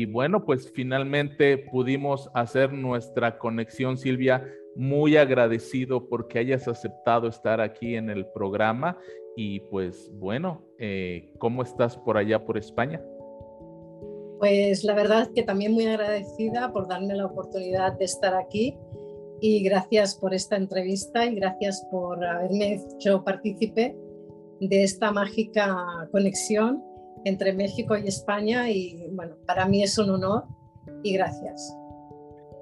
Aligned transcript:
Y 0.00 0.06
bueno, 0.06 0.46
pues 0.46 0.72
finalmente 0.72 1.58
pudimos 1.58 2.30
hacer 2.32 2.72
nuestra 2.72 3.36
conexión, 3.36 3.98
Silvia. 3.98 4.42
Muy 4.74 5.18
agradecido 5.18 6.08
porque 6.08 6.38
hayas 6.38 6.66
aceptado 6.68 7.28
estar 7.28 7.60
aquí 7.60 7.96
en 7.96 8.08
el 8.08 8.24
programa. 8.28 8.96
Y 9.36 9.60
pues 9.60 10.10
bueno, 10.14 10.64
eh, 10.78 11.34
¿cómo 11.36 11.62
estás 11.62 11.98
por 11.98 12.16
allá, 12.16 12.46
por 12.46 12.56
España? 12.56 12.98
Pues 14.38 14.84
la 14.84 14.94
verdad 14.94 15.28
que 15.34 15.42
también 15.42 15.72
muy 15.72 15.84
agradecida 15.84 16.72
por 16.72 16.88
darme 16.88 17.14
la 17.14 17.26
oportunidad 17.26 17.98
de 17.98 18.06
estar 18.06 18.34
aquí 18.34 18.78
y 19.38 19.62
gracias 19.62 20.14
por 20.14 20.32
esta 20.32 20.56
entrevista 20.56 21.26
y 21.26 21.34
gracias 21.34 21.86
por 21.90 22.24
haberme 22.24 22.76
hecho 22.76 23.22
partícipe 23.22 23.94
de 24.60 24.82
esta 24.82 25.12
mágica 25.12 26.08
conexión 26.10 26.89
entre 27.24 27.52
México 27.52 27.96
y 27.96 28.06
España 28.08 28.70
y 28.70 29.08
bueno, 29.12 29.36
para 29.46 29.66
mí 29.66 29.82
es 29.82 29.98
un 29.98 30.10
honor 30.10 30.44
y 31.02 31.14
gracias. 31.14 31.76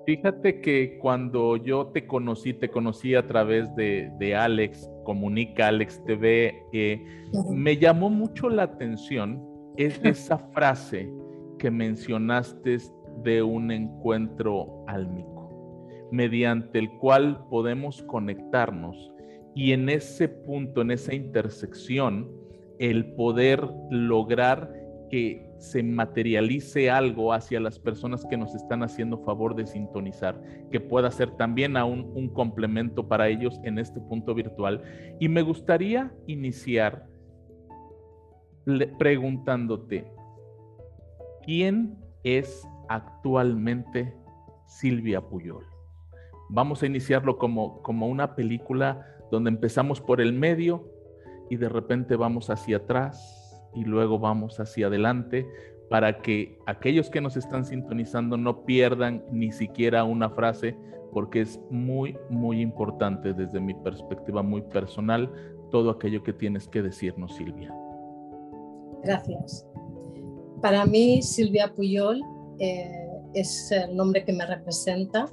Fíjate 0.07 0.63
que 0.63 0.99
cuando 0.99 1.57
yo 1.59 1.89
te 1.89 2.07
conocí, 2.07 2.55
te 2.55 2.71
conocí 2.71 3.15
a 3.15 3.27
través 3.27 3.75
de, 3.77 4.11
de 4.19 4.35
Alex, 4.35 4.91
Comunica 5.05 5.69
Alex 5.69 6.03
TV, 6.07 6.63
eh, 6.73 7.05
me 7.51 7.77
llamó 7.77 8.09
mucho 8.09 8.49
la 8.49 8.63
atención 8.63 9.47
es 9.79 10.01
esa 10.03 10.39
frase 10.39 11.09
que 11.59 11.71
mencionaste 11.71 12.79
de 13.23 13.43
un 13.43 13.71
encuentro 13.71 14.85
álmico, 14.89 15.87
mediante 16.11 16.81
el 16.81 16.91
cual 16.99 17.47
podemos 17.49 18.03
conectarnos 18.03 18.97
y 19.55 19.73
en 19.73 19.89
ese 19.89 20.29
punto, 20.29 20.83
en 20.83 20.91
esa 20.91 21.15
intersección, 21.15 22.29
el 22.79 23.13
poder 23.15 23.69
lograr 23.91 24.73
que 25.11 25.49
se 25.59 25.83
materialice 25.83 26.91
algo 26.91 27.33
hacia 27.33 27.61
las 27.61 27.79
personas 27.79 28.25
que 28.27 28.37
nos 28.37 28.55
están 28.55 28.83
haciendo 28.83 29.19
favor 29.25 29.55
de 29.55 29.67
sintonizar, 29.67 30.41
que 30.71 30.81
pueda 30.81 31.11
ser 31.11 31.31
también 31.33 31.77
aún 31.77 32.13
un 32.15 32.29
complemento 32.29 33.09
para 33.09 33.29
ellos 33.29 33.59
en 33.65 33.79
este 33.79 34.01
punto 34.01 34.35
virtual. 34.35 34.83
Y 35.19 35.29
me 35.29 35.43
gustaría 35.43 36.13
iniciar 36.27 37.07
preguntándote, 38.99 40.05
¿quién 41.43 41.99
es 42.23 42.67
actualmente 42.89 44.15
Silvia 44.67 45.21
Puyol? 45.21 45.65
Vamos 46.51 46.83
a 46.83 46.87
iniciarlo 46.87 47.39
como, 47.39 47.83
como 47.83 48.09
una 48.09 48.37
película 48.37 49.07
donde 49.31 49.51
empezamos 49.51 50.01
por 50.01 50.21
el 50.21 50.33
medio 50.33 50.98
y 51.51 51.57
de 51.57 51.69
repente 51.69 52.17
vamos 52.17 52.51
hacia 52.51 52.79
atrás 52.79 53.63
y 53.75 53.85
luego 53.85 54.19
vamos 54.19 54.61
hacia 54.61 54.87
adelante 54.87 55.47
para 55.89 56.21
que 56.21 56.59
aquellos 56.67 57.11
que 57.11 57.21
nos 57.21 57.37
están 57.37 57.65
sintonizando 57.65 58.37
no 58.37 58.65
pierdan 58.65 59.25
ni 59.33 59.53
siquiera 59.53 60.05
una 60.05 60.31
frase 60.31 60.77
porque 61.13 61.41
es 61.41 61.61
muy, 61.71 62.17
muy 62.29 62.61
importante 62.61 63.33
desde 63.33 63.61
mi 63.61 63.75
perspectiva 63.75 64.43
muy 64.43 64.63
personal 64.63 65.31
todo 65.71 65.91
aquello 65.91 66.23
que 66.23 66.33
tienes 66.33 66.69
que 66.69 66.83
decirnos, 66.83 67.35
Silvia. 67.37 67.75
Gracias. 69.03 69.67
Para 70.61 70.85
mí, 70.87 71.23
Silvia 71.23 71.73
Puyol 71.75 72.21
eh, 72.59 73.09
es 73.35 73.71
el 73.71 73.97
nombre 73.97 74.25
que 74.25 74.33
me 74.33 74.47
representa, 74.47 75.27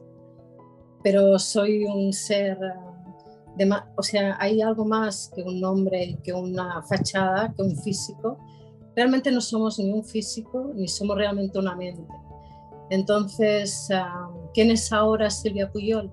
pero 1.03 1.39
soy 1.39 1.85
un 1.85 2.13
ser 2.13 2.57
o 3.95 4.03
sea, 4.03 4.37
hay 4.39 4.61
algo 4.61 4.85
más 4.85 5.31
que 5.35 5.43
un 5.43 5.59
nombre, 5.59 6.17
que 6.23 6.33
una 6.33 6.81
fachada, 6.83 7.53
que 7.55 7.61
un 7.61 7.75
físico. 7.77 8.37
Realmente 8.95 9.31
no 9.31 9.41
somos 9.41 9.79
ni 9.79 9.91
un 9.91 10.03
físico, 10.03 10.71
ni 10.75 10.87
somos 10.87 11.17
realmente 11.17 11.59
una 11.59 11.75
mente. 11.75 12.13
Entonces, 12.89 13.89
ah, 13.91 14.29
¿quién 14.53 14.71
es 14.71 14.91
ahora 14.91 15.29
Silvia 15.29 15.71
Puyol? 15.71 16.11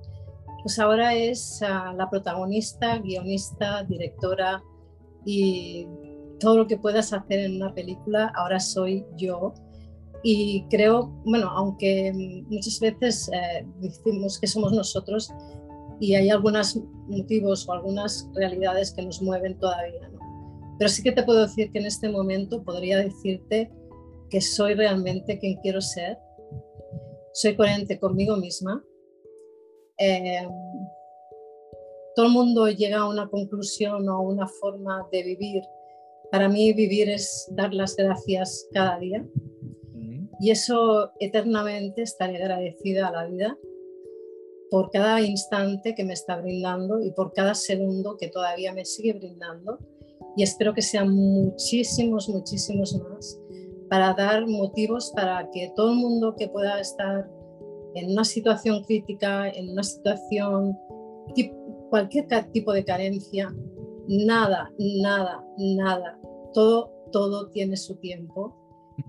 Pues 0.62 0.78
ahora 0.78 1.14
es 1.14 1.62
ah, 1.62 1.92
la 1.96 2.08
protagonista, 2.08 2.98
guionista, 2.98 3.82
directora 3.84 4.62
y 5.24 5.86
todo 6.40 6.58
lo 6.58 6.66
que 6.66 6.76
puedas 6.76 7.12
hacer 7.12 7.40
en 7.40 7.56
una 7.56 7.74
película, 7.74 8.32
ahora 8.34 8.58
soy 8.58 9.04
yo. 9.16 9.54
Y 10.24 10.64
creo, 10.70 11.06
bueno, 11.24 11.48
aunque 11.50 12.12
muchas 12.48 12.78
veces 12.80 13.28
eh, 13.32 13.66
decimos 13.80 14.38
que 14.38 14.46
somos 14.46 14.72
nosotros, 14.72 15.32
y 16.02 16.16
hay 16.16 16.30
algunos 16.30 16.76
motivos 17.06 17.68
o 17.68 17.72
algunas 17.72 18.28
realidades 18.34 18.92
que 18.92 19.02
nos 19.02 19.22
mueven 19.22 19.56
todavía. 19.60 20.08
¿no? 20.08 20.18
Pero 20.76 20.90
sí 20.90 21.00
que 21.00 21.12
te 21.12 21.22
puedo 21.22 21.42
decir 21.42 21.70
que 21.70 21.78
en 21.78 21.86
este 21.86 22.08
momento 22.08 22.64
podría 22.64 22.98
decirte 22.98 23.70
que 24.28 24.40
soy 24.40 24.74
realmente 24.74 25.38
quien 25.38 25.60
quiero 25.62 25.80
ser, 25.80 26.18
soy 27.34 27.54
coherente 27.54 28.00
conmigo 28.00 28.36
misma. 28.36 28.84
Eh, 29.96 30.48
todo 32.16 32.26
el 32.26 32.32
mundo 32.32 32.66
llega 32.66 32.98
a 32.98 33.08
una 33.08 33.28
conclusión 33.28 34.08
o 34.08 34.12
a 34.12 34.20
una 34.22 34.48
forma 34.48 35.06
de 35.12 35.22
vivir. 35.22 35.62
Para 36.32 36.48
mí 36.48 36.72
vivir 36.72 37.10
es 37.10 37.48
dar 37.52 37.72
las 37.72 37.94
gracias 37.94 38.66
cada 38.72 38.98
día 38.98 39.24
y 40.40 40.50
eso 40.50 41.12
eternamente 41.20 42.02
estaré 42.02 42.42
agradecida 42.42 43.06
a 43.06 43.12
la 43.12 43.26
vida 43.26 43.56
por 44.72 44.90
cada 44.90 45.20
instante 45.20 45.94
que 45.94 46.02
me 46.02 46.14
está 46.14 46.40
brindando 46.40 47.02
y 47.02 47.10
por 47.10 47.34
cada 47.34 47.54
segundo 47.54 48.16
que 48.16 48.28
todavía 48.28 48.72
me 48.72 48.86
sigue 48.86 49.12
brindando. 49.12 49.78
Y 50.34 50.42
espero 50.42 50.72
que 50.72 50.80
sean 50.80 51.10
muchísimos, 51.10 52.26
muchísimos 52.30 52.98
más 52.98 53.38
para 53.90 54.14
dar 54.14 54.46
motivos 54.46 55.12
para 55.14 55.50
que 55.50 55.70
todo 55.76 55.90
el 55.90 55.98
mundo 55.98 56.34
que 56.38 56.48
pueda 56.48 56.80
estar 56.80 57.30
en 57.94 58.12
una 58.12 58.24
situación 58.24 58.82
crítica, 58.84 59.50
en 59.50 59.68
una 59.68 59.82
situación, 59.82 60.74
cualquier 61.90 62.26
tipo 62.50 62.72
de 62.72 62.82
carencia, 62.82 63.54
nada, 64.08 64.72
nada, 64.78 65.44
nada, 65.58 66.18
todo, 66.54 66.90
todo 67.12 67.50
tiene 67.50 67.76
su 67.76 67.96
tiempo. 67.96 68.56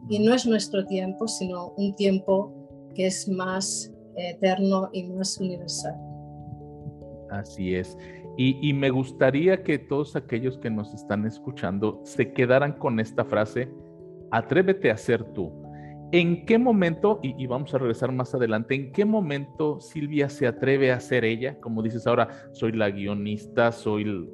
Y 0.10 0.20
no 0.20 0.34
es 0.34 0.46
nuestro 0.46 0.86
tiempo, 0.86 1.30
sino 1.30 1.74
un 1.78 1.96
tiempo 1.96 2.52
que 2.94 3.06
es 3.06 3.30
más 3.30 3.93
eterno 4.16 4.90
y 4.94 5.04
más 5.04 5.38
universal. 5.40 5.96
Así 7.30 7.76
es. 7.76 7.98
Y, 8.36 8.74
me 8.74 8.90
gustaría 8.90 9.62
que 9.62 9.78
todos 9.78 10.16
aquellos 10.16 10.58
que 10.58 10.72
nos 10.72 10.92
están 10.94 11.26
escuchando 11.28 12.02
se 12.04 12.34
quedaran 12.34 12.74
con 12.74 13.00
esta 13.00 13.24
frase, 13.26 13.70
atrévete 14.32 14.90
a 14.90 14.98
ser 14.98 15.24
tú. 15.34 15.52
¿En 16.12 16.46
qué 16.46 16.58
momento, 16.58 17.20
y, 17.22 17.46
vamos 17.46 17.74
a 17.76 17.78
regresar 17.78 18.12
más 18.12 18.34
adelante, 18.34 18.74
en 18.74 18.92
qué 18.92 19.06
momento 19.06 19.80
Silvia 19.80 20.30
se 20.30 20.48
atreve 20.48 20.92
a 20.92 21.00
ser 21.00 21.26
ella? 21.26 21.60
Como 21.60 21.84
dices 21.84 22.08
ahora, 22.08 22.30
soy 22.54 22.72
la 22.72 22.90
guionista, 22.90 23.72
soy 23.72 24.30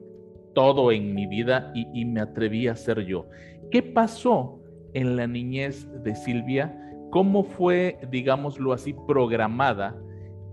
todo 0.53 0.94
en 0.94 1.13
mi 1.13 1.28
vida 1.28 1.72
y, 1.75 1.88
y 1.94 2.06
me 2.06 2.22
atreví 2.22 2.67
a 2.67 2.75
ser 2.75 3.06
yo. 3.06 3.28
¿Qué 3.69 3.84
pasó 3.84 4.61
en 4.94 5.17
la 5.17 5.28
niñez 5.28 5.88
de 6.03 6.16
Silvia? 6.16 6.88
¿Cómo 7.09 7.44
fue, 7.44 8.00
digámoslo 8.12 8.72
así, 8.74 8.94
programada 8.94 10.00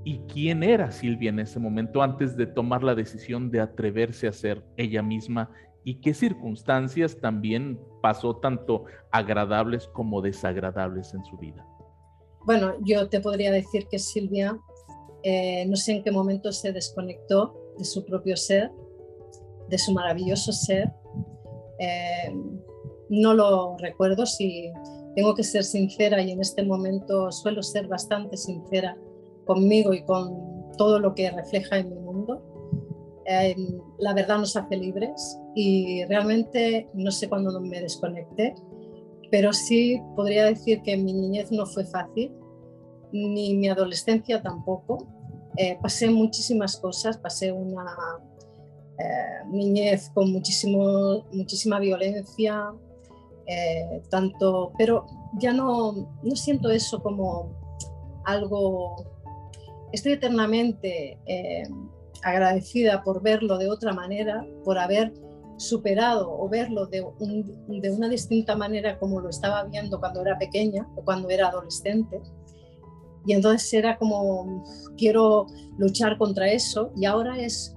y 0.04 0.20
quién 0.20 0.62
era 0.62 0.90
Silvia 0.90 1.30
en 1.30 1.40
ese 1.40 1.58
momento 1.58 2.02
antes 2.02 2.36
de 2.36 2.46
tomar 2.46 2.82
la 2.82 2.94
decisión 2.94 3.50
de 3.50 3.60
atreverse 3.60 4.28
a 4.28 4.32
ser 4.32 4.64
ella 4.76 5.02
misma 5.02 5.50
y 5.84 6.00
qué 6.00 6.14
circunstancias 6.14 7.18
también 7.20 7.78
pasó 8.00 8.36
tanto 8.36 8.84
agradables 9.10 9.86
como 9.88 10.22
desagradables 10.22 11.12
en 11.12 11.24
su 11.24 11.36
vida? 11.36 11.66
Bueno, 12.44 12.74
yo 12.84 13.08
te 13.08 13.20
podría 13.20 13.50
decir 13.50 13.86
que 13.88 13.98
Silvia, 13.98 14.58
eh, 15.24 15.66
no 15.66 15.76
sé 15.76 15.92
en 15.92 16.04
qué 16.04 16.10
momento 16.10 16.52
se 16.52 16.72
desconectó 16.72 17.54
de 17.76 17.84
su 17.84 18.04
propio 18.04 18.36
ser, 18.36 18.70
de 19.68 19.78
su 19.78 19.92
maravilloso 19.92 20.52
ser. 20.52 20.92
Eh, 21.80 22.32
no 23.10 23.34
lo 23.34 23.76
recuerdo 23.78 24.24
si 24.26 24.72
tengo 25.16 25.34
que 25.34 25.42
ser 25.42 25.64
sincera 25.64 26.22
y 26.22 26.30
en 26.30 26.40
este 26.40 26.62
momento 26.62 27.32
suelo 27.32 27.62
ser 27.62 27.88
bastante 27.88 28.36
sincera 28.36 28.96
conmigo 29.46 29.94
y 29.94 30.04
con 30.04 30.70
todo 30.76 31.00
lo 31.00 31.14
que 31.14 31.30
refleja 31.30 31.78
en 31.78 31.88
mi 31.88 31.98
mundo. 31.98 32.42
la 33.98 34.12
verdad 34.14 34.38
nos 34.38 34.56
hace 34.56 34.76
libres 34.76 35.40
y 35.54 36.04
realmente 36.04 36.88
no 36.92 37.10
sé 37.10 37.28
cuándo 37.28 37.58
me 37.60 37.80
desconecté, 37.80 38.54
pero 39.30 39.52
sí 39.54 40.00
podría 40.14 40.44
decir 40.44 40.82
que 40.82 40.96
mi 40.98 41.14
niñez 41.14 41.50
no 41.50 41.64
fue 41.64 41.84
fácil, 41.86 42.32
ni 43.10 43.54
mi 43.54 43.68
adolescencia 43.68 44.42
tampoco. 44.42 44.98
Eh, 45.56 45.78
pasé 45.80 46.10
muchísimas 46.10 46.76
cosas, 46.76 47.16
pasé 47.16 47.50
una 47.50 47.86
eh, 48.98 49.48
niñez 49.50 50.10
con 50.10 50.30
muchísimo, 50.30 51.24
muchísima 51.32 51.78
violencia, 51.80 52.70
eh, 53.46 54.02
tanto, 54.10 54.72
pero 54.76 55.06
ya 55.38 55.52
no, 55.52 55.92
no 56.22 56.36
siento 56.36 56.70
eso 56.70 57.02
como 57.02 57.54
algo, 58.24 58.96
estoy 59.92 60.12
eternamente 60.12 61.18
eh, 61.26 61.62
agradecida 62.22 63.02
por 63.02 63.22
verlo 63.22 63.58
de 63.58 63.68
otra 63.68 63.92
manera, 63.92 64.44
por 64.64 64.78
haber 64.78 65.12
superado 65.58 66.30
o 66.30 66.48
verlo 66.48 66.86
de, 66.86 67.06
de, 67.68 67.90
una 67.90 68.08
distinta 68.08 68.56
manera 68.56 68.98
como 68.98 69.20
lo 69.20 69.30
estaba 69.30 69.64
viendo 69.64 69.98
cuando 69.98 70.20
era 70.22 70.36
pequeña 70.38 70.86
o 70.96 71.04
cuando 71.04 71.30
era 71.30 71.48
adolescente. 71.48 72.20
Y 73.26 73.32
entonces 73.32 73.72
era 73.72 73.96
como, 73.96 74.64
quiero 74.96 75.46
luchar 75.78 76.18
contra 76.18 76.50
eso 76.50 76.92
y 76.96 77.06
ahora 77.06 77.38
es 77.38 77.74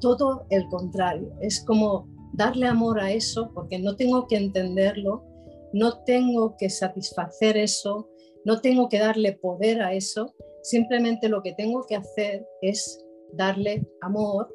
todo 0.00 0.46
el 0.50 0.66
contrario, 0.68 1.32
es 1.40 1.62
como 1.64 2.08
darle 2.32 2.66
amor 2.66 3.00
a 3.00 3.12
eso 3.12 3.50
porque 3.54 3.78
no 3.78 3.96
tengo 3.96 4.26
que 4.26 4.36
entenderlo, 4.36 5.24
no 5.72 6.02
tengo 6.04 6.56
que 6.56 6.70
satisfacer 6.70 7.56
eso, 7.56 8.08
no 8.44 8.60
tengo 8.60 8.88
que 8.88 8.98
darle 8.98 9.32
poder 9.32 9.82
a 9.82 9.94
eso, 9.94 10.34
simplemente 10.62 11.28
lo 11.28 11.42
que 11.42 11.52
tengo 11.52 11.84
que 11.86 11.96
hacer 11.96 12.46
es 12.62 13.04
darle 13.32 13.86
amor. 14.00 14.48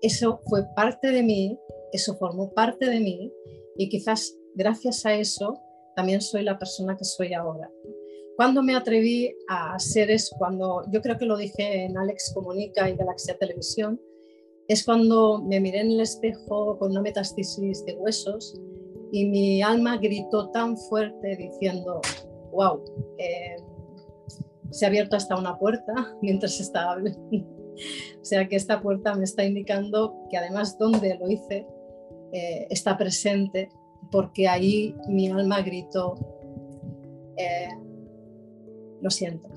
Eso 0.00 0.40
fue 0.48 0.64
parte 0.74 1.10
de 1.12 1.22
mí, 1.22 1.58
eso 1.92 2.16
formó 2.16 2.52
parte 2.52 2.88
de 2.88 3.00
mí 3.00 3.32
y 3.76 3.88
quizás 3.88 4.34
gracias 4.54 5.06
a 5.06 5.14
eso 5.14 5.60
también 5.94 6.20
soy 6.20 6.42
la 6.42 6.58
persona 6.58 6.96
que 6.96 7.04
soy 7.04 7.34
ahora. 7.34 7.70
Cuando 8.36 8.62
me 8.62 8.74
atreví 8.74 9.36
a 9.48 9.74
hacer 9.74 10.10
es 10.10 10.30
cuando, 10.38 10.82
yo 10.90 11.02
creo 11.02 11.18
que 11.18 11.26
lo 11.26 11.36
dije 11.36 11.84
en 11.84 11.98
Alex 11.98 12.32
Comunica 12.34 12.88
y 12.88 12.96
Galaxia 12.96 13.36
Televisión, 13.36 14.00
es 14.72 14.84
cuando 14.84 15.42
me 15.42 15.60
miré 15.60 15.80
en 15.80 15.92
el 15.92 16.00
espejo 16.00 16.78
con 16.78 16.92
una 16.92 17.02
metastasis 17.02 17.84
de 17.84 17.94
huesos 17.94 18.58
y 19.12 19.26
mi 19.26 19.62
alma 19.62 19.98
gritó 19.98 20.48
tan 20.50 20.76
fuerte 20.76 21.36
diciendo, 21.36 22.00
wow, 22.52 22.82
eh, 23.18 23.56
se 24.70 24.86
ha 24.86 24.88
abierto 24.88 25.16
hasta 25.16 25.36
una 25.36 25.58
puerta 25.58 26.16
mientras 26.22 26.58
estaba 26.58 26.92
hablando. 26.92 27.20
o 27.30 28.24
sea 28.24 28.48
que 28.48 28.56
esta 28.56 28.80
puerta 28.80 29.14
me 29.14 29.24
está 29.24 29.44
indicando 29.44 30.26
que 30.30 30.38
además 30.38 30.78
donde 30.78 31.16
lo 31.16 31.28
hice 31.28 31.66
eh, 32.32 32.66
está 32.70 32.96
presente 32.96 33.68
porque 34.10 34.48
ahí 34.48 34.96
mi 35.06 35.28
alma 35.28 35.60
gritó, 35.60 36.14
eh, 37.36 37.68
lo 39.00 39.10
siento, 39.10 39.48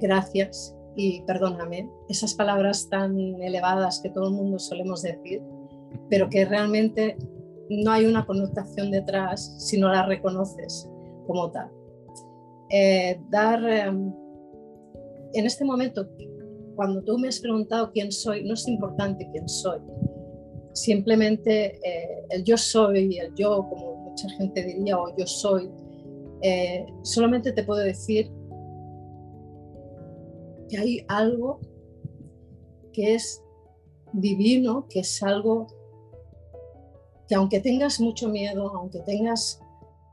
gracias 0.00 0.76
y 0.96 1.22
perdóname, 1.22 1.88
esas 2.08 2.34
palabras 2.34 2.88
tan 2.88 3.18
elevadas 3.42 4.00
que 4.00 4.10
todo 4.10 4.28
el 4.28 4.34
mundo 4.34 4.58
solemos 4.58 5.02
decir, 5.02 5.42
pero 6.08 6.28
que 6.28 6.44
realmente 6.44 7.16
no 7.68 7.90
hay 7.90 8.06
una 8.06 8.26
connotación 8.26 8.90
detrás 8.90 9.56
si 9.58 9.78
no 9.78 9.88
la 9.88 10.06
reconoces 10.06 10.88
como 11.26 11.50
tal. 11.50 11.70
Eh, 12.70 13.20
dar, 13.30 13.62
em, 13.64 14.12
en 15.32 15.46
este 15.46 15.64
momento, 15.64 16.08
cuando 16.76 17.02
tú 17.02 17.18
me 17.18 17.28
has 17.28 17.40
preguntado 17.40 17.90
quién 17.92 18.10
soy, 18.12 18.44
no 18.44 18.54
es 18.54 18.66
importante 18.68 19.28
quién 19.32 19.48
soy. 19.48 19.80
Simplemente 20.72 21.76
eh, 21.76 22.26
el 22.30 22.44
yo 22.44 22.56
soy, 22.56 23.18
el 23.18 23.34
yo, 23.34 23.66
como 23.68 23.96
mucha 24.10 24.28
gente 24.30 24.64
diría, 24.64 24.98
o 24.98 25.16
yo 25.16 25.26
soy, 25.26 25.70
eh, 26.42 26.84
solamente 27.02 27.52
te 27.52 27.64
puedo 27.64 27.80
decir 27.80 28.30
que 30.68 30.78
hay 30.78 31.04
algo 31.08 31.60
que 32.92 33.14
es 33.14 33.42
divino, 34.12 34.86
que 34.88 35.00
es 35.00 35.22
algo 35.22 35.66
que 37.28 37.34
aunque 37.34 37.60
tengas 37.60 38.00
mucho 38.00 38.28
miedo, 38.28 38.70
aunque 38.74 39.00
tengas 39.00 39.60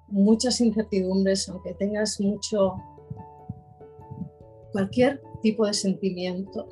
muchas 0.07 0.59
incertidumbres, 0.61 1.47
aunque 1.49 1.73
tengas 1.73 2.19
mucho, 2.19 2.75
cualquier 4.71 5.21
tipo 5.41 5.65
de 5.65 5.73
sentimiento, 5.73 6.67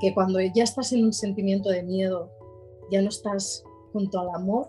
que 0.00 0.14
cuando 0.14 0.40
ya 0.40 0.64
estás 0.64 0.92
en 0.92 1.04
un 1.04 1.12
sentimiento 1.12 1.68
de 1.68 1.82
miedo, 1.82 2.30
ya 2.90 3.02
no 3.02 3.08
estás 3.08 3.64
junto 3.92 4.20
al 4.20 4.30
amor, 4.30 4.68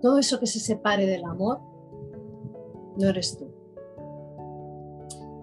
todo 0.00 0.18
eso 0.18 0.40
que 0.40 0.46
se 0.46 0.60
separe 0.60 1.06
del 1.06 1.24
amor, 1.24 1.60
no 2.96 3.08
eres 3.08 3.36
tú 3.38 3.51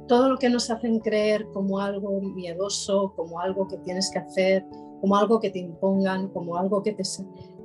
todo 0.09 0.27
lo 0.27 0.38
que 0.38 0.50
nos 0.50 0.69
hacen 0.71 1.00
creer 1.00 1.47
como 1.53 1.79
algo 1.79 2.19
miedoso, 2.19 3.13
como 3.15 3.39
algo 3.39 3.67
que 3.67 3.77
tienes 3.77 4.09
que 4.11 4.17
hacer, 4.17 4.65
como 5.00 5.15
algo 5.15 5.39
que 5.39 5.51
te 5.51 5.59
impongan, 5.59 6.29
como 6.29 6.57
algo 6.57 6.81
que 6.81 6.94
te, 6.94 7.03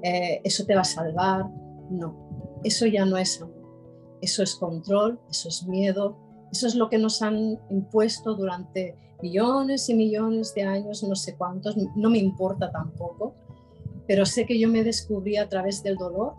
eh, 0.03 0.41
eso 0.45 0.65
te 0.67 0.75
va 0.75 0.83
a 0.83 0.85
salvar, 0.85 1.47
no, 1.91 2.61
eso 2.63 2.87
ya 2.87 3.07
no 3.07 3.17
es 3.17 3.41
amor, 3.41 3.65
eso 4.21 4.43
es 4.43 4.55
control, 4.57 5.19
eso 5.31 5.49
es 5.49 5.67
miedo, 5.67 6.19
eso 6.53 6.67
es 6.67 6.75
lo 6.75 6.91
que 6.91 6.99
nos 6.99 7.23
han 7.23 7.59
impuesto 7.71 8.35
durante 8.35 8.95
millones 9.23 9.89
y 9.89 9.95
millones 9.95 10.55
de 10.55 10.65
años, 10.65 11.03
no 11.03 11.17
sé 11.17 11.37
cuántos, 11.37 11.77
no 11.97 12.11
me 12.11 12.19
importa 12.19 12.71
tampoco, 12.71 13.35
pero 14.07 14.27
sé 14.27 14.45
que 14.45 14.61
yo 14.61 14.69
me 14.69 14.85
descubrí 14.85 15.39
a 15.39 15.49
través 15.49 15.83
del 15.83 15.97
dolor. 15.97 16.35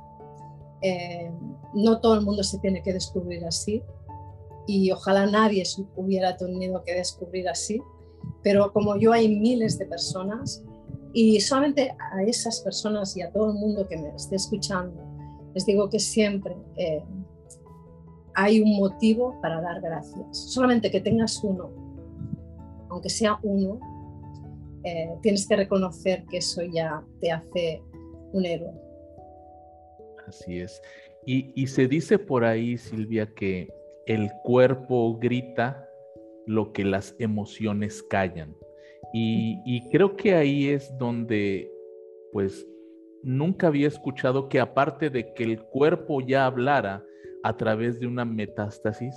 Eh, 0.81 1.31
no 1.74 2.00
todo 2.00 2.13
el 2.13 2.22
mundo 2.22 2.44
se 2.44 2.60
tiene 2.60 2.84
que 2.84 2.94
descubrir 2.94 3.44
así, 3.44 3.81
y 4.68 4.92
ojalá 4.92 5.26
nadie 5.26 5.64
hubiera 5.96 6.38
tenido 6.38 6.84
que 6.84 6.94
descubrir 6.94 7.48
así, 7.48 7.82
pero 8.44 8.72
como 8.74 8.98
yo 8.98 9.12
hay 9.14 9.28
miles 9.28 9.78
de 9.78 9.86
personas 9.86 10.64
y 11.14 11.40
solamente 11.40 11.96
a 12.12 12.24
esas 12.24 12.62
personas 12.62 13.16
y 13.16 13.22
a 13.22 13.32
todo 13.32 13.52
el 13.52 13.58
mundo 13.58 13.88
que 13.88 13.98
me 13.98 14.10
esté 14.16 14.36
escuchando, 14.36 15.02
les 15.54 15.66
digo 15.66 15.90
que 15.90 16.00
siempre 16.00 16.56
eh, 16.76 17.04
hay 18.34 18.60
un 18.62 18.76
motivo 18.78 19.40
para 19.42 19.62
dar 19.62 19.82
gracias. 19.82 20.38
Solamente 20.52 20.92
que 20.92 21.00
tengas 21.00 21.42
uno, 21.44 21.70
aunque 22.90 23.10
sea 23.10 23.40
uno, 23.44 23.80
eh, 24.84 25.16
tienes 25.22 25.48
que 25.48 25.56
reconocer 25.56 26.26
que 26.26 26.38
eso 26.38 26.62
ya 26.64 27.04
te 27.22 27.32
hace 27.32 27.82
un 28.34 28.46
héroe. 28.46 28.74
Así 30.28 30.60
es. 30.60 30.82
Y, 31.26 31.52
y 31.56 31.68
se 31.68 31.88
dice 31.88 32.20
por 32.20 32.44
ahí, 32.44 32.78
Silvia, 32.78 33.26
que 33.34 33.70
el 34.06 34.30
cuerpo 34.44 35.18
grita 35.18 35.90
lo 36.46 36.72
que 36.74 36.84
las 36.84 37.16
emociones 37.19 38.04
callan. 38.04 38.56
Y, 39.18 39.90
creo 39.92 40.18
que 40.18 40.36
ahí 40.36 40.68
es 40.68 40.96
donde, 40.98 41.72
pues, 42.34 42.68
nunca 43.24 43.68
había 43.68 43.88
escuchado 43.88 44.50
que 44.50 44.60
aparte 44.60 45.10
de 45.10 45.34
que 45.34 45.46
el 45.46 45.63
cuerpo 45.63 46.19
ya 46.19 46.46
hablara 46.46 47.06
a 47.44 47.56
través 47.56 48.00
de 48.00 48.07
una 48.07 48.25
metástasis, 48.25 49.16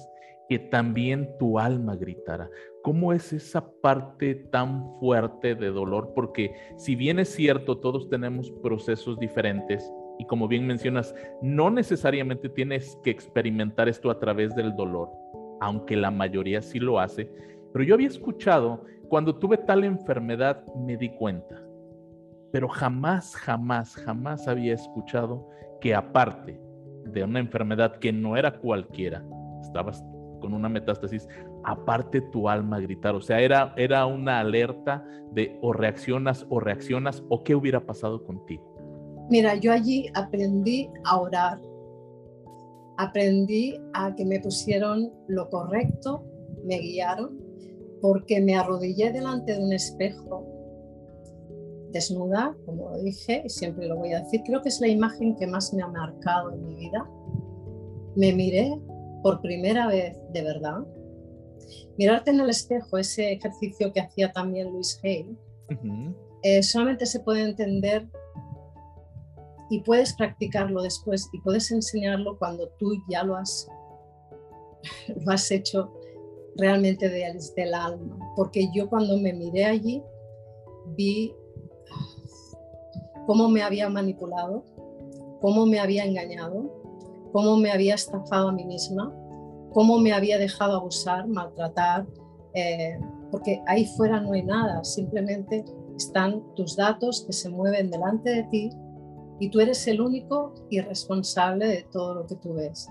que 0.48 0.58
también 0.58 1.28
tu 1.38 1.58
alma 1.58 1.96
gritara. 1.96 2.48
¿Cómo 2.82 3.12
es 3.12 3.32
esa 3.32 3.70
parte 3.80 4.34
tan 4.34 4.98
fuerte 4.98 5.54
de 5.54 5.68
dolor? 5.68 6.12
Porque 6.14 6.54
si 6.76 6.94
bien 6.94 7.18
es 7.18 7.30
cierto, 7.30 7.78
todos 7.78 8.08
tenemos 8.08 8.50
procesos 8.62 9.18
diferentes, 9.18 9.92
y 10.18 10.26
como 10.26 10.48
bien 10.48 10.66
mencionas, 10.66 11.14
no 11.40 11.70
necesariamente 11.70 12.48
tienes 12.48 12.98
que 13.02 13.10
experimentar 13.10 13.88
esto 13.88 14.10
a 14.10 14.18
través 14.18 14.54
del 14.54 14.74
dolor, 14.74 15.10
aunque 15.60 15.96
la 15.96 16.10
mayoría 16.10 16.60
sí 16.60 16.78
lo 16.78 16.98
hace. 16.98 17.30
Pero 17.72 17.84
yo 17.84 17.94
había 17.94 18.08
escuchado, 18.08 18.84
cuando 19.08 19.36
tuve 19.36 19.58
tal 19.58 19.84
enfermedad 19.84 20.64
me 20.76 20.96
di 20.96 21.10
cuenta, 21.10 21.62
pero 22.52 22.68
jamás, 22.68 23.36
jamás, 23.36 23.94
jamás 23.96 24.48
había 24.48 24.74
escuchado 24.74 25.48
que 25.80 25.94
aparte 25.94 26.60
de 27.04 27.24
una 27.24 27.38
enfermedad 27.38 27.96
que 27.98 28.12
no 28.12 28.36
era 28.36 28.58
cualquiera, 28.58 29.24
estabas 29.62 30.02
con 30.40 30.54
una 30.54 30.68
metástasis, 30.68 31.28
aparte 31.64 32.20
tu 32.20 32.48
alma 32.48 32.80
gritar, 32.80 33.14
o 33.14 33.20
sea, 33.20 33.40
era, 33.40 33.74
era 33.76 34.06
una 34.06 34.40
alerta 34.40 35.04
de 35.32 35.58
o 35.62 35.72
reaccionas 35.72 36.46
o 36.48 36.60
reaccionas 36.60 37.22
o 37.28 37.44
qué 37.44 37.54
hubiera 37.54 37.80
pasado 37.80 38.24
contigo. 38.24 38.77
Mira, 39.30 39.54
yo 39.56 39.72
allí 39.72 40.10
aprendí 40.14 40.88
a 41.04 41.20
orar, 41.20 41.60
aprendí 42.96 43.78
a 43.92 44.14
que 44.14 44.24
me 44.24 44.40
pusieron 44.40 45.12
lo 45.26 45.50
correcto, 45.50 46.24
me 46.64 46.78
guiaron, 46.78 47.38
porque 48.00 48.40
me 48.40 48.54
arrodillé 48.54 49.12
delante 49.12 49.52
de 49.52 49.62
un 49.62 49.72
espejo, 49.72 50.46
desnuda, 51.92 52.56
como 52.64 52.90
lo 52.90 53.02
dije, 53.02 53.42
y 53.44 53.48
siempre 53.48 53.86
lo 53.86 53.96
voy 53.96 54.12
a 54.12 54.20
decir, 54.20 54.42
creo 54.44 54.62
que 54.62 54.68
es 54.68 54.80
la 54.80 54.88
imagen 54.88 55.36
que 55.36 55.46
más 55.46 55.72
me 55.74 55.82
ha 55.82 55.88
marcado 55.88 56.52
en 56.52 56.66
mi 56.66 56.74
vida. 56.74 57.08
Me 58.16 58.32
miré 58.32 58.78
por 59.22 59.40
primera 59.40 59.88
vez 59.88 60.16
de 60.32 60.42
verdad. 60.42 60.78
Mirarte 61.98 62.30
en 62.30 62.40
el 62.40 62.50
espejo, 62.50 62.98
ese 62.98 63.32
ejercicio 63.32 63.92
que 63.92 64.00
hacía 64.00 64.32
también 64.32 64.72
Luis 64.72 65.00
Hay, 65.02 65.36
eh, 66.42 66.62
solamente 66.62 67.04
se 67.06 67.20
puede 67.20 67.42
entender 67.42 68.08
y 69.70 69.80
puedes 69.80 70.14
practicarlo 70.14 70.82
después 70.82 71.28
y 71.32 71.40
puedes 71.40 71.70
enseñarlo 71.70 72.38
cuando 72.38 72.68
tú 72.78 72.92
ya 73.08 73.22
lo 73.22 73.36
has, 73.36 73.68
lo 75.24 75.32
has 75.32 75.50
hecho 75.50 75.92
realmente 76.56 77.08
desde 77.08 77.62
el 77.62 77.74
alma. 77.74 78.18
Porque 78.36 78.68
yo 78.74 78.88
cuando 78.88 79.16
me 79.16 79.32
miré 79.32 79.64
allí 79.64 80.02
vi 80.96 81.34
cómo 83.26 83.48
me 83.48 83.62
había 83.62 83.88
manipulado, 83.88 84.64
cómo 85.40 85.66
me 85.66 85.78
había 85.80 86.04
engañado, 86.04 86.72
cómo 87.32 87.56
me 87.56 87.70
había 87.70 87.94
estafado 87.94 88.48
a 88.48 88.52
mí 88.52 88.64
misma, 88.64 89.14
cómo 89.72 89.98
me 89.98 90.12
había 90.12 90.38
dejado 90.38 90.76
abusar, 90.76 91.28
maltratar, 91.28 92.06
eh, 92.54 92.98
porque 93.30 93.62
ahí 93.66 93.84
fuera 93.84 94.20
no 94.20 94.32
hay 94.32 94.42
nada, 94.42 94.82
simplemente 94.82 95.64
están 95.96 96.42
tus 96.54 96.76
datos 96.76 97.24
que 97.26 97.32
se 97.32 97.50
mueven 97.50 97.90
delante 97.90 98.30
de 98.30 98.42
ti 98.44 98.70
y 99.40 99.50
tú 99.50 99.60
eres 99.60 99.86
el 99.86 100.00
único 100.00 100.54
y 100.70 100.80
responsable 100.80 101.66
de 101.66 101.82
todo 101.90 102.14
lo 102.14 102.26
que 102.26 102.36
tú 102.36 102.54
ves. 102.54 102.88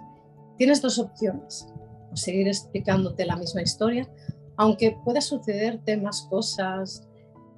Tienes 0.57 0.81
dos 0.81 0.97
opciones, 0.99 1.67
o 2.11 2.15
seguir 2.15 2.47
explicándote 2.47 3.25
la 3.25 3.35
misma 3.35 3.61
historia, 3.61 4.09
aunque 4.55 4.97
pueda 5.03 5.21
sucederte 5.21 5.97
más 5.97 6.23
cosas, 6.29 7.07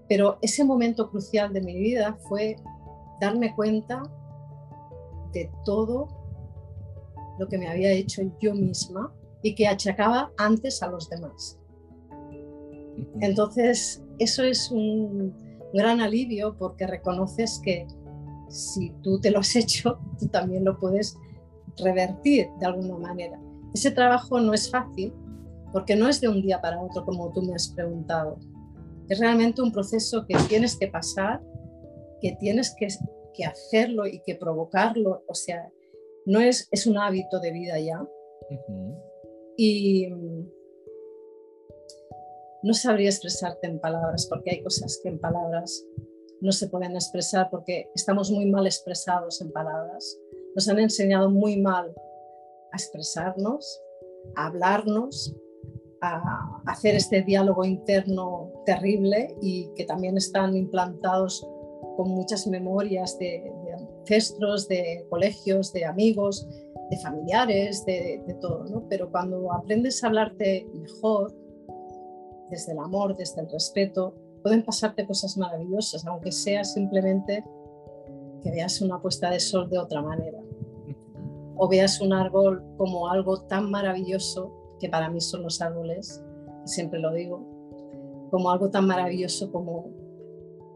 pero 0.08 0.38
ese 0.41 0.63
momento 0.63 1.10
crucial 1.10 1.53
de 1.53 1.62
mi 1.62 1.75
vida 1.77 2.17
fue 2.27 2.55
darme 3.22 3.55
cuenta 3.55 4.01
de 5.34 5.51
todo 5.63 6.08
lo 7.38 7.48
que 7.48 7.58
me 7.58 7.69
había 7.69 7.91
hecho 7.91 8.24
yo 8.41 8.53
misma 8.53 9.13
y 9.41 9.55
que 9.55 9.67
achacaba 9.67 10.31
antes 10.38 10.84
a 10.84 10.88
los 10.88 11.10
demás. 11.10 11.58
Entonces, 13.22 14.03
eso 14.17 14.43
es 14.43 14.72
un 14.72 15.34
gran 15.74 16.01
alivio 16.01 16.58
porque 16.58 16.88
reconoces 16.88 17.62
que 17.63 17.88
si 18.49 18.91
tú 19.01 19.19
te 19.19 19.31
lo 19.31 19.39
has 19.39 19.55
hecho, 19.55 19.99
tú 20.19 20.27
también 20.27 20.65
lo 20.65 20.77
puedes 20.79 21.17
revertir 21.77 22.47
de 22.59 22.65
alguna 22.65 22.97
manera. 22.97 23.39
Ese 23.73 23.91
trabajo 23.91 24.39
no 24.39 24.53
es 24.53 24.69
fácil 24.69 25.13
porque 25.71 25.95
no 25.95 26.09
es 26.09 26.19
de 26.19 26.27
un 26.27 26.41
día 26.41 26.59
para 26.61 26.81
otro 26.81 27.05
como 27.05 27.31
tú 27.31 27.41
me 27.41 27.53
has 27.53 27.69
preguntado. 27.69 28.37
Es 29.07 29.19
realmente 29.19 29.61
un 29.61 29.71
proceso 29.71 30.25
que 30.27 30.35
tienes 30.47 30.77
que 30.77 30.87
pasar, 30.87 31.41
que 32.21 32.35
tienes 32.39 32.75
que, 32.75 32.87
hacerlo 33.45 34.05
y 34.05 34.19
que 34.25 34.35
provocarlo. 34.35 35.23
O 35.25 35.33
sea, 35.33 35.71
no 36.25 36.41
es, 36.41 36.67
es 36.71 36.85
un 36.85 36.97
hábito 36.97 37.39
de 37.39 37.51
vida 37.51 37.79
ya. 37.79 38.05
Y 39.55 40.09
no 42.63 42.73
sabría 42.73 43.09
expresarte 43.09 43.67
en 43.67 43.79
palabras 43.79 44.27
porque 44.29 44.51
hay 44.51 44.63
cosas 44.63 44.99
que 45.01 45.09
en 45.09 45.19
palabras 45.19 45.85
no 46.41 46.51
se 46.51 46.67
pueden 46.67 46.93
expresar 46.96 47.50
porque 47.50 47.89
estamos 47.96 48.31
muy 48.31 48.46
mal 48.46 48.65
expresados 48.65 49.41
en 49.41 49.51
palabras. 49.51 50.17
Nos 50.55 50.67
han 50.69 50.79
enseñado 50.79 51.29
muy 51.29 51.60
mal 51.60 51.93
a 52.72 52.75
expresarnos, 52.75 53.81
a 54.36 54.48
hablarnos, 54.48 55.36
a 56.01 56.62
hacer 56.65 56.96
este 56.96 57.22
diálogo 57.24 57.65
interno 57.65 58.51
terrible 58.65 59.36
y 59.41 59.69
que 59.75 59.84
también 59.86 60.17
están 60.17 60.55
implantados 60.55 61.46
con 61.98 62.12
muchas 62.12 62.48
memorias 62.48 63.17
de, 63.19 63.51
ancestros, 64.00 64.67
de 64.67 65.05
colegios, 65.10 65.74
de 65.74 65.86
amigos, 65.86 66.48
de 66.89 66.98
familiares, 67.00 67.86
de, 67.86 68.24
de 68.25 68.34
todo. 68.36 68.63
¿no? 68.65 68.88
Pero 68.89 69.12
cuando 69.12 69.51
aprendes 69.51 70.03
a 70.03 70.08
hablarte 70.08 70.65
mejor, 70.74 71.36
desde 72.50 72.72
el 72.72 72.79
amor, 72.79 73.15
desde 73.15 73.41
el 73.41 73.50
respeto, 73.50 74.15
pueden 74.41 74.63
pasarte 74.63 75.05
cosas 75.05 75.38
maravillosas, 75.38 76.05
aunque 76.05 76.31
sea 76.31 76.63
simplemente 76.63 77.43
que 78.41 78.51
veas 78.51 78.81
una 78.81 79.01
puesta 79.01 79.29
de 79.29 79.39
sol 79.39 79.69
de 79.69 79.77
otra 79.77 80.01
manera. 80.01 80.39
O 81.55 81.67
veas 81.67 82.00
un 82.01 82.13
árbol 82.13 82.63
como 82.77 83.10
algo 83.10 83.41
tan 83.41 83.69
maravilloso, 83.69 84.53
que 84.79 84.89
para 84.89 85.10
mí 85.10 85.19
son 85.19 85.43
los 85.43 85.62
árboles, 85.62 86.24
siempre 86.65 87.00
lo 87.00 87.12
digo, 87.12 87.46
como 88.31 88.50
algo 88.50 88.69
tan 88.69 88.88
maravilloso 88.88 89.51
como 89.51 89.89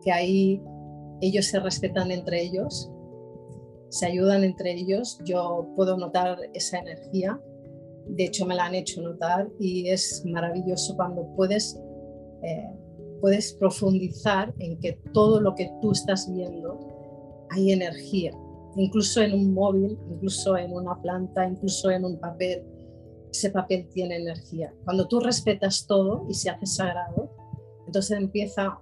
que 0.04 0.12
ahí 0.12 0.62
ellos 1.22 1.46
se 1.46 1.60
respetan 1.60 2.12
entre 2.12 2.42
ellos, 2.42 2.92
se 3.90 4.08
ayudan 4.08 4.44
entre 4.44 4.74
ellos. 4.74 5.20
Yo 5.24 5.70
puedo 5.76 5.98
notar 5.98 6.38
esa 6.54 6.80
energía, 6.80 7.40
de 8.08 8.26
hecho 8.26 8.46
me 8.46 8.56
la 8.56 8.66
han 8.66 8.76
hecho 8.76 9.02
notar 9.02 9.50
y 9.60 9.88
es 9.88 10.24
maravilloso 10.26 10.96
cuando 10.96 11.26
puedes 11.36 11.80
eh, 12.42 12.76
puedes 13.24 13.54
profundizar 13.54 14.54
en 14.60 14.78
que 14.82 15.00
todo 15.14 15.40
lo 15.40 15.56
que 15.56 15.72
tú 15.82 15.94
estás 15.94 16.30
viendo 16.30 16.78
hay 17.52 17.72
energía, 17.72 18.34
incluso 18.76 19.22
en 19.22 19.34
un 19.34 19.54
móvil, 19.54 19.98
incluso 20.12 20.58
en 20.58 20.74
una 20.74 21.02
planta, 21.02 21.48
incluso 21.48 21.90
en 21.90 22.04
un 22.04 22.20
papel. 22.20 22.66
Ese 23.32 23.50
papel 23.50 23.88
tiene 23.94 24.18
energía. 24.18 24.74
Cuando 24.84 25.08
tú 25.08 25.22
respetas 25.22 25.88
todo 25.88 26.26
y 26.28 26.34
se 26.34 26.50
hace 26.50 26.66
sagrado, 26.66 27.30
entonces 27.88 28.18
empieza 28.18 28.78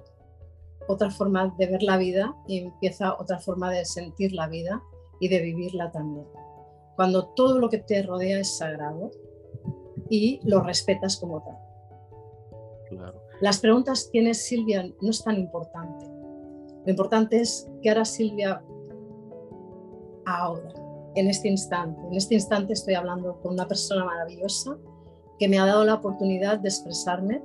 otra 0.88 1.12
forma 1.12 1.54
de 1.60 1.68
ver 1.68 1.84
la 1.84 1.98
vida 1.98 2.36
y 2.48 2.62
empieza 2.62 3.14
otra 3.20 3.38
forma 3.38 3.70
de 3.70 3.86
sentir 3.86 4.34
la 4.34 4.48
vida 4.48 4.82
y 5.20 5.28
de 5.28 5.40
vivirla 5.40 5.92
también. 5.92 6.26
Cuando 6.96 7.28
todo 7.36 7.60
lo 7.60 7.70
que 7.70 7.78
te 7.78 8.02
rodea 8.02 8.40
es 8.40 8.58
sagrado 8.58 9.12
y 10.10 10.40
lo 10.44 10.62
respetas 10.62 11.18
como 11.18 11.44
tal. 11.44 11.58
Claro. 12.90 13.21
Las 13.42 13.60
preguntas 13.60 14.08
quién 14.12 14.28
es 14.28 14.46
Silvia 14.46 14.88
no 15.02 15.10
es 15.10 15.24
tan 15.24 15.40
importante. 15.40 16.06
Lo 16.86 16.92
importante 16.92 17.42
es 17.42 17.68
qué 17.82 17.90
hará 17.90 18.06
Silvia 18.06 18.64
ahora, 20.28 20.72
en 21.16 21.28
este 21.28 21.50
instante. 21.50 22.00
En 22.06 22.14
este 22.14 22.36
instante 22.36 22.74
estoy 22.74 22.94
hablando 22.94 23.42
con 23.42 23.54
una 23.54 23.68
persona 23.68 24.06
maravillosa 24.06 24.78
que 25.40 25.48
me 25.48 25.58
ha 25.58 25.66
dado 25.66 25.84
la 25.86 25.96
oportunidad 25.96 26.60
de 26.60 26.70
expresarme, 26.70 27.42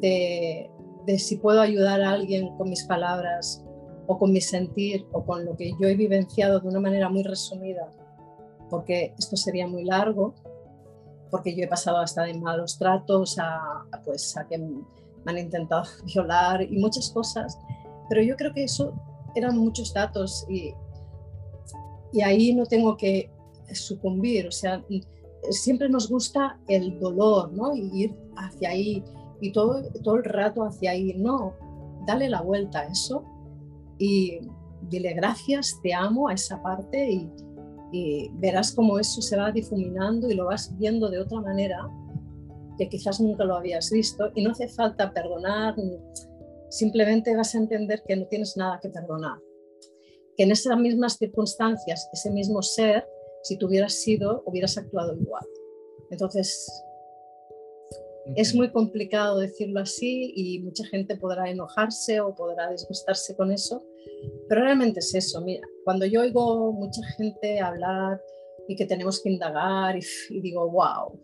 de, 0.00 0.68
de 1.06 1.18
si 1.20 1.36
puedo 1.36 1.60
ayudar 1.60 2.02
a 2.02 2.10
alguien 2.10 2.56
con 2.56 2.68
mis 2.68 2.82
palabras 2.82 3.64
o 4.08 4.18
con 4.18 4.32
mi 4.32 4.40
sentir 4.40 5.06
o 5.12 5.24
con 5.24 5.44
lo 5.44 5.56
que 5.56 5.70
yo 5.80 5.86
he 5.86 5.94
vivenciado 5.94 6.58
de 6.58 6.66
una 6.66 6.80
manera 6.80 7.08
muy 7.08 7.22
resumida, 7.22 7.88
porque 8.68 9.14
esto 9.16 9.36
sería 9.36 9.68
muy 9.68 9.84
largo, 9.84 10.34
porque 11.32 11.56
yo 11.56 11.64
he 11.64 11.66
pasado 11.66 11.96
hasta 11.96 12.24
de 12.24 12.34
malos 12.34 12.78
tratos 12.78 13.38
a, 13.38 13.86
pues, 14.04 14.36
a 14.36 14.46
que 14.46 14.58
me 14.58 14.84
han 15.24 15.38
intentado 15.38 15.84
violar 16.04 16.60
y 16.62 16.76
muchas 16.76 17.10
cosas, 17.10 17.58
pero 18.10 18.22
yo 18.22 18.36
creo 18.36 18.52
que 18.52 18.64
eso 18.64 18.92
eran 19.34 19.56
muchos 19.56 19.94
datos 19.94 20.46
y, 20.50 20.74
y 22.12 22.20
ahí 22.20 22.54
no 22.54 22.66
tengo 22.66 22.98
que 22.98 23.30
sucumbir, 23.72 24.46
o 24.46 24.50
sea, 24.50 24.84
siempre 25.48 25.88
nos 25.88 26.10
gusta 26.10 26.58
el 26.68 27.00
dolor, 27.00 27.50
¿no? 27.54 27.74
Y 27.74 28.02
ir 28.02 28.14
hacia 28.36 28.68
ahí 28.68 29.02
y 29.40 29.52
todo, 29.52 29.82
todo 30.04 30.16
el 30.16 30.24
rato 30.24 30.64
hacia 30.64 30.90
ahí, 30.90 31.14
no, 31.14 31.54
dale 32.06 32.28
la 32.28 32.42
vuelta 32.42 32.80
a 32.80 32.84
eso 32.88 33.24
y 33.96 34.38
dile 34.90 35.14
gracias, 35.14 35.80
te 35.82 35.94
amo 35.94 36.28
a 36.28 36.34
esa 36.34 36.62
parte 36.62 37.10
y, 37.10 37.30
y 37.92 38.30
verás 38.34 38.72
cómo 38.72 38.98
eso 38.98 39.20
se 39.20 39.36
va 39.36 39.52
difuminando 39.52 40.30
y 40.30 40.34
lo 40.34 40.46
vas 40.46 40.76
viendo 40.78 41.10
de 41.10 41.20
otra 41.20 41.40
manera 41.40 41.88
que 42.78 42.88
quizás 42.88 43.20
nunca 43.20 43.44
lo 43.44 43.56
habías 43.56 43.90
visto 43.90 44.30
y 44.34 44.42
no 44.42 44.50
hace 44.50 44.66
falta 44.66 45.12
perdonar, 45.12 45.74
simplemente 46.70 47.36
vas 47.36 47.54
a 47.54 47.58
entender 47.58 48.02
que 48.06 48.16
no 48.16 48.26
tienes 48.26 48.56
nada 48.56 48.80
que 48.80 48.88
perdonar, 48.88 49.38
que 50.36 50.44
en 50.44 50.52
esas 50.52 50.76
mismas 50.78 51.18
circunstancias, 51.18 52.08
ese 52.12 52.30
mismo 52.30 52.62
ser, 52.62 53.06
si 53.42 53.58
tú 53.58 53.66
hubieras 53.66 53.92
sido, 53.92 54.42
hubieras 54.46 54.78
actuado 54.78 55.14
igual. 55.14 55.44
Entonces, 56.10 56.66
es 58.36 58.54
muy 58.54 58.70
complicado 58.70 59.38
decirlo 59.38 59.80
así 59.80 60.32
y 60.36 60.60
mucha 60.60 60.84
gente 60.84 61.16
podrá 61.16 61.50
enojarse 61.50 62.20
o 62.20 62.34
podrá 62.34 62.70
disgustarse 62.70 63.34
con 63.36 63.50
eso, 63.50 63.82
pero 64.48 64.62
realmente 64.62 65.00
es 65.00 65.14
eso. 65.14 65.40
Mira, 65.40 65.66
cuando 65.84 66.06
yo 66.06 66.20
oigo 66.20 66.72
mucha 66.72 67.02
gente 67.16 67.60
hablar 67.60 68.20
y 68.68 68.76
que 68.76 68.86
tenemos 68.86 69.20
que 69.20 69.30
indagar 69.30 69.96
y, 69.96 70.40
digo, 70.40 70.70
wow, 70.70 71.18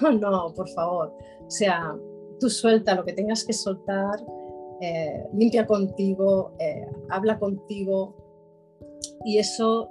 no, 0.20 0.30
no, 0.30 0.52
por 0.54 0.68
favor. 0.70 1.14
O 1.46 1.50
sea, 1.50 1.94
tú 2.40 2.50
suelta 2.50 2.94
lo 2.94 3.04
que 3.04 3.12
tengas 3.12 3.44
que 3.44 3.52
soltar, 3.52 4.20
eh, 4.80 5.24
limpia 5.34 5.66
contigo, 5.66 6.54
eh, 6.58 6.86
habla 7.10 7.38
contigo 7.38 8.16
y 9.24 9.38
eso, 9.38 9.88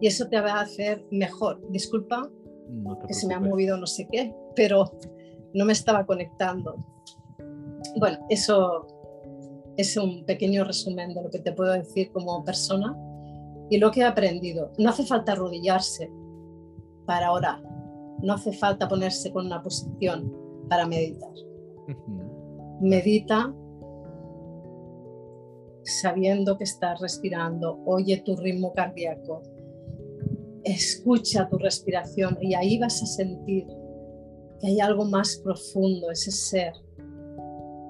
y 0.00 0.06
eso 0.08 0.28
te 0.28 0.40
va 0.40 0.54
a 0.54 0.60
hacer 0.62 1.04
mejor. 1.10 1.60
Disculpa 1.70 2.28
que 3.06 3.14
se 3.14 3.26
me 3.26 3.34
ha 3.34 3.40
movido 3.40 3.76
no 3.76 3.86
sé 3.86 4.08
qué, 4.10 4.34
pero 4.54 4.92
no 5.54 5.64
me 5.64 5.72
estaba 5.72 6.06
conectando. 6.06 6.76
Bueno, 7.98 8.18
eso 8.28 8.86
es 9.76 9.96
un 9.96 10.24
pequeño 10.24 10.64
resumen 10.64 11.14
de 11.14 11.22
lo 11.22 11.30
que 11.30 11.38
te 11.38 11.52
puedo 11.52 11.72
decir 11.72 12.10
como 12.12 12.44
persona 12.44 12.96
y 13.70 13.78
lo 13.78 13.90
que 13.90 14.00
he 14.00 14.04
aprendido. 14.04 14.72
No 14.78 14.90
hace 14.90 15.04
falta 15.04 15.32
arrodillarse 15.32 16.10
para 17.06 17.32
orar, 17.32 17.62
no 18.20 18.34
hace 18.34 18.52
falta 18.52 18.88
ponerse 18.88 19.32
con 19.32 19.46
una 19.46 19.62
posición 19.62 20.32
para 20.68 20.86
meditar. 20.86 21.32
Medita 22.80 23.54
sabiendo 25.84 26.56
que 26.56 26.64
estás 26.64 27.00
respirando, 27.00 27.80
oye 27.86 28.22
tu 28.24 28.36
ritmo 28.36 28.72
cardíaco, 28.72 29.42
escucha 30.64 31.48
tu 31.48 31.58
respiración 31.58 32.38
y 32.40 32.54
ahí 32.54 32.78
vas 32.78 33.02
a 33.02 33.06
sentir 33.06 33.66
que 34.62 34.68
hay 34.68 34.80
algo 34.80 35.04
más 35.04 35.40
profundo, 35.42 36.10
ese 36.12 36.30
ser 36.30 36.72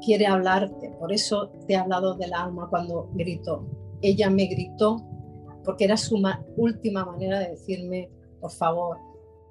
quiere 0.04 0.26
hablarte. 0.26 0.90
Por 0.98 1.12
eso 1.12 1.50
te 1.66 1.74
he 1.74 1.76
hablado 1.76 2.14
del 2.14 2.32
alma 2.32 2.66
cuando 2.68 3.10
gritó. 3.14 3.66
Ella 4.00 4.30
me 4.30 4.46
gritó 4.46 5.06
porque 5.64 5.84
era 5.84 5.96
su 5.96 6.20
última 6.56 7.04
manera 7.04 7.38
de 7.38 7.50
decirme, 7.50 8.10
por 8.40 8.50
favor, 8.50 8.96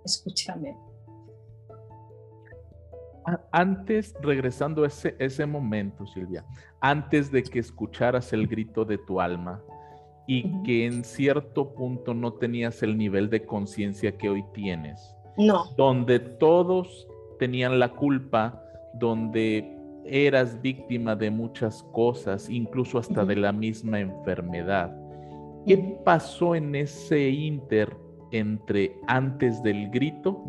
escúchame. 0.04 0.76
Antes, 3.52 4.16
regresando 4.22 4.84
a 4.84 4.88
ese, 4.88 5.16
ese 5.20 5.46
momento, 5.46 6.08
Silvia, 6.08 6.44
antes 6.82 7.32
de 7.32 7.44
que 7.44 7.60
escucharas 7.60 8.34
el 8.34 8.48
grito 8.48 8.84
de 8.84 8.98
tu 8.98 9.22
alma 9.22 9.64
y 10.28 10.64
que 10.64 10.88
en 10.88 11.04
cierto 11.04 11.74
punto 11.76 12.16
no 12.16 12.34
tenías 12.34 12.82
el 12.82 12.98
nivel 12.98 13.30
de 13.30 13.46
conciencia 13.46 14.18
que 14.18 14.28
hoy 14.28 14.44
tienes. 14.54 15.16
No. 15.38 15.66
Donde 15.78 16.20
todos 16.20 17.08
tenían 17.42 17.80
la 17.80 17.90
culpa, 17.90 18.64
donde 18.94 19.76
eras 20.06 20.62
víctima 20.62 21.16
de 21.16 21.32
muchas 21.32 21.82
cosas, 21.92 22.48
incluso 22.52 23.00
hasta 23.00 23.26
de 23.26 23.36
la 23.36 23.52
misma 23.52 24.00
enfermedad. 24.00 24.96
¿Qué 25.66 25.98
pasó 26.06 26.54
en 26.54 26.76
ese 26.76 27.30
inter 27.30 27.98
entre 28.32 28.96
antes 29.08 29.64
del 29.64 29.90
grito 29.90 30.44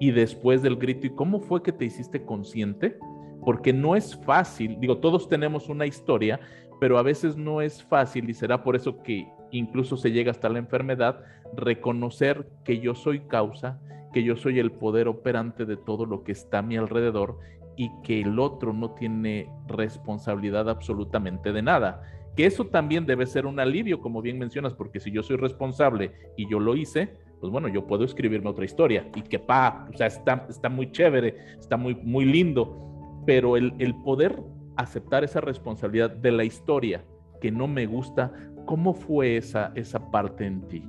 y 0.00 0.10
después 0.10 0.62
del 0.62 0.76
grito? 0.76 1.06
¿Y 1.06 1.10
cómo 1.10 1.38
fue 1.38 1.62
que 1.62 1.70
te 1.70 1.84
hiciste 1.84 2.24
consciente? 2.24 2.96
Porque 3.44 3.74
no 3.74 3.94
es 3.94 4.16
fácil, 4.16 4.80
digo, 4.80 4.96
todos 4.96 5.28
tenemos 5.28 5.68
una 5.68 5.84
historia, 5.84 6.40
pero 6.80 6.96
a 6.96 7.02
veces 7.02 7.36
no 7.36 7.60
es 7.60 7.82
fácil 7.82 8.30
y 8.30 8.32
será 8.32 8.64
por 8.64 8.74
eso 8.74 9.02
que 9.02 9.28
incluso 9.50 9.96
se 9.96 10.12
llega 10.12 10.30
hasta 10.30 10.48
la 10.48 10.58
enfermedad, 10.58 11.24
reconocer 11.56 12.48
que 12.64 12.80
yo 12.80 12.94
soy 12.94 13.20
causa, 13.20 13.80
que 14.12 14.22
yo 14.22 14.36
soy 14.36 14.58
el 14.58 14.72
poder 14.72 15.08
operante 15.08 15.64
de 15.64 15.76
todo 15.76 16.06
lo 16.06 16.24
que 16.24 16.32
está 16.32 16.58
a 16.58 16.62
mi 16.62 16.76
alrededor 16.76 17.38
y 17.76 17.90
que 18.02 18.20
el 18.20 18.38
otro 18.38 18.72
no 18.72 18.90
tiene 18.92 19.50
responsabilidad 19.66 20.68
absolutamente 20.68 21.52
de 21.52 21.62
nada. 21.62 22.02
Que 22.36 22.46
eso 22.46 22.66
también 22.66 23.06
debe 23.06 23.26
ser 23.26 23.46
un 23.46 23.60
alivio, 23.60 24.00
como 24.00 24.22
bien 24.22 24.38
mencionas, 24.38 24.74
porque 24.74 25.00
si 25.00 25.10
yo 25.10 25.22
soy 25.22 25.36
responsable 25.36 26.12
y 26.36 26.48
yo 26.48 26.60
lo 26.60 26.76
hice, 26.76 27.16
pues 27.40 27.52
bueno, 27.52 27.68
yo 27.68 27.86
puedo 27.86 28.04
escribirme 28.04 28.50
otra 28.50 28.64
historia 28.64 29.08
y 29.14 29.22
que 29.22 29.38
pa, 29.38 29.88
o 29.92 29.96
sea, 29.96 30.08
está, 30.08 30.46
está 30.48 30.68
muy 30.68 30.90
chévere, 30.90 31.36
está 31.58 31.76
muy, 31.76 31.94
muy 31.94 32.24
lindo, 32.24 33.22
pero 33.26 33.56
el, 33.56 33.74
el 33.78 33.94
poder 34.02 34.42
aceptar 34.76 35.24
esa 35.24 35.40
responsabilidad 35.40 36.10
de 36.10 36.32
la 36.32 36.44
historia 36.44 37.04
que 37.40 37.50
no 37.50 37.68
me 37.68 37.86
gusta, 37.86 38.32
¿cómo 38.68 38.94
fue 38.94 39.38
esa, 39.38 39.72
esa 39.74 39.98
parte 40.10 40.46
en 40.46 40.60
ti? 40.68 40.84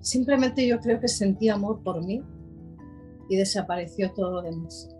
Simplemente 0.00 0.66
yo 0.66 0.78
creo 0.78 1.00
que 1.00 1.08
sentí 1.08 1.48
amor 1.48 1.82
por 1.82 2.04
mí 2.04 2.22
y 3.28 3.36
desapareció 3.36 4.12
todo 4.12 4.30
lo 4.30 4.42
demás 4.42 4.94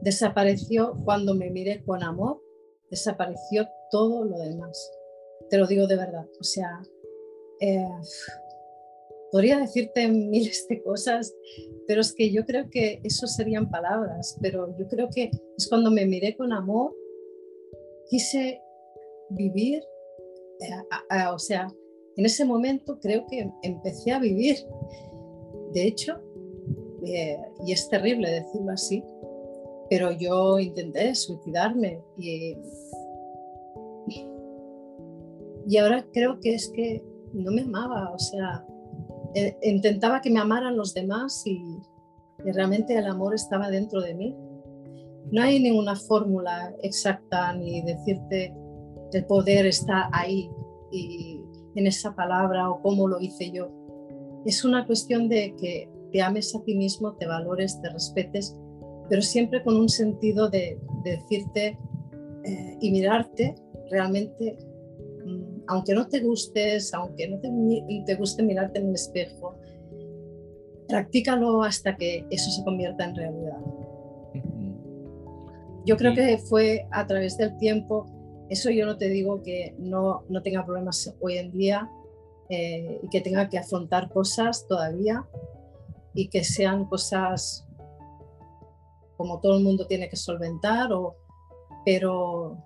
desapareció 0.00 0.96
cuando 1.04 1.34
me 1.34 1.50
miré 1.50 1.82
con 1.84 2.02
amor, 2.02 2.40
desapareció 2.90 3.68
todo 3.90 4.24
lo 4.24 4.38
demás. 4.38 4.90
Te 5.50 5.58
lo 5.58 5.66
digo 5.66 5.86
de 5.86 5.96
verdad. 5.96 6.26
O 6.40 6.44
sea, 6.44 6.80
eh, 7.60 7.88
podría 9.32 9.58
decirte 9.58 10.08
miles 10.08 10.66
de 10.68 10.82
cosas, 10.82 11.34
pero 11.86 12.00
es 12.00 12.12
que 12.12 12.30
yo 12.30 12.44
creo 12.44 12.68
que 12.70 13.00
eso 13.04 13.26
serían 13.26 13.70
palabras, 13.70 14.38
pero 14.40 14.76
yo 14.78 14.86
creo 14.88 15.08
que 15.14 15.30
es 15.56 15.68
cuando 15.68 15.90
me 15.90 16.06
miré 16.06 16.36
con 16.36 16.52
amor, 16.52 16.94
quise 18.08 18.60
vivir, 19.30 19.82
eh, 20.60 21.26
o 21.32 21.38
sea, 21.38 21.68
en 22.16 22.26
ese 22.26 22.44
momento 22.44 22.98
creo 23.00 23.26
que 23.26 23.50
empecé 23.62 24.12
a 24.12 24.18
vivir. 24.18 24.56
De 25.72 25.86
hecho, 25.86 26.20
eh, 27.04 27.38
y 27.64 27.72
es 27.72 27.88
terrible 27.88 28.30
decirlo 28.30 28.72
así, 28.72 29.04
pero 29.90 30.10
yo 30.12 30.58
intenté 30.58 31.14
suicidarme 31.14 32.02
y, 32.16 32.56
y 35.66 35.76
ahora 35.76 36.06
creo 36.12 36.40
que 36.40 36.54
es 36.54 36.68
que 36.74 37.02
no 37.32 37.52
me 37.52 37.62
amaba, 37.62 38.10
o 38.12 38.18
sea, 38.18 38.66
eh, 39.34 39.56
intentaba 39.62 40.20
que 40.20 40.30
me 40.30 40.40
amaran 40.40 40.76
los 40.76 40.94
demás 40.94 41.42
y, 41.46 41.62
realmente 42.44 42.96
el 42.96 43.06
amor 43.06 43.34
estaba 43.34 43.68
dentro 43.68 44.00
de 44.00 44.14
mí. 44.14 44.36
No 45.32 45.42
hay 45.42 45.60
ninguna 45.60 45.96
fórmula 45.96 46.72
exacta 46.82 47.52
ni 47.52 47.82
decirte 47.82 48.54
el 49.12 49.24
poder 49.26 49.66
está 49.66 50.08
ahí 50.12 50.50
y 50.90 51.40
en 51.74 51.86
esa 51.86 52.14
palabra 52.14 52.70
o 52.70 52.80
cómo 52.82 53.08
lo 53.08 53.20
hice 53.20 53.50
yo. 53.50 53.70
Es 54.44 54.64
una 54.64 54.86
cuestión 54.86 55.28
de 55.28 55.54
que 55.56 55.90
te 56.12 56.22
ames 56.22 56.54
a 56.54 56.62
ti 56.62 56.74
mismo, 56.74 57.14
te 57.16 57.26
valores, 57.26 57.80
te 57.80 57.90
respetes 57.90 58.56
pero 59.08 59.22
siempre 59.22 59.62
con 59.62 59.76
un 59.76 59.88
sentido 59.88 60.48
de, 60.48 60.78
decirte 61.04 61.78
eh, 62.44 62.76
y 62.80 62.90
mirarte 62.90 63.54
realmente, 63.90 64.58
mm, 65.24 65.62
aunque 65.68 65.94
no 65.94 66.06
te 66.08 66.20
gustes, 66.20 66.92
aunque 66.92 67.28
no 67.28 67.38
te, 67.38 67.50
te 68.04 68.14
guste 68.16 68.42
mirarte 68.42 68.80
en 68.80 68.88
el 68.88 68.94
espejo, 68.94 69.56
practícalo 70.88 71.62
hasta 71.62 71.96
que 71.96 72.26
eso 72.30 72.50
se 72.50 72.64
convierta 72.64 73.04
en 73.04 73.14
realidad. 73.14 73.58
Yo 75.86 75.96
creo 75.96 76.14
que 76.14 76.36
fue 76.36 76.86
a 76.90 77.06
través 77.06 77.38
del 77.38 77.56
tiempo, 77.56 78.04
eso 78.48 78.70
yo 78.70 78.86
no 78.86 78.96
te 78.96 79.08
digo 79.08 79.42
que 79.42 79.74
no, 79.78 80.24
no 80.28 80.42
tenga 80.42 80.64
problemas 80.64 81.14
hoy 81.20 81.38
en 81.38 81.52
día 81.52 81.90
eh, 82.48 83.00
y 83.02 83.08
que 83.08 83.20
tenga 83.20 83.48
que 83.48 83.58
afrontar 83.58 84.08
cosas 84.10 84.66
todavía 84.66 85.26
y 86.14 86.28
que 86.28 86.44
sean 86.44 86.86
cosas 86.86 87.66
como 89.18 89.40
todo 89.40 89.58
el 89.58 89.64
mundo 89.64 89.86
tiene 89.86 90.08
que 90.08 90.16
solventar, 90.16 90.92
o, 90.92 91.16
pero 91.84 92.56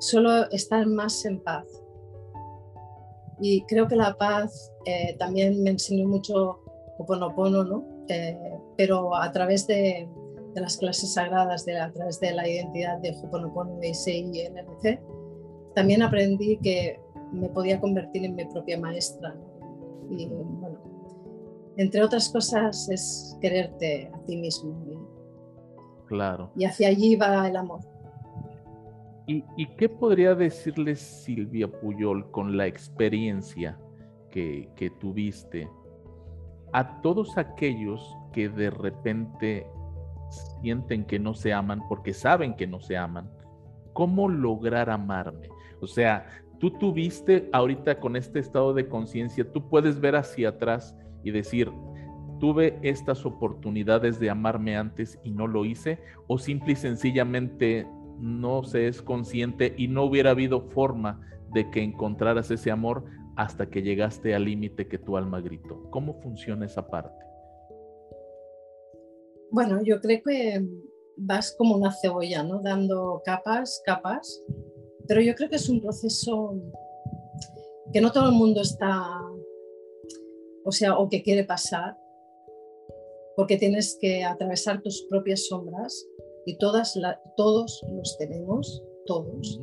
solo 0.00 0.50
estar 0.50 0.86
más 0.86 1.24
en 1.24 1.40
paz. 1.40 1.64
Y 3.40 3.62
creo 3.62 3.86
que 3.86 3.96
la 3.96 4.14
paz 4.14 4.72
eh, 4.84 5.16
también 5.18 5.62
me 5.62 5.70
enseñó 5.70 6.06
mucho 6.06 6.60
Ho'oponopono, 6.98 7.64
¿no? 7.64 7.84
Eh, 8.08 8.58
pero 8.76 9.14
a 9.14 9.30
través 9.32 9.66
de, 9.66 10.08
de, 10.54 10.60
las 10.60 10.76
clases 10.76 11.14
sagradas, 11.14 11.64
de, 11.64 11.78
a 11.78 11.92
través 11.92 12.20
de 12.20 12.32
la 12.32 12.48
identidad 12.48 12.98
de 12.98 13.10
Ho'oponopono, 13.10 13.76
de 13.78 13.90
Issei 13.90 14.30
y 14.32 14.48
NLC, 14.48 15.00
también 15.74 16.02
aprendí 16.02 16.58
que 16.58 17.00
me 17.32 17.48
podía 17.48 17.80
convertir 17.80 18.24
en 18.24 18.34
mi 18.34 18.44
propia 18.46 18.78
maestra. 18.78 19.34
Y 20.10 20.26
bueno, 20.26 20.78
entre 21.76 22.02
otras 22.02 22.28
cosas, 22.28 22.88
es 22.90 23.36
quererte 23.40 24.10
a 24.12 24.18
ti 24.26 24.36
mismo. 24.36 24.74
claro. 26.06 26.50
Y 26.56 26.64
hacia 26.64 26.88
allí 26.88 27.16
va 27.16 27.46
el 27.48 27.56
amor. 27.56 27.80
¿Y, 29.26 29.66
qué 29.76 29.88
podría 29.88 30.34
decirle 30.34 30.96
Silvia 30.96 31.68
Puyol 31.70 32.28
con 32.32 32.56
la 32.56 32.66
experiencia 32.66 33.78
que, 34.28 34.68
que 34.74 34.90
tuviste 34.90 35.68
a 36.72 37.00
todos 37.00 37.38
aquellos 37.38 38.16
que 38.32 38.48
de 38.48 38.70
repente 38.70 39.66
sienten 40.30 41.04
que 41.04 41.18
no 41.18 41.34
se 41.34 41.52
aman 41.52 41.82
porque 41.88 42.12
saben 42.14 42.54
que 42.54 42.66
no 42.66 42.80
se 42.80 42.96
aman? 42.96 43.30
¿Cómo 43.92 44.28
lograr 44.28 44.90
amarme? 44.90 45.48
O 45.80 45.86
sea, 45.86 46.26
tú 46.58 46.70
tuviste 46.72 47.48
ahorita 47.52 48.00
con 48.00 48.16
este 48.16 48.38
estado 48.38 48.74
de 48.74 48.88
conciencia, 48.88 49.50
tú 49.50 49.68
puedes 49.68 50.00
ver 50.00 50.16
hacia 50.16 50.50
atrás 50.50 50.96
y 51.24 51.30
decir, 51.30 51.70
tuve 52.38 52.78
estas 52.82 53.26
oportunidades 53.26 54.20
de 54.20 54.30
amarme 54.30 54.76
antes 54.76 55.18
y 55.22 55.30
no 55.30 55.46
lo 55.46 55.64
hice, 55.64 56.00
o 56.26 56.38
simple 56.38 56.72
y 56.72 56.76
sencillamente 56.76 57.86
no 58.18 58.62
se 58.62 58.88
es 58.88 59.02
consciente 59.02 59.74
y 59.76 59.88
no 59.88 60.04
hubiera 60.04 60.30
habido 60.30 60.60
forma 60.60 61.20
de 61.52 61.70
que 61.70 61.82
encontraras 61.82 62.50
ese 62.50 62.70
amor 62.70 63.04
hasta 63.36 63.70
que 63.70 63.82
llegaste 63.82 64.34
al 64.34 64.44
límite 64.44 64.86
que 64.86 64.98
tu 64.98 65.16
alma 65.16 65.40
gritó. 65.40 65.88
¿Cómo 65.90 66.20
funciona 66.20 66.66
esa 66.66 66.88
parte? 66.88 67.29
Bueno, 69.50 69.82
yo 69.84 70.00
creo 70.00 70.20
que 70.24 70.64
vas 71.16 71.54
como 71.58 71.76
una 71.76 71.92
cebolla, 71.92 72.42
¿no? 72.42 72.60
Dando 72.62 73.20
capas, 73.24 73.82
capas, 73.84 74.42
pero 75.06 75.20
yo 75.20 75.34
creo 75.34 75.48
que 75.48 75.56
es 75.56 75.68
un 75.68 75.80
proceso 75.80 76.54
que 77.92 78.00
no 78.00 78.12
todo 78.12 78.26
el 78.28 78.34
mundo 78.34 78.60
está 78.60 79.20
o 80.64 80.72
sea, 80.72 80.98
o 80.98 81.08
que 81.08 81.22
quiere 81.22 81.44
pasar, 81.44 81.96
porque 83.36 83.56
tienes 83.56 83.96
que 84.00 84.24
atravesar 84.24 84.82
tus 84.82 85.06
propias 85.08 85.46
sombras 85.46 86.06
y 86.46 86.58
todas 86.58 86.98
todos 87.36 87.84
los 87.90 88.16
tenemos, 88.18 88.82
todos, 89.06 89.60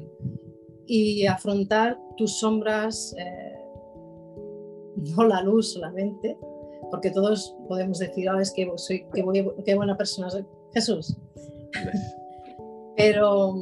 y 0.86 1.26
afrontar 1.26 2.00
tus 2.18 2.40
sombras, 2.40 3.14
eh, 3.18 3.56
no 5.16 5.24
la 5.24 5.42
luz 5.42 5.74
solamente, 5.74 6.38
porque 6.92 7.12
todos 7.12 7.56
podemos 7.68 8.00
decir, 8.00 8.30
ah, 8.30 8.42
es 8.42 8.52
que 8.52 8.72
soy, 8.76 9.06
qué, 9.14 9.76
buena 9.76 9.98
persona 9.98 10.30
soy, 10.30 10.46
Jesús. 10.74 11.18
Pero 12.96 13.56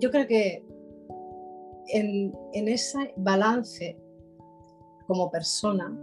yo 0.00 0.10
creo 0.10 0.26
que 0.26 0.64
en, 1.88 2.34
en 2.52 2.68
ese 2.68 3.14
balance 3.16 3.96
como 5.06 5.30
persona, 5.30 5.96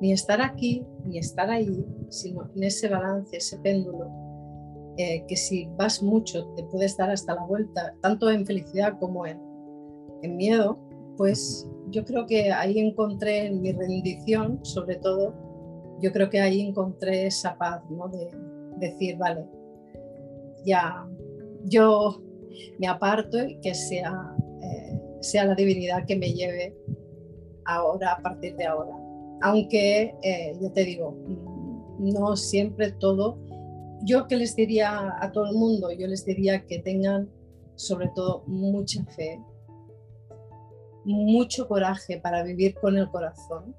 ni 0.00 0.12
estar 0.12 0.40
aquí 0.42 0.84
ni 1.04 1.18
estar 1.18 1.50
ahí, 1.50 1.84
sino 2.08 2.50
en 2.54 2.64
ese 2.64 2.88
balance, 2.88 3.36
ese 3.36 3.58
péndulo, 3.58 4.10
eh, 4.96 5.24
que 5.26 5.36
si 5.36 5.68
vas 5.76 6.02
mucho 6.02 6.46
te 6.54 6.62
puedes 6.64 6.96
dar 6.96 7.10
hasta 7.10 7.34
la 7.34 7.44
vuelta, 7.44 7.94
tanto 8.00 8.30
en 8.30 8.46
felicidad 8.46 8.98
como 9.00 9.26
en, 9.26 9.40
en 10.22 10.36
miedo, 10.36 10.78
pues 11.16 11.68
yo 11.94 12.04
creo 12.04 12.26
que 12.26 12.50
ahí 12.50 12.80
encontré 12.80 13.46
en 13.46 13.62
mi 13.62 13.70
rendición, 13.72 14.58
sobre 14.64 14.96
todo, 14.96 15.32
yo 16.00 16.12
creo 16.12 16.28
que 16.28 16.40
ahí 16.40 16.60
encontré 16.60 17.26
esa 17.26 17.56
paz, 17.56 17.82
¿no? 17.88 18.08
De 18.08 18.30
decir, 18.78 19.16
vale, 19.16 19.46
ya 20.64 21.06
yo 21.64 22.20
me 22.78 22.88
aparto 22.88 23.44
y 23.44 23.60
que 23.60 23.74
sea, 23.74 24.34
eh, 24.60 25.00
sea 25.20 25.44
la 25.44 25.54
divinidad 25.54 26.04
que 26.04 26.16
me 26.16 26.32
lleve 26.32 26.76
ahora, 27.64 28.14
a 28.14 28.22
partir 28.22 28.56
de 28.56 28.66
ahora. 28.66 28.96
Aunque, 29.42 30.14
eh, 30.22 30.56
yo 30.60 30.72
te 30.72 30.84
digo, 30.84 31.16
no 31.98 32.36
siempre 32.36 32.90
todo. 32.92 33.38
Yo 34.02 34.26
que 34.26 34.36
les 34.36 34.56
diría 34.56 35.14
a 35.20 35.30
todo 35.30 35.46
el 35.46 35.56
mundo, 35.56 35.92
yo 35.92 36.08
les 36.08 36.24
diría 36.24 36.66
que 36.66 36.80
tengan 36.80 37.30
sobre 37.76 38.10
todo 38.14 38.42
mucha 38.46 39.04
fe, 39.04 39.40
mucho 41.04 41.68
coraje 41.68 42.18
para 42.20 42.42
vivir 42.42 42.74
con 42.74 42.96
el 42.96 43.08
corazón, 43.10 43.74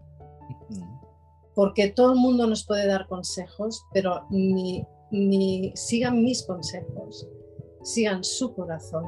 porque 1.54 1.90
todo 1.90 2.14
el 2.14 2.20
mundo 2.20 2.48
nos 2.48 2.66
puede 2.66 2.88
dar 2.88 3.08
consejos, 3.08 3.86
pero 3.94 4.26
ni, 4.30 4.86
ni 5.12 5.72
sigan 5.76 6.24
mis 6.24 6.44
consejos, 6.44 7.28
sigan 7.82 8.24
su 8.24 8.54
corazón, 8.54 9.06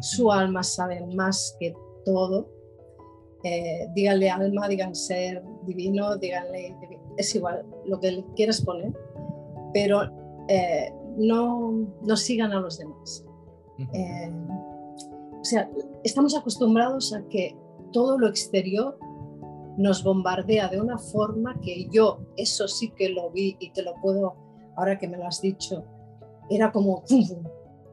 su 0.00 0.30
alma 0.30 0.62
sabe 0.62 1.04
más 1.14 1.56
que 1.58 1.74
todo. 2.04 2.48
Eh, 3.42 3.88
díganle 3.94 4.28
alma, 4.28 4.68
digan 4.68 4.94
ser 4.94 5.42
divino, 5.64 6.16
díganle, 6.18 6.76
es 7.16 7.34
igual 7.34 7.64
lo 7.86 7.98
que 7.98 8.12
le 8.12 8.24
quieras 8.36 8.60
poner, 8.60 8.92
pero 9.72 10.02
eh, 10.48 10.92
no, 11.16 11.88
no 12.02 12.16
sigan 12.16 12.52
a 12.52 12.60
los 12.60 12.78
demás. 12.78 13.24
Eh, 13.94 14.30
o 15.40 15.44
sea, 15.44 15.70
estamos 16.04 16.36
acostumbrados 16.36 17.14
a 17.14 17.22
que 17.28 17.56
todo 17.92 18.18
lo 18.18 18.28
exterior 18.28 18.98
nos 19.76 20.04
bombardea 20.04 20.68
de 20.68 20.80
una 20.80 20.98
forma 20.98 21.58
que 21.60 21.88
yo, 21.90 22.20
eso 22.36 22.68
sí 22.68 22.90
que 22.90 23.08
lo 23.08 23.30
vi 23.30 23.56
y 23.60 23.70
te 23.72 23.82
lo 23.82 23.94
puedo, 24.02 24.34
ahora 24.76 24.98
que 24.98 25.08
me 25.08 25.16
lo 25.16 25.26
has 25.26 25.40
dicho, 25.40 25.84
era 26.50 26.70
como, 26.70 27.04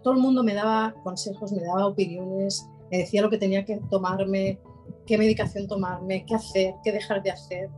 todo 0.04 0.14
el 0.14 0.20
mundo 0.20 0.44
me 0.44 0.54
daba 0.54 0.94
consejos, 1.04 1.52
me 1.54 1.62
daba 1.62 1.88
opiniones, 1.88 2.68
me 2.92 3.00
decía 3.00 3.22
lo 3.22 3.30
que 3.30 3.38
tenía 3.38 3.64
que 3.64 3.78
tomarme, 3.90 4.60
qué 5.06 5.18
medicación 5.18 5.68
tomarme, 5.68 6.26
qué 6.26 6.36
hacer, 6.36 6.76
qué 6.84 6.92
dejar 6.92 7.24
de 7.24 7.32
hacer. 7.32 7.70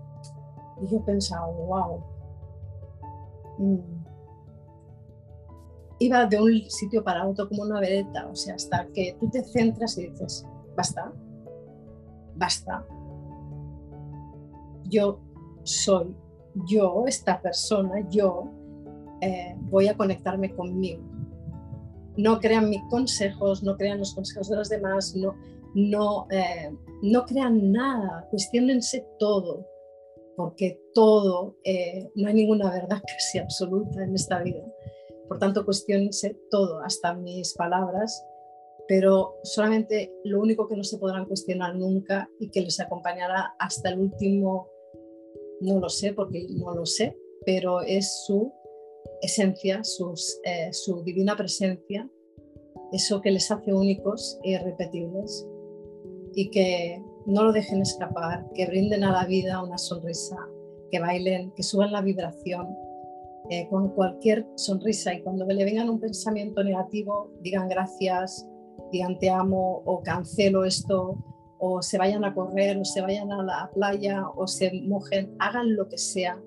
Y 0.82 0.88
yo 0.88 1.04
pensaba, 1.06 1.48
wow. 1.48 2.04
Mm, 3.58 3.99
iba 6.00 6.26
de 6.26 6.42
un 6.42 6.70
sitio 6.70 7.04
para 7.04 7.28
otro 7.28 7.48
como 7.48 7.64
una 7.64 7.80
vereta, 7.80 8.28
o 8.28 8.36
sea, 8.36 8.56
hasta 8.56 8.88
que 8.94 9.16
tú 9.20 9.30
te 9.30 9.44
centras 9.44 9.98
y 9.98 10.08
dices, 10.08 10.46
basta, 10.76 11.14
basta. 12.36 12.86
Yo 14.86 15.20
soy, 15.64 16.16
yo, 16.68 17.06
esta 17.06 17.42
persona, 17.42 18.08
yo 18.10 18.50
eh, 19.22 19.56
voy 19.70 19.88
a 19.88 19.96
conectarme 19.96 20.56
conmigo. 20.56 21.04
No 22.16 22.40
crean 22.40 22.70
mis 22.70 22.82
consejos, 22.90 23.62
no 23.62 23.78
crean 23.78 24.00
los 24.00 24.16
consejos 24.16 24.50
de 24.50 24.56
los 24.56 24.70
demás, 24.70 25.16
no, 25.16 25.36
no, 25.76 26.28
eh, 26.32 26.74
no 27.04 27.26
crean 27.26 27.72
nada, 27.72 28.26
cuestionense 28.32 29.06
todo, 29.20 29.66
porque 30.38 30.82
todo, 30.94 31.58
eh, 31.66 32.10
no 32.16 32.30
hay 32.30 32.34
ninguna 32.34 32.72
verdad 32.72 33.02
que 33.06 33.20
sea 33.20 33.44
absoluta 33.44 34.02
en 34.02 34.16
esta 34.16 34.42
vida 34.42 34.64
por 35.30 35.38
tanto, 35.38 35.64
cuestionense 35.64 36.36
todo, 36.50 36.82
hasta 36.82 37.14
mis 37.14 37.54
palabras, 37.54 38.26
pero 38.88 39.36
solamente 39.44 40.12
lo 40.24 40.42
único 40.42 40.68
que 40.68 40.76
no 40.76 40.84
se 40.84 40.98
podrán 40.98 41.28
cuestionar 41.28 41.76
nunca 41.76 42.28
y 42.40 42.50
que 42.50 42.62
les 42.62 42.80
acompañará 42.80 43.54
hasta 43.60 43.90
el 43.90 44.00
último, 44.00 44.68
no 45.62 45.80
lo 45.80 45.88
sé 45.88 46.14
porque 46.14 46.48
no 46.50 46.74
lo 46.74 46.88
sé, 46.88 47.16
pero 47.46 47.82
es 47.82 48.26
su 48.26 48.52
esencia, 49.22 49.84
eh, 50.46 50.74
su 50.74 51.04
divina 51.04 51.38
presencia, 51.38 52.10
eso 52.92 53.22
que 53.22 53.30
les 53.30 53.52
hace 53.52 53.72
únicos 53.72 54.40
e 54.44 54.54
irrepetibles 54.54 55.48
y 56.34 56.50
que 56.50 57.04
no 57.28 57.44
lo 57.44 57.52
dejen 57.52 57.84
escapar, 57.84 58.48
que 58.56 58.66
brinden 58.66 59.04
a 59.04 59.12
la 59.12 59.26
vida 59.26 59.64
una 59.64 59.78
sonrisa, 59.78 60.38
que 60.90 61.00
bailen, 61.00 61.52
que 61.52 61.62
suban 61.62 61.92
la 61.92 62.02
vibración, 62.02 62.68
eh, 63.50 63.68
con 63.70 63.90
cualquier 63.90 64.46
sonrisa 64.56 65.14
y 65.14 65.22
cuando 65.22 65.46
le 65.46 65.66
vengan 65.66 65.90
un 65.90 66.00
pensamiento 66.00 66.64
negativo, 66.64 67.32
digan 67.42 67.68
gracias, 67.68 68.48
digan 68.92 69.18
te 69.20 69.30
amo 69.30 69.82
o 69.86 70.02
cancelo 70.04 70.66
esto 70.66 71.18
o 71.60 71.82
se 71.82 71.98
vayan 71.98 72.24
a 72.24 72.34
correr 72.34 72.78
o 72.78 72.86
se 72.86 73.02
vayan 73.02 73.32
a 73.32 73.44
la 73.44 73.72
playa 73.74 74.28
o 74.36 74.48
se 74.48 74.72
mojen, 74.84 75.36
hagan 75.40 75.76
lo 75.76 75.88
que 75.90 75.98
sea, 75.98 76.42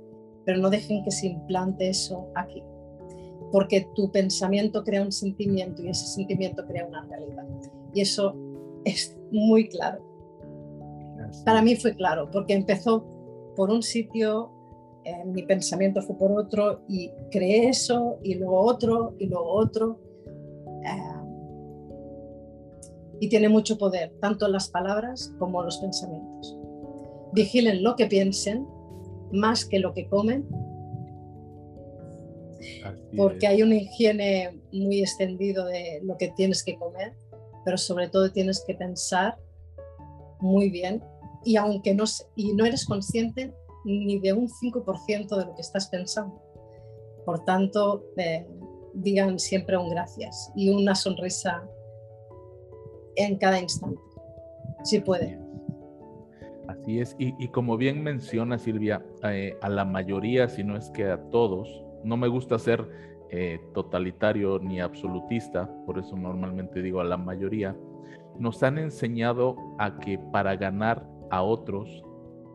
pero 0.44 0.59
no 0.59 0.70
dejen 0.70 1.05
que 1.05 1.11
se 1.11 1.26
implante 1.28 1.88
eso 1.88 2.28
aquí, 2.35 2.62
porque 3.50 3.87
tu 3.94 4.11
pensamiento 4.11 4.83
crea 4.83 5.02
un 5.02 5.12
sentimiento 5.12 5.83
y 5.83 5.88
ese 5.88 6.07
sentimiento 6.07 6.64
crea 6.66 6.87
una 6.87 7.05
realidad. 7.07 7.44
Y 7.94 8.00
eso 8.00 8.35
es 8.85 9.16
muy 9.31 9.68
claro. 9.68 10.02
Para 11.44 11.62
mí 11.62 11.76
fue 11.76 11.94
claro, 11.94 12.31
porque 12.31 12.55
empezó 12.55 13.05
por 13.55 13.70
un 13.70 13.83
sitio 13.83 14.50
eh, 15.05 15.25
mi 15.25 15.43
pensamiento 15.43 16.01
fue 16.03 16.17
por 16.17 16.33
otro 16.33 16.83
y 16.88 17.11
creé 17.31 17.69
eso 17.69 18.19
y 18.23 18.35
luego 18.35 18.61
otro 18.61 19.15
y 19.19 19.27
luego 19.27 19.53
otro. 19.53 19.99
Eh, 20.85 21.12
y 23.21 23.29
tiene 23.29 23.49
mucho 23.49 23.79
poder, 23.79 24.12
tanto 24.21 24.49
las 24.49 24.69
palabras 24.69 25.33
como 25.38 25.62
los 25.62 25.79
pensamientos. 25.79 26.57
Vigilen 27.33 27.83
lo 27.83 27.97
que 27.97 28.07
piensen 28.07 28.67
más 29.33 29.65
que 29.65 29.79
lo 29.79 29.95
que 29.95 30.09
comen, 30.09 30.47
porque 33.17 33.47
hay 33.47 33.62
una 33.62 33.77
higiene 33.77 34.61
muy 34.73 35.01
extendido 35.01 35.65
de 35.67 36.01
lo 36.03 36.17
que 36.17 36.29
tienes 36.29 36.65
que 36.65 36.77
comer, 36.77 37.15
pero 37.65 37.79
sobre 37.79 38.09
todo 38.09 38.31
tienes 38.31 38.62
que 38.67 38.75
pensar 38.75 39.37
muy 40.41 40.71
bien 40.71 41.03
y 41.45 41.57
aunque 41.57 41.95
no, 41.95 42.05
y 42.37 42.53
no 42.55 42.65
eres 42.65 42.85
consciente, 42.85 43.53
ni 43.85 44.18
de 44.18 44.33
un 44.33 44.49
5% 44.49 45.37
de 45.37 45.47
lo 45.47 45.55
que 45.55 45.61
estás 45.62 45.88
pensando. 45.88 46.40
Por 47.25 47.45
tanto, 47.45 48.05
eh, 48.16 48.47
digan 48.95 49.38
siempre 49.38 49.77
un 49.77 49.90
gracias 49.90 50.53
y 50.55 50.71
una 50.71 50.95
sonrisa 50.95 51.66
en 53.16 53.37
cada 53.38 53.61
instante, 53.61 54.01
si 54.85 55.01
puede. 55.01 55.38
Así 56.68 57.01
es, 57.01 57.14
y, 57.18 57.49
como 57.49 57.77
bien 57.77 58.03
menciona 58.03 58.59
Silvia, 58.59 59.05
eh, 59.25 59.57
a 59.61 59.68
la 59.68 59.85
mayoría, 59.85 60.49
si 60.49 60.64
no 60.64 60.77
es 60.77 60.90
que 60.90 61.05
a 61.05 61.21
todos, 61.31 61.85
no 62.03 62.16
me 62.16 62.29
gusta 62.29 62.59
ser 62.59 62.88
eh, 63.31 63.61
totalitario 63.75 64.59
ni 64.59 64.81
absolutista, 64.81 65.71
por 65.87 65.99
eso 65.99 66.16
normalmente 66.16 66.83
digo 66.83 67.01
a 67.01 67.05
la 67.05 67.16
mayoría, 67.16 67.77
nos 68.38 68.62
han 68.62 68.79
enseñado 68.79 69.57
a 69.79 69.99
que 69.99 70.18
para 70.18 70.57
ganar 70.57 71.07
a 71.31 71.42
otros 71.42 72.05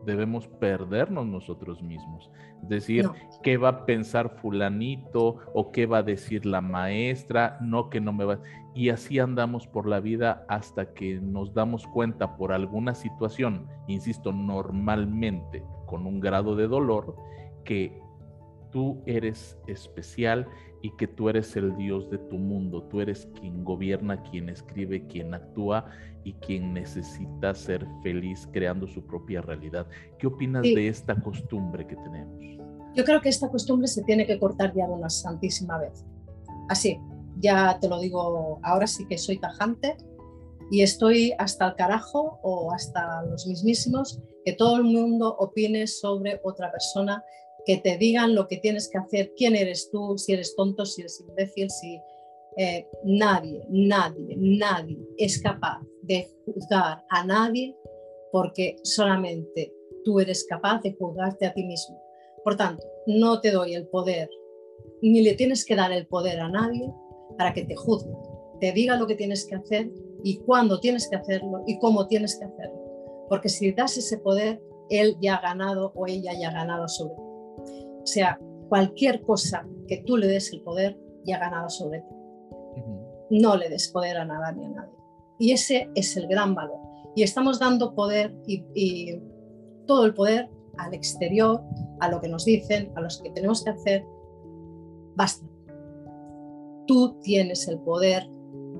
debemos 0.08 0.48
perdernos 0.48 1.26
nosotros 1.26 1.82
mismos. 1.82 2.30
Es 2.62 2.68
decir, 2.68 3.08
¿qué 3.42 3.58
va 3.58 3.68
a 3.68 3.84
pensar 3.84 4.36
fulanito 4.40 5.36
o 5.52 5.70
qué 5.70 5.84
va 5.84 5.98
a 5.98 6.02
decir 6.02 6.46
la 6.46 6.62
maestra? 6.62 7.58
No, 7.60 7.90
que 7.90 8.00
no 8.00 8.14
me 8.14 8.24
va. 8.24 8.40
Y 8.74 8.88
así 8.88 9.18
andamos 9.18 9.66
por 9.66 9.86
la 9.86 10.00
vida 10.00 10.46
hasta 10.48 10.94
que 10.94 11.20
nos 11.20 11.52
damos 11.52 11.86
cuenta 11.86 12.36
por 12.38 12.52
alguna 12.52 12.94
situación, 12.94 13.68
insisto, 13.86 14.32
normalmente 14.32 15.62
con 15.84 16.06
un 16.06 16.20
grado 16.20 16.56
de 16.56 16.68
dolor, 16.68 17.14
que 17.64 18.00
tú 18.70 19.02
eres 19.04 19.58
especial 19.66 20.48
y 20.82 20.90
que 20.96 21.06
tú 21.06 21.28
eres 21.28 21.56
el 21.56 21.76
Dios 21.76 22.08
de 22.10 22.18
tu 22.18 22.36
mundo, 22.36 22.82
tú 22.84 23.00
eres 23.00 23.28
quien 23.38 23.64
gobierna, 23.64 24.22
quien 24.22 24.48
escribe, 24.48 25.06
quien 25.06 25.34
actúa 25.34 25.86
y 26.24 26.34
quien 26.34 26.72
necesita 26.74 27.54
ser 27.54 27.86
feliz 28.02 28.48
creando 28.52 28.86
su 28.86 29.02
propia 29.02 29.40
realidad. 29.40 29.86
¿Qué 30.18 30.26
opinas 30.26 30.62
de 30.62 30.88
esta 30.88 31.20
costumbre 31.20 31.86
que 31.86 31.96
tenemos? 31.96 32.38
Yo 32.94 33.04
creo 33.04 33.20
que 33.20 33.28
esta 33.28 33.48
costumbre 33.48 33.88
se 33.88 34.02
tiene 34.04 34.26
que 34.26 34.38
cortar 34.38 34.74
ya 34.74 34.86
de 34.86 34.92
una 34.92 35.10
santísima 35.10 35.78
vez. 35.78 36.04
Así, 36.68 36.98
ya 37.38 37.78
te 37.80 37.88
lo 37.88 38.00
digo, 38.00 38.60
ahora 38.62 38.86
sí 38.86 39.06
que 39.06 39.18
soy 39.18 39.38
tajante 39.38 39.96
y 40.70 40.82
estoy 40.82 41.32
hasta 41.38 41.68
el 41.68 41.74
carajo 41.76 42.40
o 42.42 42.72
hasta 42.72 43.22
los 43.22 43.46
mismísimos 43.46 44.20
que 44.44 44.52
todo 44.52 44.76
el 44.76 44.84
mundo 44.84 45.36
opine 45.38 45.86
sobre 45.86 46.40
otra 46.44 46.70
persona 46.70 47.22
que 47.66 47.78
te 47.78 47.98
digan 47.98 48.34
lo 48.34 48.48
que 48.48 48.56
tienes 48.58 48.88
que 48.88 48.98
hacer, 48.98 49.32
quién 49.36 49.54
eres 49.54 49.90
tú, 49.90 50.16
si 50.16 50.32
eres 50.32 50.54
tonto, 50.56 50.86
si 50.86 51.02
eres 51.02 51.20
imbécil, 51.20 51.70
si 51.70 52.00
eh, 52.56 52.88
nadie, 53.04 53.62
nadie, 53.68 54.36
nadie 54.36 54.98
es 55.16 55.40
capaz 55.40 55.80
de 56.02 56.28
juzgar 56.44 57.04
a 57.10 57.24
nadie 57.24 57.76
porque 58.32 58.76
solamente 58.82 59.72
tú 60.04 60.20
eres 60.20 60.44
capaz 60.44 60.82
de 60.82 60.92
juzgarte 60.98 61.46
a 61.46 61.52
ti 61.52 61.64
mismo. 61.64 62.00
Por 62.42 62.56
tanto, 62.56 62.84
no 63.06 63.40
te 63.40 63.50
doy 63.50 63.74
el 63.74 63.86
poder, 63.88 64.28
ni 65.02 65.20
le 65.20 65.34
tienes 65.34 65.64
que 65.64 65.76
dar 65.76 65.92
el 65.92 66.06
poder 66.06 66.40
a 66.40 66.48
nadie 66.48 66.90
para 67.36 67.52
que 67.52 67.64
te 67.64 67.76
juzgue, 67.76 68.12
te 68.60 68.72
diga 68.72 68.96
lo 68.96 69.06
que 69.06 69.14
tienes 69.14 69.46
que 69.46 69.54
hacer 69.54 69.90
y 70.24 70.38
cuándo 70.38 70.80
tienes 70.80 71.08
que 71.08 71.16
hacerlo 71.16 71.62
y 71.66 71.78
cómo 71.78 72.06
tienes 72.08 72.38
que 72.38 72.46
hacerlo. 72.46 73.26
Porque 73.28 73.48
si 73.48 73.72
das 73.72 73.96
ese 73.98 74.18
poder, 74.18 74.60
él 74.90 75.16
ya 75.20 75.36
ha 75.36 75.42
ganado 75.42 75.92
o 75.94 76.06
ella 76.06 76.32
ya 76.38 76.48
ha 76.48 76.52
ganado 76.52 76.88
sobre 76.88 77.14
ti. 77.14 77.27
Sea, 78.08 78.38
cualquier 78.68 79.22
cosa 79.22 79.66
que 79.86 80.02
tú 80.06 80.16
le 80.16 80.26
des 80.26 80.52
el 80.52 80.62
poder 80.62 80.98
ya 81.24 81.36
ha 81.36 81.40
ganado 81.40 81.68
sobre 81.70 82.00
ti. 82.00 82.14
No 83.30 83.56
le 83.56 83.68
des 83.68 83.88
poder 83.88 84.16
a 84.16 84.24
nada 84.24 84.52
ni 84.52 84.64
a 84.64 84.70
nadie. 84.70 84.94
Y 85.38 85.52
ese 85.52 85.90
es 85.94 86.16
el 86.16 86.26
gran 86.26 86.54
valor. 86.54 86.78
Y 87.14 87.22
estamos 87.22 87.58
dando 87.58 87.94
poder 87.94 88.34
y, 88.46 89.20
todo 89.86 90.04
el 90.04 90.14
poder 90.14 90.50
al 90.76 90.94
exterior, 90.94 91.62
a 92.00 92.10
lo 92.10 92.20
que 92.20 92.28
nos 92.28 92.44
dicen, 92.44 92.92
a 92.94 93.00
los 93.00 93.20
que 93.22 93.30
tenemos 93.30 93.64
que 93.64 93.70
hacer. 93.70 94.04
Basta. 95.16 95.46
Tú 96.86 97.18
tienes 97.22 97.66
el 97.68 97.78
poder 97.80 98.28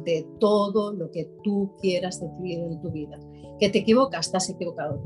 de 0.04 0.26
todo 0.38 0.92
lo 0.92 1.10
que 1.10 1.30
tú 1.42 1.74
quieras 1.80 2.20
decidir 2.20 2.60
en 2.60 2.80
tu 2.80 2.90
vida. 2.90 3.18
Que 3.58 3.68
te 3.70 3.78
equivocas, 3.78 4.26
estás 4.26 4.48
equivocado. 4.50 5.02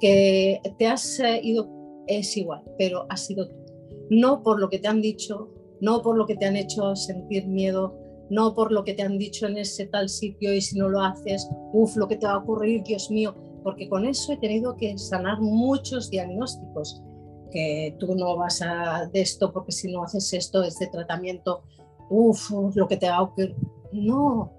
Que 0.00 0.60
te 0.78 0.86
has 0.86 1.20
eh, 1.20 1.40
ido, 1.42 1.68
es 2.08 2.36
igual, 2.36 2.62
pero 2.78 3.06
has 3.08 3.26
sido 3.26 3.48
tú. 3.48 3.54
No 4.10 4.42
por 4.42 4.58
lo 4.58 4.68
que 4.68 4.78
te 4.78 4.88
han 4.88 5.00
dicho, 5.00 5.50
no 5.80 6.02
por 6.02 6.16
lo 6.16 6.26
que 6.26 6.36
te 6.36 6.46
han 6.46 6.56
hecho 6.56 6.96
sentir 6.96 7.46
miedo, 7.46 7.96
no 8.30 8.54
por 8.54 8.72
lo 8.72 8.84
que 8.84 8.94
te 8.94 9.02
han 9.02 9.18
dicho 9.18 9.46
en 9.46 9.58
ese 9.58 9.86
tal 9.86 10.08
sitio 10.08 10.52
y 10.52 10.60
si 10.60 10.78
no 10.78 10.88
lo 10.88 11.00
haces, 11.00 11.48
uff, 11.72 11.96
lo 11.96 12.08
que 12.08 12.16
te 12.16 12.26
va 12.26 12.32
a 12.32 12.38
ocurrir, 12.38 12.82
Dios 12.82 13.10
mío, 13.10 13.34
porque 13.62 13.88
con 13.88 14.06
eso 14.06 14.32
he 14.32 14.36
tenido 14.38 14.76
que 14.76 14.96
sanar 14.98 15.40
muchos 15.40 16.10
diagnósticos, 16.10 17.02
que 17.50 17.96
tú 17.98 18.14
no 18.14 18.36
vas 18.36 18.60
a 18.62 19.08
de 19.12 19.20
esto 19.20 19.52
porque 19.52 19.72
si 19.72 19.90
no 19.90 20.02
haces 20.02 20.32
esto, 20.32 20.62
este 20.62 20.86
tratamiento, 20.88 21.62
uff, 22.10 22.50
lo 22.74 22.86
que 22.88 22.96
te 22.96 23.08
va 23.08 23.16
a 23.16 23.22
ocurrir. 23.22 23.56
No, 23.92 24.52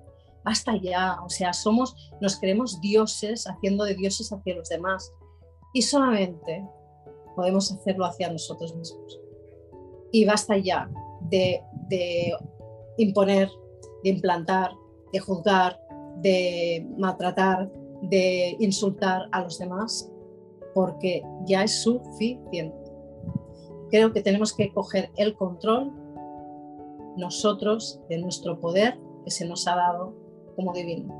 basta 0.44 0.76
ya, 0.82 1.18
o 1.24 1.30
sea, 1.30 1.54
somos, 1.54 1.96
nos 2.22 2.40
creemos 2.40 2.82
dioses 2.82 3.46
haciendo 3.46 3.84
de 3.84 3.96
dioses 3.96 4.32
hacia 4.32 4.56
los 4.56 4.70
demás 4.70 5.12
y 5.74 5.84
solamente 5.84 6.68
podemos 7.36 7.72
hacerlo 7.72 8.06
hacia 8.06 8.32
nosotros 8.32 8.76
mismos. 8.76 9.20
Y 10.12 10.26
basta 10.26 10.58
ya 10.58 10.90
de, 11.30 11.62
de 11.88 12.34
imponer, 12.98 13.50
de 14.04 14.10
implantar, 14.10 14.72
de 15.14 15.20
juzgar, 15.20 15.80
de 16.22 16.88
maltratar, 16.98 17.72
de 18.04 18.56
insultar 18.60 19.28
a 19.32 19.42
los 19.42 19.60
demás, 19.60 20.12
porque 20.74 21.24
ya 21.46 21.64
es 21.64 21.82
suficiente. 21.82 22.76
Creo 23.90 24.14
que 24.14 24.22
tenemos 24.22 24.54
que 24.54 24.72
coger 24.72 25.10
el 25.18 25.36
control 25.36 25.92
nosotros 27.18 28.00
de 28.08 28.20
nuestro 28.20 28.60
poder 28.60 29.00
que 29.26 29.32
se 29.32 29.46
nos 29.46 29.68
ha 29.68 29.76
dado 29.76 30.14
como 30.56 30.74
divino. 30.74 31.16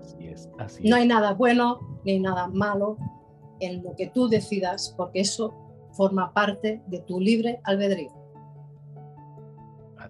Así 0.00 0.26
es, 0.26 0.50
así 0.58 0.88
no 0.88 0.96
hay 0.96 1.06
nada 1.06 1.34
bueno 1.34 1.80
ni 2.04 2.18
nada 2.18 2.48
malo 2.48 2.96
en 3.60 3.82
lo 3.82 3.94
que 3.96 4.08
tú 4.08 4.28
decidas, 4.28 4.94
porque 4.96 5.20
eso 5.20 5.54
forma 5.92 6.32
parte 6.32 6.82
de 6.86 7.00
tu 7.00 7.20
libre 7.20 7.60
albedrío. 7.64 8.12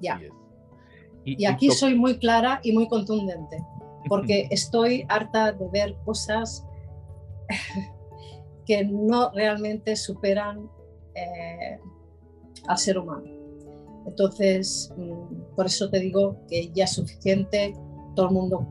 ya. 0.01 0.21
Y, 1.25 1.45
aquí 1.45 1.71
soy 1.71 1.95
muy 1.95 2.19
clara 2.19 2.61
y 2.63 2.73
muy 2.73 2.89
contundente, 2.89 3.59
porque 4.09 4.49
estoy 4.51 5.05
harta 5.09 5.53
de 5.53 5.69
ver 5.69 5.97
cosas 6.05 6.65
que 8.67 8.85
no 8.85 9.31
realmente 9.33 9.97
superan 9.97 10.71
eh, 11.15 11.79
al 12.67 12.79
ser 12.79 12.99
humano. 12.99 13.29
Entonces, 14.07 14.93
mm, 14.97 15.55
por 15.55 15.67
eso 15.67 15.91
te 15.91 16.01
digo 16.01 16.39
que 16.49 16.71
ya 16.73 16.85
es 16.85 16.93
suficiente, 16.93 17.75
todo 18.15 18.29
el 18.29 18.33
mundo, 18.33 18.67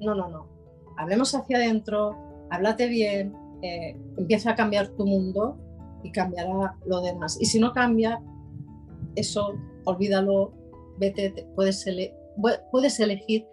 no, 0.00 0.14
no, 0.14 0.28
no. 0.28 0.46
Hablemos 0.96 1.34
hacia 1.34 1.58
adentro, 1.58 2.16
háblate 2.50 2.88
bien, 2.88 3.34
eh, 3.62 3.96
empieza 4.16 4.50
a 4.50 4.54
cambiar 4.54 4.88
tu 4.90 5.06
mundo 5.06 5.58
y 6.02 6.12
cambiará 6.12 6.76
lo 6.86 7.00
demás. 7.00 7.38
Y 7.40 7.46
si 7.46 7.58
no 7.58 7.72
cambia, 7.72 8.22
eso 9.16 9.54
olvídalo, 9.84 10.52
vete, 10.98 11.46
puedes, 11.54 11.84
puedes 12.70 13.00
elegir 13.00 13.46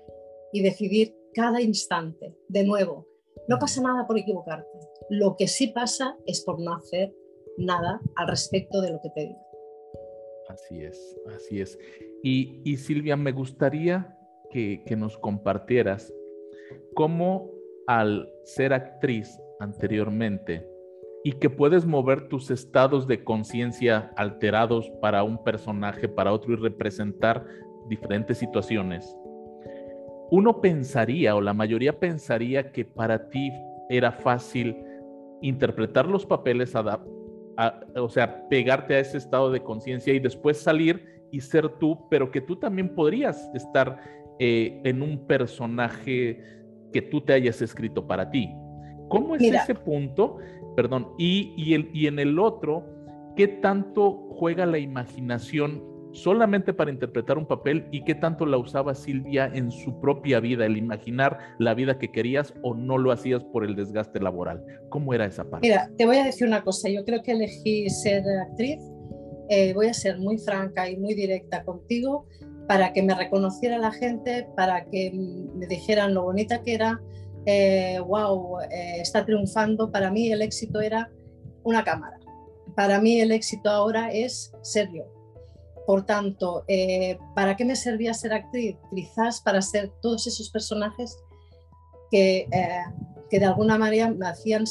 y 0.51 0.61
decidir 0.61 1.15
cada 1.33 1.61
instante, 1.61 2.35
de 2.47 2.63
nuevo. 2.63 3.07
No 3.47 3.59
pasa 3.59 3.81
nada 3.81 4.07
por 4.07 4.17
equivocarte. 4.17 4.67
Lo 5.09 5.35
que 5.37 5.47
sí 5.47 5.67
pasa 5.67 6.17
es 6.25 6.41
por 6.41 6.59
no 6.59 6.75
hacer 6.75 7.13
nada 7.57 8.01
al 8.15 8.27
respecto 8.27 8.81
de 8.81 8.91
lo 8.91 9.01
que 9.01 9.09
te 9.09 9.21
digo. 9.21 9.45
Así 10.49 10.81
es, 10.81 11.17
así 11.35 11.61
es. 11.61 11.77
Y, 12.23 12.77
Silvia, 12.77 13.15
me 13.15 13.31
gustaría 13.31 14.17
que, 14.49 14.83
que, 14.85 14.95
nos 14.95 15.17
compartieras 15.17 16.11
cómo 16.95 17.54
al 17.87 18.29
ser 18.43 18.73
actriz 18.73 19.39
anteriormente 19.59 20.67
y 21.23 21.33
que 21.33 21.49
puedes 21.49 21.85
mover 21.85 22.27
tus 22.27 22.51
estados 22.51 23.07
de 23.07 23.23
conciencia 23.23 24.11
alterados 24.15 24.91
para 25.01 25.23
un 25.23 25.43
personaje, 25.43 26.07
para 26.07 26.31
otro 26.31 26.53
y 26.53 26.55
representar 26.55 27.45
diferentes 27.89 28.37
situaciones, 28.37 29.17
uno 30.29 30.61
pensaría 30.61 31.35
o 31.35 31.41
la 31.41 31.53
mayoría 31.53 31.99
pensaría 31.99 32.71
que 32.71 32.85
para 32.85 33.29
ti 33.29 33.51
era 33.89 34.11
fácil 34.11 34.75
interpretar 35.41 36.07
los 36.07 36.25
papeles, 36.25 36.73
o 36.75 38.09
sea, 38.09 38.47
pegarte 38.49 38.95
a 38.95 38.99
ese 38.99 39.17
estado 39.17 39.51
de 39.51 39.61
conciencia 39.63 40.13
y 40.13 40.19
después 40.19 40.59
salir 40.59 41.23
y 41.31 41.41
ser 41.41 41.69
tú, 41.79 42.07
pero 42.09 42.31
que 42.31 42.41
tú 42.41 42.55
también 42.55 42.95
podrías 42.95 43.49
estar 43.53 43.99
eh, 44.39 44.81
en 44.83 45.01
un 45.01 45.27
personaje 45.27 46.41
que 46.95 47.01
tú 47.01 47.19
te 47.19 47.33
hayas 47.33 47.61
escrito 47.61 48.07
para 48.07 48.31
ti. 48.31 48.55
¿Cómo 49.09 49.35
es 49.35 49.41
ese 49.41 49.75
punto? 49.75 50.37
Perdón, 50.77 51.09
y, 51.17 51.53
y, 51.57 51.73
el, 51.73 51.89
y 51.93 52.07
en 52.07 52.19
el 52.19 52.39
otro, 52.39 52.85
¿qué 53.35 53.49
tanto 53.49 54.29
juega 54.29 54.65
la 54.65 54.79
imaginación 54.79 55.83
solamente 56.13 56.73
para 56.73 56.91
interpretar 56.91 57.37
un 57.37 57.45
papel 57.45 57.85
y 57.91 58.05
qué 58.05 58.15
tanto 58.15 58.45
la 58.45 58.57
usaba 58.57 58.95
Silvia 58.95 59.51
en 59.53 59.71
su 59.71 59.99
propia 59.99 60.39
vida, 60.39 60.65
el 60.65 60.77
imaginar 60.77 61.37
la 61.59 61.73
vida 61.73 61.99
que 61.99 62.13
querías 62.13 62.53
o 62.63 62.73
no 62.73 62.97
lo 62.97 63.11
hacías 63.11 63.43
por 63.43 63.65
el 63.65 63.75
desgaste 63.75 64.21
laboral? 64.21 64.63
¿Cómo 64.87 65.13
era 65.13 65.25
esa 65.25 65.43
parte? 65.43 65.67
Mira, 65.67 65.91
te 65.97 66.05
voy 66.05 66.15
a 66.15 66.23
decir 66.23 66.47
una 66.47 66.63
cosa, 66.63 66.87
yo 66.87 67.03
creo 67.03 67.21
que 67.21 67.33
elegí 67.33 67.89
ser 67.89 68.23
actriz, 68.49 68.79
eh, 69.49 69.73
voy 69.73 69.87
a 69.87 69.93
ser 69.93 70.17
muy 70.17 70.37
franca 70.37 70.89
y 70.89 70.95
muy 70.95 71.13
directa 71.13 71.61
contigo 71.65 72.25
para 72.67 72.93
que 72.93 73.03
me 73.03 73.13
reconociera 73.13 73.77
la 73.77 73.91
gente, 73.91 74.47
para 74.55 74.85
que 74.85 75.11
me 75.11 75.67
dijeran 75.67 76.13
lo 76.13 76.23
bonita 76.23 76.61
que 76.61 76.73
era, 76.73 77.01
wow, 78.05 78.61
eh, 78.61 78.67
eh, 78.71 79.01
está 79.01 79.25
triunfando. 79.25 79.91
Para 79.91 80.11
mí 80.11 80.31
el 80.31 80.41
éxito 80.41 80.81
era 80.81 81.11
una 81.63 81.83
cámara. 81.83 82.19
Para 82.75 82.99
mí 82.99 83.21
el 83.21 83.31
éxito 83.31 83.69
ahora 83.69 84.11
es 84.11 84.51
ser 84.61 84.91
yo. 84.91 85.03
Por 85.85 86.05
tanto, 86.05 86.63
eh, 86.67 87.17
¿para 87.35 87.55
qué 87.55 87.63
me 87.63 87.75
servía 87.75 88.13
ser 88.13 88.33
actriz? 88.33 88.75
Quizás 88.93 89.41
para 89.41 89.61
ser 89.61 89.91
todos 90.01 90.25
esos 90.25 90.49
personajes 90.49 91.17
que, 92.09 92.47
que 93.29 93.39
de 93.39 93.45
alguna 93.45 93.77
manera 93.77 94.09
me 94.09 94.27
hacían, 94.27 94.63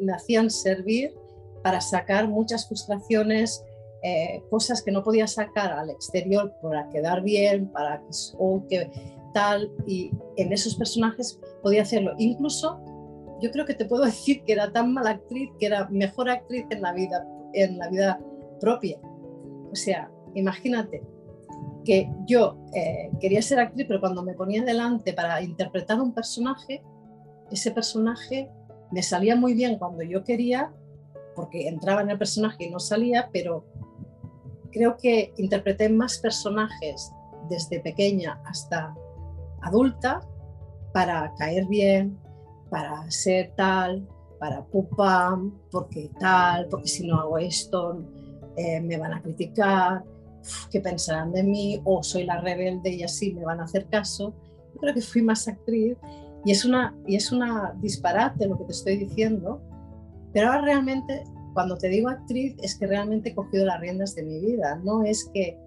me 0.00 0.12
hacían 0.12 0.50
servir 0.50 1.14
para 1.62 1.80
sacar 1.80 2.28
muchas 2.28 2.68
frustraciones, 2.68 3.62
eh, 4.08 4.40
cosas 4.50 4.84
que 4.84 4.92
no 4.92 5.02
podía 5.02 5.26
sacar 5.26 5.72
al 5.72 5.90
exterior 5.90 6.54
para 6.62 6.88
quedar 6.90 7.22
bien, 7.22 7.66
para 7.72 8.00
que, 8.00 8.66
que 8.68 8.90
tal, 9.34 9.68
y 9.84 10.12
en 10.36 10.52
esos 10.52 10.76
personajes 10.76 11.40
podía 11.60 11.82
hacerlo. 11.82 12.12
Incluso 12.16 12.80
yo 13.42 13.50
creo 13.50 13.66
que 13.66 13.74
te 13.74 13.84
puedo 13.84 14.04
decir 14.12 14.44
que 14.44 14.52
era 14.52 14.70
tan 14.70 14.92
mala 14.92 15.10
actriz 15.10 15.50
que 15.58 15.66
era 15.66 15.88
mejor 15.88 16.30
actriz 16.30 16.66
en 16.70 16.82
la 16.82 16.92
vida, 16.92 17.26
en 17.52 17.78
la 17.78 17.88
vida 17.88 18.20
propia. 18.60 18.96
O 19.72 19.74
sea, 19.74 20.08
imagínate 20.36 21.02
que 21.84 22.08
yo 22.28 22.64
eh, 22.74 23.10
quería 23.20 23.42
ser 23.42 23.58
actriz, 23.58 23.86
pero 23.88 23.98
cuando 23.98 24.22
me 24.22 24.34
ponía 24.34 24.62
delante 24.62 25.14
para 25.14 25.42
interpretar 25.42 26.00
un 26.00 26.14
personaje, 26.14 26.80
ese 27.50 27.72
personaje 27.72 28.52
me 28.92 29.02
salía 29.02 29.34
muy 29.34 29.54
bien 29.54 29.78
cuando 29.80 30.04
yo 30.04 30.22
quería, 30.22 30.72
porque 31.34 31.66
entraba 31.66 32.02
en 32.02 32.10
el 32.10 32.18
personaje 32.18 32.66
y 32.66 32.70
no 32.70 32.78
salía, 32.78 33.30
pero 33.32 33.66
creo 34.70 34.96
que 34.96 35.32
interpreté 35.36 35.88
más 35.88 36.18
personajes 36.18 37.12
desde 37.48 37.80
pequeña 37.80 38.40
hasta 38.44 38.94
adulta 39.62 40.20
para 40.92 41.32
caer 41.34 41.66
bien, 41.66 42.18
para 42.70 43.10
ser 43.10 43.52
tal, 43.56 44.06
para 44.38 44.64
pupam, 44.64 45.52
porque 45.70 46.10
tal, 46.18 46.66
porque 46.68 46.88
si 46.88 47.06
no 47.06 47.20
hago 47.20 47.38
esto 47.38 48.04
eh, 48.56 48.80
me 48.80 48.96
van 48.96 49.14
a 49.14 49.22
criticar, 49.22 50.04
qué 50.70 50.80
pensarán 50.80 51.32
de 51.32 51.42
mí, 51.42 51.80
o 51.84 52.02
soy 52.02 52.24
la 52.24 52.40
rebelde 52.40 52.90
y 52.90 53.02
así 53.02 53.34
me 53.34 53.44
van 53.44 53.60
a 53.60 53.64
hacer 53.64 53.86
caso. 53.86 54.34
Yo 54.74 54.80
creo 54.80 54.94
que 54.94 55.00
fui 55.00 55.22
más 55.22 55.48
actriz 55.48 55.96
y 56.44 56.52
es 56.52 56.64
una, 56.64 56.96
y 57.06 57.16
es 57.16 57.32
una 57.32 57.74
disparate 57.80 58.46
lo 58.46 58.58
que 58.58 58.64
te 58.64 58.72
estoy 58.72 58.96
diciendo, 58.96 59.60
pero 60.32 60.48
ahora 60.48 60.62
realmente 60.62 61.24
cuando 61.56 61.78
te 61.78 61.88
digo 61.88 62.10
actriz 62.10 62.54
es 62.62 62.78
que 62.78 62.86
realmente 62.86 63.30
he 63.30 63.34
cogido 63.34 63.64
las 63.64 63.80
riendas 63.80 64.14
de 64.14 64.24
mi 64.24 64.40
vida, 64.40 64.78
no 64.84 65.04
es 65.04 65.26
que 65.32 65.58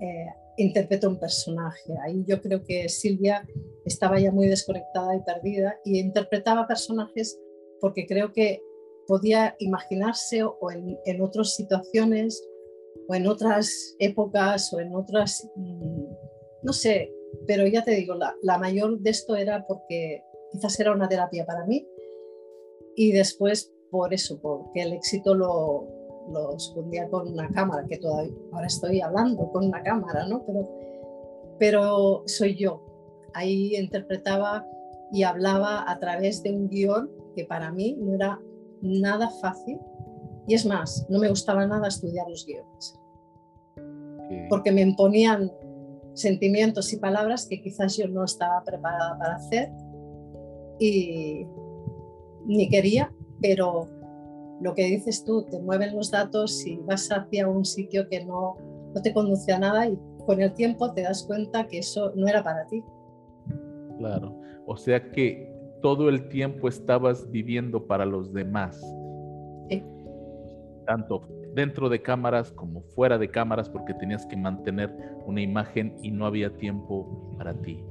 eh, 0.00 0.26
interpreto 0.56 1.08
un 1.08 1.20
personaje. 1.20 1.94
Ahí 2.02 2.24
yo 2.26 2.42
creo 2.42 2.64
que 2.64 2.88
Silvia 2.88 3.46
estaba 3.84 4.18
ya 4.18 4.32
muy 4.32 4.48
desconectada 4.48 5.14
y 5.14 5.20
perdida 5.20 5.78
y 5.84 6.00
interpretaba 6.00 6.66
personajes 6.66 7.38
porque 7.80 8.04
creo 8.04 8.32
que 8.32 8.60
podía 9.06 9.54
imaginarse 9.60 10.42
o 10.42 10.72
en, 10.72 10.98
en 11.04 11.22
otras 11.22 11.54
situaciones 11.54 12.44
o 13.06 13.14
en 13.14 13.28
otras 13.28 13.94
épocas 14.00 14.72
o 14.72 14.80
en 14.80 14.92
otras, 14.92 15.48
mm, 15.54 16.04
no 16.64 16.72
sé, 16.72 17.14
pero 17.46 17.64
ya 17.68 17.84
te 17.84 17.92
digo, 17.92 18.16
la, 18.16 18.34
la, 18.42 18.58
mayor 18.58 18.98
de 18.98 19.10
esto 19.10 19.36
era 19.36 19.64
porque 19.68 20.24
quizás 20.50 20.80
era 20.80 20.90
una 20.90 21.08
terapia 21.08 21.46
para 21.46 21.64
mí 21.64 21.86
y 22.96 23.12
después 23.12 23.72
por 23.96 24.12
eso, 24.12 24.38
porque 24.40 24.82
el 24.82 24.92
éxito 24.92 25.34
lo, 25.34 25.86
lo 26.30 26.54
escondía 26.54 27.08
con 27.08 27.28
una 27.28 27.48
cámara, 27.48 27.86
que 27.88 27.96
todavía 27.96 28.32
ahora 28.52 28.66
estoy 28.66 29.00
hablando 29.00 29.50
con 29.52 29.64
una 29.64 29.82
cámara, 29.82 30.26
¿no? 30.28 30.44
Pero, 30.46 30.68
pero 31.58 32.22
soy 32.26 32.56
yo. 32.56 32.82
Ahí 33.32 33.74
interpretaba 33.74 34.66
y 35.12 35.22
hablaba 35.22 35.90
a 35.90 35.98
través 35.98 36.42
de 36.42 36.52
un 36.52 36.68
guion 36.68 37.10
que 37.34 37.44
para 37.44 37.72
mí 37.72 37.96
no 37.98 38.14
era 38.14 38.38
nada 38.82 39.30
fácil 39.30 39.78
y 40.46 40.54
es 40.54 40.66
más, 40.66 41.06
no 41.08 41.18
me 41.18 41.28
gustaba 41.28 41.66
nada 41.66 41.88
estudiar 41.88 42.28
los 42.28 42.46
guiones. 42.46 43.00
Porque 44.48 44.72
me 44.72 44.82
imponían 44.82 45.50
sentimientos 46.14 46.92
y 46.92 46.98
palabras 46.98 47.46
que 47.46 47.60
quizás 47.62 47.96
yo 47.96 48.08
no 48.08 48.24
estaba 48.24 48.62
preparada 48.64 49.18
para 49.18 49.36
hacer 49.36 49.70
y 50.78 51.46
ni 52.46 52.68
quería, 52.68 53.12
pero 53.40 53.88
lo 54.60 54.74
que 54.74 54.84
dices 54.84 55.24
tú, 55.24 55.44
te 55.44 55.60
mueven 55.60 55.94
los 55.94 56.10
datos 56.10 56.66
y 56.66 56.76
vas 56.78 57.08
hacia 57.10 57.48
un 57.48 57.64
sitio 57.64 58.08
que 58.08 58.24
no, 58.24 58.56
no 58.94 59.02
te 59.02 59.12
conduce 59.12 59.52
a 59.52 59.58
nada 59.58 59.86
y 59.86 59.98
con 60.24 60.40
el 60.40 60.52
tiempo 60.54 60.92
te 60.92 61.02
das 61.02 61.24
cuenta 61.24 61.66
que 61.66 61.78
eso 61.78 62.12
no 62.16 62.26
era 62.26 62.42
para 62.42 62.66
ti. 62.66 62.82
Claro, 63.98 64.38
o 64.66 64.76
sea 64.76 65.10
que 65.10 65.52
todo 65.82 66.08
el 66.08 66.28
tiempo 66.28 66.68
estabas 66.68 67.30
viviendo 67.30 67.86
para 67.86 68.04
los 68.04 68.32
demás. 68.32 68.80
Sí. 69.68 69.84
Tanto 70.86 71.28
dentro 71.56 71.88
de 71.88 72.02
cámaras 72.02 72.52
como 72.52 72.82
fuera 72.82 73.16
de 73.16 73.30
cámaras 73.30 73.70
porque 73.70 73.94
tenías 73.94 74.26
que 74.26 74.36
mantener 74.36 74.94
una 75.24 75.40
imagen 75.40 75.96
y 76.02 76.10
no 76.10 76.26
había 76.26 76.54
tiempo 76.54 77.34
para 77.38 77.54
ti. 77.54 77.82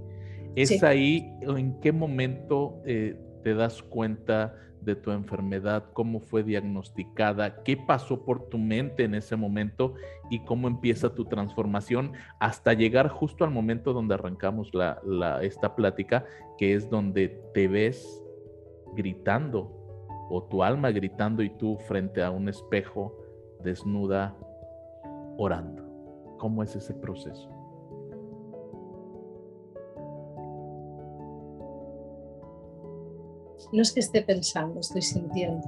¿Es 0.55 0.83
ahí 0.83 1.35
en 1.41 1.79
qué 1.79 1.91
momento 1.91 2.81
eh, 2.85 3.19
te 3.43 3.55
das 3.55 3.81
cuenta 3.81 4.55
de 4.85 4.95
tu 4.95 5.11
enfermedad, 5.11 5.85
cómo 5.93 6.19
fue 6.19 6.43
diagnosticada, 6.43 7.63
qué 7.63 7.75
pasó 7.75 8.23
por 8.23 8.47
tu 8.49 8.57
mente 8.57 9.03
en 9.03 9.15
ese 9.15 9.35
momento 9.35 9.95
y 10.29 10.39
cómo 10.45 10.67
empieza 10.67 11.13
tu 11.13 11.25
transformación 11.25 12.13
hasta 12.39 12.73
llegar 12.73 13.09
justo 13.09 13.43
al 13.43 13.51
momento 13.51 13.93
donde 13.93 14.13
arrancamos 14.13 14.71
la, 14.73 14.99
esta 15.41 15.75
plática, 15.75 16.25
que 16.57 16.73
es 16.73 16.89
donde 16.89 17.29
te 17.53 17.67
ves 17.67 18.23
gritando 18.95 19.71
o 20.29 20.43
tu 20.43 20.63
alma 20.63 20.91
gritando 20.91 21.43
y 21.43 21.49
tú 21.49 21.77
frente 21.87 22.23
a 22.23 22.31
un 22.31 22.47
espejo 22.49 23.15
desnuda 23.63 24.35
orando. 25.37 25.83
¿Cómo 26.37 26.63
es 26.63 26.75
ese 26.75 26.93
proceso? 26.93 27.54
No 33.71 33.81
es 33.81 33.93
que 33.93 33.99
esté 33.99 34.21
pensando, 34.21 34.79
estoy 34.79 35.01
sintiendo. 35.01 35.67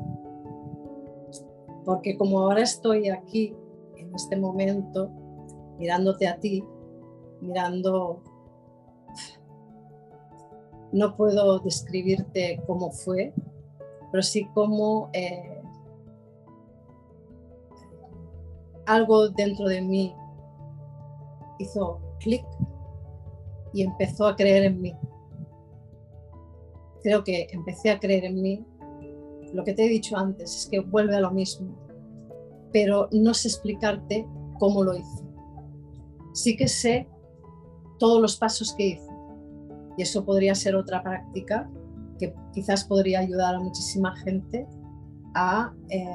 Porque 1.85 2.17
como 2.17 2.39
ahora 2.39 2.61
estoy 2.61 3.09
aquí, 3.09 3.55
en 3.95 4.13
este 4.13 4.35
momento, 4.35 5.09
mirándote 5.77 6.27
a 6.27 6.37
ti, 6.39 6.63
mirando, 7.41 8.21
no 10.91 11.15
puedo 11.15 11.59
describirte 11.59 12.61
cómo 12.67 12.91
fue, 12.91 13.33
pero 14.11 14.23
sí 14.23 14.47
cómo 14.53 15.09
eh, 15.13 15.61
algo 18.85 19.29
dentro 19.29 19.67
de 19.67 19.81
mí 19.81 20.15
hizo 21.59 21.99
clic 22.19 22.45
y 23.73 23.83
empezó 23.83 24.27
a 24.27 24.35
creer 24.35 24.63
en 24.65 24.81
mí 24.81 24.95
creo 27.07 27.23
que 27.23 27.47
empecé 27.53 27.89
a 27.89 27.99
creer 27.99 28.25
en 28.25 28.41
mí. 28.41 28.65
Lo 29.53 29.63
que 29.63 29.73
te 29.73 29.85
he 29.85 29.87
dicho 29.87 30.17
antes 30.17 30.53
es 30.53 30.67
que 30.69 30.81
vuelve 30.81 31.15
a 31.15 31.21
lo 31.21 31.31
mismo, 31.31 31.73
pero 32.73 33.07
no 33.13 33.33
sé 33.33 33.47
explicarte 33.47 34.27
cómo 34.59 34.83
lo 34.83 34.93
hice. 34.93 35.23
Sí 36.33 36.57
que 36.57 36.67
sé 36.67 37.07
todos 37.97 38.21
los 38.21 38.35
pasos 38.35 38.75
que 38.75 38.87
hice 38.87 39.09
y 39.97 40.01
eso 40.01 40.25
podría 40.25 40.53
ser 40.53 40.75
otra 40.75 41.01
práctica 41.01 41.71
que 42.19 42.35
quizás 42.53 42.83
podría 42.83 43.19
ayudar 43.19 43.55
a 43.55 43.59
muchísima 43.59 44.13
gente 44.17 44.67
a 45.33 45.73
eh, 45.89 46.05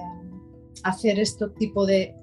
hacer 0.85 1.19
este 1.19 1.49
tipo 1.59 1.87
de, 1.87 2.15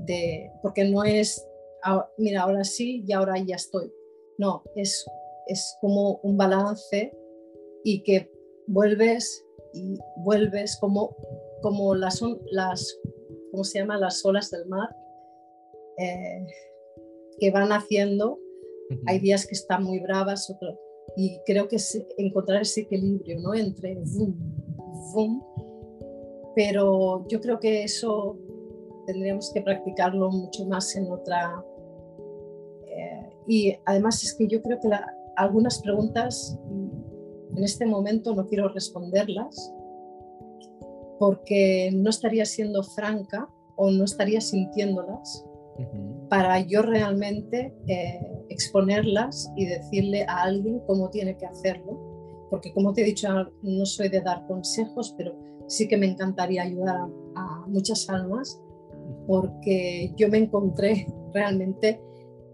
de, 0.00 0.50
porque 0.62 0.84
no 0.84 1.04
es, 1.04 1.46
ah, 1.84 2.08
mira, 2.18 2.42
ahora 2.42 2.64
sí 2.64 3.04
y 3.06 3.12
ahora 3.12 3.38
ya 3.38 3.54
estoy. 3.54 3.92
No, 4.36 4.64
es, 4.74 5.06
es 5.46 5.78
como 5.80 6.16
un 6.24 6.36
balance 6.36 7.16
y 7.86 8.02
que 8.02 8.28
vuelves 8.66 9.46
y 9.72 9.96
vuelves 10.16 10.76
como, 10.80 11.14
como 11.62 11.94
las, 11.94 12.20
las, 12.50 12.98
¿cómo 13.52 13.62
se 13.62 13.78
llama? 13.78 13.96
las 13.96 14.26
olas 14.26 14.50
del 14.50 14.66
mar 14.66 14.88
eh, 15.98 16.44
que 17.38 17.52
van 17.52 17.70
haciendo. 17.70 18.40
Hay 19.06 19.20
días 19.20 19.46
que 19.46 19.54
están 19.54 19.84
muy 19.84 20.00
bravas, 20.00 20.50
otro, 20.50 20.76
y 21.16 21.38
creo 21.46 21.68
que 21.68 21.76
es 21.76 22.04
encontrar 22.18 22.62
ese 22.62 22.80
equilibrio 22.80 23.38
¿no? 23.38 23.54
entre 23.54 23.94
boom, 23.94 24.36
boom, 25.14 25.44
pero 26.56 27.24
yo 27.28 27.40
creo 27.40 27.60
que 27.60 27.84
eso 27.84 28.36
tendríamos 29.06 29.52
que 29.52 29.62
practicarlo 29.62 30.28
mucho 30.32 30.66
más 30.66 30.96
en 30.96 31.06
otra. 31.12 31.64
Eh, 32.84 33.30
y 33.46 33.76
además 33.84 34.24
es 34.24 34.34
que 34.34 34.48
yo 34.48 34.60
creo 34.60 34.80
que 34.80 34.90
algunas 35.36 35.80
preguntas 35.80 36.58
en 37.56 37.64
este 37.64 37.86
momento 37.86 38.34
no 38.34 38.46
quiero 38.46 38.68
responderlas 38.68 39.72
porque 41.18 41.90
no 41.94 42.10
estaría 42.10 42.44
siendo 42.44 42.82
franca 42.82 43.48
o 43.76 43.90
no 43.90 44.04
estaría 44.04 44.40
sintiéndolas 44.40 45.44
para 46.28 46.60
yo 46.60 46.82
realmente 46.82 47.74
eh, 47.86 48.20
exponerlas 48.48 49.50
y 49.56 49.66
decirle 49.66 50.24
a 50.28 50.42
alguien 50.42 50.80
cómo 50.86 51.10
tiene 51.10 51.36
que 51.36 51.46
hacerlo. 51.46 51.98
Porque 52.50 52.72
como 52.72 52.92
te 52.92 53.02
he 53.02 53.04
dicho, 53.04 53.28
no 53.62 53.86
soy 53.86 54.08
de 54.08 54.20
dar 54.20 54.46
consejos, 54.46 55.14
pero 55.16 55.34
sí 55.66 55.88
que 55.88 55.96
me 55.96 56.06
encantaría 56.06 56.62
ayudar 56.62 57.08
a, 57.34 57.64
muchas 57.66 58.08
almas 58.08 58.60
porque 59.26 60.12
yo 60.16 60.28
me 60.28 60.38
encontré 60.38 61.06
realmente, 61.34 62.00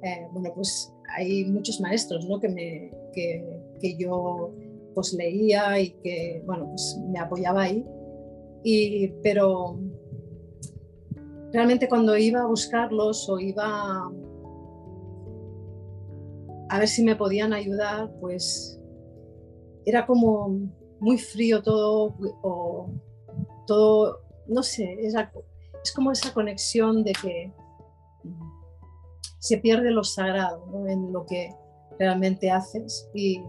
eh, 0.02 0.26
bueno, 0.32 0.50
pues 0.54 0.92
hay 1.16 1.44
muchos 1.44 1.80
maestros 1.80 2.26
¿no? 2.26 2.40
que, 2.40 2.48
me, 2.48 2.90
que, 3.12 3.44
que 3.80 3.96
yo 3.96 4.54
pues 4.94 5.12
leía 5.14 5.78
y 5.78 5.90
que, 6.02 6.42
bueno, 6.46 6.68
pues 6.68 6.98
me 7.08 7.18
apoyaba 7.18 7.62
ahí. 7.62 7.84
Y, 8.64 9.08
pero 9.22 9.78
realmente 11.52 11.88
cuando 11.88 12.16
iba 12.16 12.42
a 12.42 12.46
buscarlos 12.46 13.28
o 13.28 13.38
iba 13.38 14.10
a 16.68 16.78
ver 16.78 16.88
si 16.88 17.02
me 17.02 17.16
podían 17.16 17.52
ayudar, 17.52 18.10
pues 18.20 18.80
era 19.84 20.06
como 20.06 20.60
muy 21.00 21.18
frío 21.18 21.62
todo, 21.62 22.14
o 22.42 22.88
todo, 23.66 24.20
no 24.46 24.62
sé, 24.62 24.96
es, 25.00 25.14
es 25.82 25.92
como 25.92 26.12
esa 26.12 26.32
conexión 26.32 27.04
de 27.04 27.12
que 27.12 27.52
se 29.38 29.58
pierde 29.58 29.90
lo 29.90 30.04
sagrado 30.04 30.86
en 30.86 31.12
lo 31.12 31.26
que 31.26 31.50
realmente 31.98 32.50
haces 32.50 33.10
y 33.12 33.42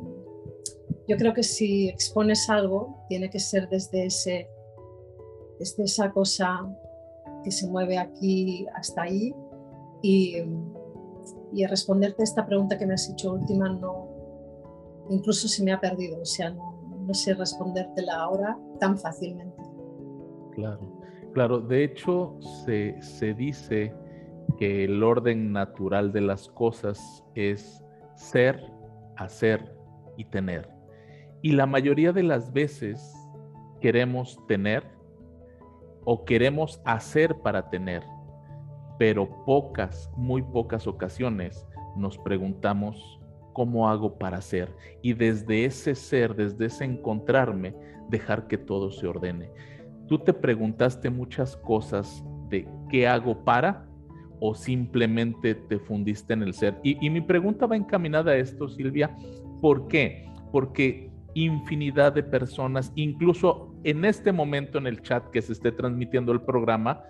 yo 1.07 1.17
creo 1.17 1.33
que 1.33 1.43
si 1.43 1.89
expones 1.89 2.49
algo, 2.49 3.05
tiene 3.09 3.29
que 3.29 3.39
ser 3.39 3.67
desde, 3.69 4.05
ese, 4.05 4.49
desde 5.59 5.83
esa 5.83 6.11
cosa 6.11 6.65
que 7.43 7.51
se 7.51 7.67
mueve 7.67 7.97
aquí 7.97 8.65
hasta 8.75 9.03
ahí. 9.03 9.33
Y, 10.01 10.37
y 11.53 11.65
responderte 11.65 12.23
esta 12.23 12.45
pregunta 12.45 12.77
que 12.77 12.85
me 12.85 12.93
has 12.93 13.09
hecho 13.09 13.33
última, 13.33 13.69
no, 13.69 14.09
incluso 15.09 15.47
se 15.47 15.63
me 15.63 15.71
ha 15.71 15.79
perdido, 15.79 16.21
o 16.21 16.25
sea, 16.25 16.49
no, 16.49 16.73
no 17.05 17.13
sé 17.13 17.33
respondértela 17.33 18.15
ahora 18.15 18.57
tan 18.79 18.97
fácilmente. 18.97 19.61
Claro, 20.51 20.99
claro. 21.33 21.59
De 21.59 21.83
hecho, 21.83 22.37
se, 22.65 23.01
se 23.01 23.33
dice 23.33 23.93
que 24.57 24.85
el 24.85 25.03
orden 25.03 25.51
natural 25.51 26.11
de 26.11 26.21
las 26.21 26.47
cosas 26.49 27.23
es 27.35 27.83
ser, 28.15 28.71
hacer 29.15 29.75
y 30.17 30.25
tener. 30.25 30.72
Y 31.43 31.51
la 31.51 31.67
mayoría 31.67 32.11
de 32.11 32.23
las 32.23 32.51
veces 32.51 33.13
queremos 33.79 34.39
tener 34.47 34.83
o 36.03 36.25
queremos 36.25 36.81
hacer 36.83 37.35
para 37.43 37.69
tener, 37.69 38.01
pero 38.97 39.45
pocas, 39.45 40.09
muy 40.17 40.41
pocas 40.41 40.87
ocasiones 40.87 41.67
nos 41.95 42.17
preguntamos 42.17 43.19
cómo 43.53 43.87
hago 43.87 44.17
para 44.17 44.41
ser 44.41 44.75
y 45.03 45.13
desde 45.13 45.65
ese 45.65 45.93
ser, 45.93 46.35
desde 46.35 46.65
ese 46.65 46.85
encontrarme, 46.85 47.75
dejar 48.09 48.47
que 48.47 48.57
todo 48.57 48.89
se 48.89 49.05
ordene. 49.05 49.51
¿tú 50.07 50.19
te 50.19 50.33
preguntaste 50.33 51.09
muchas 51.09 51.55
cosas 51.57 52.23
de 52.49 52.67
qué 52.89 53.07
hago 53.07 53.43
para 53.43 53.87
o 54.39 54.53
simplemente 54.53 55.55
te 55.55 55.79
fundiste 55.79 56.33
en 56.33 56.43
el 56.43 56.53
ser? 56.53 56.79
Y, 56.83 57.03
y 57.05 57.09
mi 57.09 57.21
pregunta 57.21 57.65
va 57.65 57.75
encaminada 57.75 58.31
a 58.31 58.37
esto, 58.37 58.67
Silvia. 58.67 59.15
¿Por 59.61 59.87
qué? 59.87 60.29
Porque 60.51 61.09
infinidad 61.33 62.13
de 62.13 62.23
personas, 62.23 62.91
incluso 62.95 63.73
en 63.83 64.05
este 64.05 64.31
momento 64.31 64.77
en 64.77 64.87
el 64.87 65.01
chat 65.01 65.29
que 65.31 65.41
se 65.41 65.53
esté 65.53 65.71
transmitiendo 65.71 66.31
el 66.31 66.41
programa, 66.41 67.03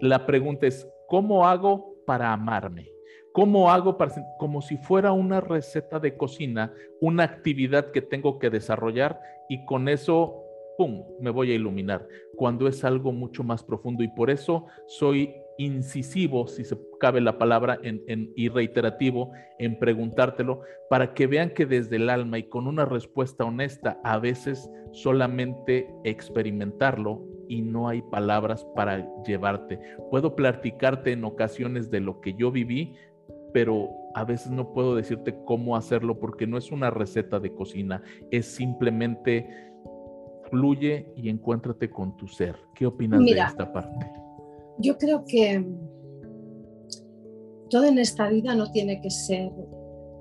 la 0.00 0.26
pregunta 0.26 0.66
es, 0.66 0.88
¿cómo 1.08 1.46
hago 1.46 1.94
para 2.06 2.32
amarme? 2.32 2.90
¿Cómo 3.32 3.70
hago 3.70 3.98
para, 3.98 4.12
como 4.38 4.62
si 4.62 4.76
fuera 4.78 5.12
una 5.12 5.40
receta 5.40 6.00
de 6.00 6.16
cocina, 6.16 6.72
una 7.00 7.24
actividad 7.24 7.90
que 7.90 8.00
tengo 8.00 8.38
que 8.38 8.50
desarrollar 8.50 9.20
y 9.48 9.64
con 9.66 9.88
eso, 9.88 10.42
¡pum!, 10.78 11.04
me 11.20 11.30
voy 11.30 11.52
a 11.52 11.54
iluminar, 11.54 12.08
cuando 12.34 12.66
es 12.66 12.84
algo 12.84 13.12
mucho 13.12 13.44
más 13.44 13.62
profundo 13.62 14.02
y 14.02 14.08
por 14.08 14.30
eso 14.30 14.66
soy 14.86 15.34
incisivo, 15.58 16.46
si 16.46 16.64
se 16.64 16.78
cabe 17.00 17.20
la 17.20 17.38
palabra, 17.38 17.78
en, 17.82 18.32
y 18.34 18.48
reiterativo 18.48 19.32
en 19.58 19.78
preguntártelo, 19.78 20.60
para 20.90 21.14
que 21.14 21.26
vean 21.26 21.50
que 21.50 21.66
desde 21.66 21.96
el 21.96 22.10
alma 22.10 22.38
y 22.38 22.44
con 22.44 22.66
una 22.66 22.84
respuesta 22.84 23.44
honesta, 23.44 24.00
a 24.04 24.18
veces 24.18 24.70
solamente 24.92 25.88
experimentarlo 26.04 27.24
y 27.48 27.62
no 27.62 27.88
hay 27.88 28.02
palabras 28.02 28.66
para 28.74 29.06
llevarte. 29.24 29.78
Puedo 30.10 30.34
platicarte 30.34 31.12
en 31.12 31.24
ocasiones 31.24 31.90
de 31.90 32.00
lo 32.00 32.20
que 32.20 32.34
yo 32.34 32.50
viví, 32.50 32.94
pero 33.52 33.90
a 34.14 34.24
veces 34.24 34.50
no 34.52 34.72
puedo 34.72 34.94
decirte 34.94 35.34
cómo 35.44 35.76
hacerlo 35.76 36.18
porque 36.18 36.46
no 36.46 36.58
es 36.58 36.72
una 36.72 36.90
receta 36.90 37.40
de 37.40 37.52
cocina, 37.52 38.02
es 38.30 38.46
simplemente 38.46 39.48
fluye 40.50 41.12
y 41.16 41.28
encuéntrate 41.28 41.90
con 41.90 42.16
tu 42.16 42.28
ser. 42.28 42.56
¿Qué 42.74 42.86
opinas 42.86 43.24
de 43.24 43.32
esta 43.32 43.72
parte? 43.72 44.25
Yo 44.78 44.98
creo 44.98 45.24
que 45.24 45.64
todo 47.70 47.84
en 47.84 47.98
esta 47.98 48.28
vida 48.28 48.54
no 48.54 48.70
tiene 48.70 49.00
que 49.00 49.10
ser 49.10 49.50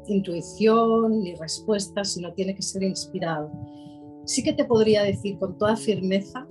intuición 0.08 1.22
ni 1.22 1.36
respuesta, 1.36 2.04
sino 2.04 2.34
tiene 2.34 2.56
que 2.56 2.62
ser 2.62 2.84
inspirado. 2.84 3.52
Sí 4.26 4.44
que 4.44 4.54
te 4.54 4.66
podría 4.66 5.04
decir 5.04 5.38
con 5.38 5.58
toda 5.58 5.76
firmeza 5.76 6.48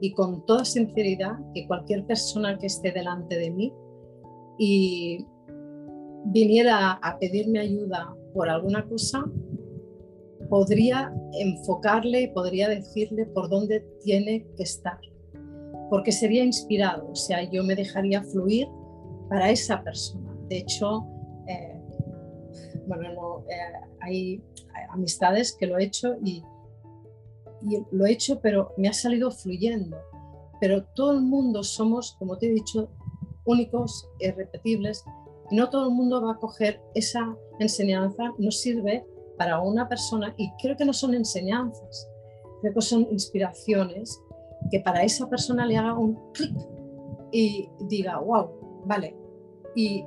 y 0.00 0.12
con 0.12 0.44
toda 0.46 0.64
sinceridad 0.64 1.38
que 1.54 1.66
cualquier 1.66 2.04
persona 2.06 2.58
que 2.58 2.66
esté 2.66 2.92
delante 2.92 3.38
de 3.38 3.50
mí 3.50 3.72
y 4.58 5.24
viniera 6.26 6.92
a 6.92 7.18
pedirme 7.18 7.60
ayuda 7.60 8.14
por 8.34 8.48
alguna 8.48 8.86
cosa, 8.88 9.24
podría 10.48 11.12
enfocarle 11.38 12.22
y 12.22 12.28
podría 12.28 12.68
decirle 12.68 13.26
por 13.26 13.48
dónde 13.48 13.80
tiene 14.02 14.46
que 14.56 14.62
estar, 14.62 14.98
porque 15.90 16.12
sería 16.12 16.44
inspirado, 16.44 17.10
o 17.10 17.16
sea, 17.16 17.42
yo 17.44 17.62
me 17.62 17.74
dejaría 17.74 18.22
fluir 18.22 18.68
para 19.28 19.50
esa 19.50 19.82
persona. 19.82 20.34
De 20.48 20.58
hecho, 20.58 21.06
eh, 21.48 21.80
bueno, 22.86 23.44
eh, 23.48 23.86
hay, 24.00 24.42
amistades 24.90 25.52
que 25.52 25.66
lo 25.66 25.78
he 25.78 25.84
hecho 25.84 26.16
y, 26.24 26.42
lo 27.90 28.06
he 28.06 28.12
hecho, 28.12 28.40
pero 28.40 28.72
me 28.76 28.88
ha 28.88 28.92
salido 28.92 29.30
fluyendo. 29.30 29.96
Pero 30.60 30.84
todo 30.94 31.12
el 31.12 31.22
mundo 31.22 31.64
somos, 31.64 32.16
como 32.18 32.38
te 32.38 32.46
he 32.46 32.50
dicho, 32.50 32.88
únicos, 33.44 34.08
irrepetibles, 34.20 35.04
y 35.50 35.56
no 35.56 35.68
todo 35.68 35.88
el 35.88 35.94
mundo 35.94 36.22
va 36.22 36.32
a 36.32 36.38
coger 36.38 36.80
esa 36.94 37.36
enseñanza, 37.58 38.32
no 38.38 38.50
sirve 38.50 39.04
para 39.36 39.60
una 39.60 39.88
persona, 39.88 40.34
y 40.36 40.50
creo 40.62 40.76
que 40.76 40.84
no 40.84 40.92
son 40.92 41.14
enseñanzas, 41.14 42.08
creo 42.60 42.74
que 42.74 42.82
son 42.82 43.08
inspiraciones 43.10 44.20
que 44.70 44.80
para 44.80 45.02
esa 45.02 45.28
persona 45.28 45.66
le 45.66 45.76
haga 45.76 45.98
un 45.98 46.18
clic 46.32 46.56
y 47.32 47.68
diga, 47.88 48.18
wow, 48.18 48.50
vale. 48.84 49.16
Y 49.74 50.04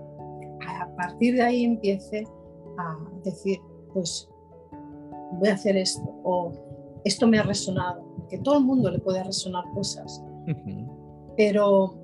a 0.67 0.95
partir 0.95 1.35
de 1.35 1.41
ahí 1.43 1.63
empiece 1.63 2.25
a 2.77 2.97
decir, 3.23 3.59
pues 3.93 4.29
voy 5.33 5.49
a 5.49 5.53
hacer 5.53 5.77
esto, 5.77 6.03
o 6.23 6.51
esto 7.03 7.27
me 7.27 7.39
ha 7.39 7.43
resonado, 7.43 8.03
que 8.29 8.37
todo 8.39 8.57
el 8.57 8.63
mundo 8.63 8.89
le 8.89 8.99
puede 8.99 9.23
resonar 9.23 9.63
cosas, 9.73 10.23
pero 11.37 11.95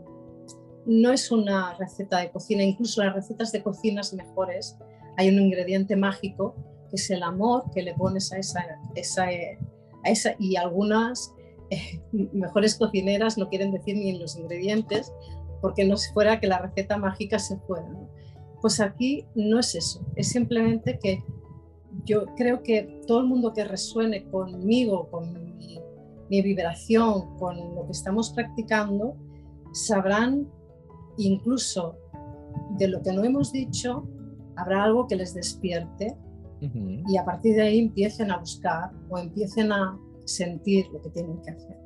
no 0.85 1.11
es 1.11 1.31
una 1.31 1.73
receta 1.75 2.19
de 2.19 2.31
cocina, 2.31 2.63
incluso 2.63 3.03
las 3.03 3.15
recetas 3.15 3.51
de 3.51 3.63
cocinas 3.63 4.13
mejores. 4.13 4.77
Hay 5.17 5.29
un 5.29 5.41
ingrediente 5.41 5.95
mágico 5.95 6.55
que 6.89 6.97
es 6.97 7.09
el 7.09 7.23
amor 7.23 7.63
que 7.73 7.81
le 7.81 7.95
pones 7.95 8.31
a 8.31 8.37
esa, 8.37 8.63
esa, 8.93 9.23
a 9.23 10.09
esa 10.09 10.35
y 10.37 10.55
algunas 10.55 11.33
eh, 11.69 12.01
mejores 12.33 12.75
cocineras 12.75 13.37
no 13.37 13.49
quieren 13.49 13.71
decir 13.71 13.95
ni 13.95 14.09
en 14.09 14.19
los 14.19 14.37
ingredientes 14.37 15.11
porque 15.61 15.85
no 15.85 15.97
se 15.97 16.11
fuera 16.13 16.39
que 16.39 16.47
la 16.47 16.59
receta 16.59 16.97
mágica 16.97 17.39
se 17.39 17.57
fuera. 17.59 17.89
Pues 18.61 18.79
aquí 18.79 19.25
no 19.35 19.59
es 19.59 19.75
eso, 19.75 20.05
es 20.15 20.29
simplemente 20.29 20.99
que 21.01 21.23
yo 22.03 22.25
creo 22.35 22.61
que 22.61 23.01
todo 23.07 23.19
el 23.21 23.27
mundo 23.27 23.53
que 23.53 23.63
resuene 23.63 24.25
conmigo, 24.25 25.09
con 25.09 25.31
mi, 25.57 25.79
mi 26.29 26.41
vibración, 26.41 27.37
con 27.37 27.57
lo 27.75 27.85
que 27.85 27.91
estamos 27.91 28.31
practicando, 28.31 29.15
sabrán 29.71 30.47
incluso 31.17 31.97
de 32.77 32.87
lo 32.87 33.01
que 33.01 33.13
no 33.13 33.23
hemos 33.23 33.51
dicho, 33.51 34.07
habrá 34.55 34.83
algo 34.83 35.07
que 35.07 35.15
les 35.15 35.33
despierte 35.33 36.15
y 37.07 37.17
a 37.17 37.25
partir 37.25 37.55
de 37.55 37.61
ahí 37.61 37.79
empiecen 37.79 38.31
a 38.31 38.37
buscar 38.37 38.91
o 39.09 39.19
empiecen 39.19 39.71
a 39.71 39.99
sentir 40.25 40.87
lo 40.91 41.01
que 41.01 41.09
tienen 41.09 41.41
que 41.41 41.51
hacer. 41.51 41.77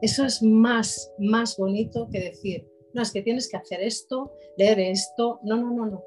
Eso 0.00 0.24
es 0.24 0.42
más, 0.42 1.12
más 1.18 1.56
bonito 1.56 2.08
que 2.10 2.20
decir, 2.20 2.68
no, 2.94 3.02
es 3.02 3.12
que 3.12 3.22
tienes 3.22 3.48
que 3.48 3.56
hacer 3.56 3.80
esto, 3.82 4.32
leer 4.56 4.80
esto. 4.80 5.40
No, 5.42 5.56
no, 5.56 5.72
no, 5.72 5.86
no. 5.86 6.04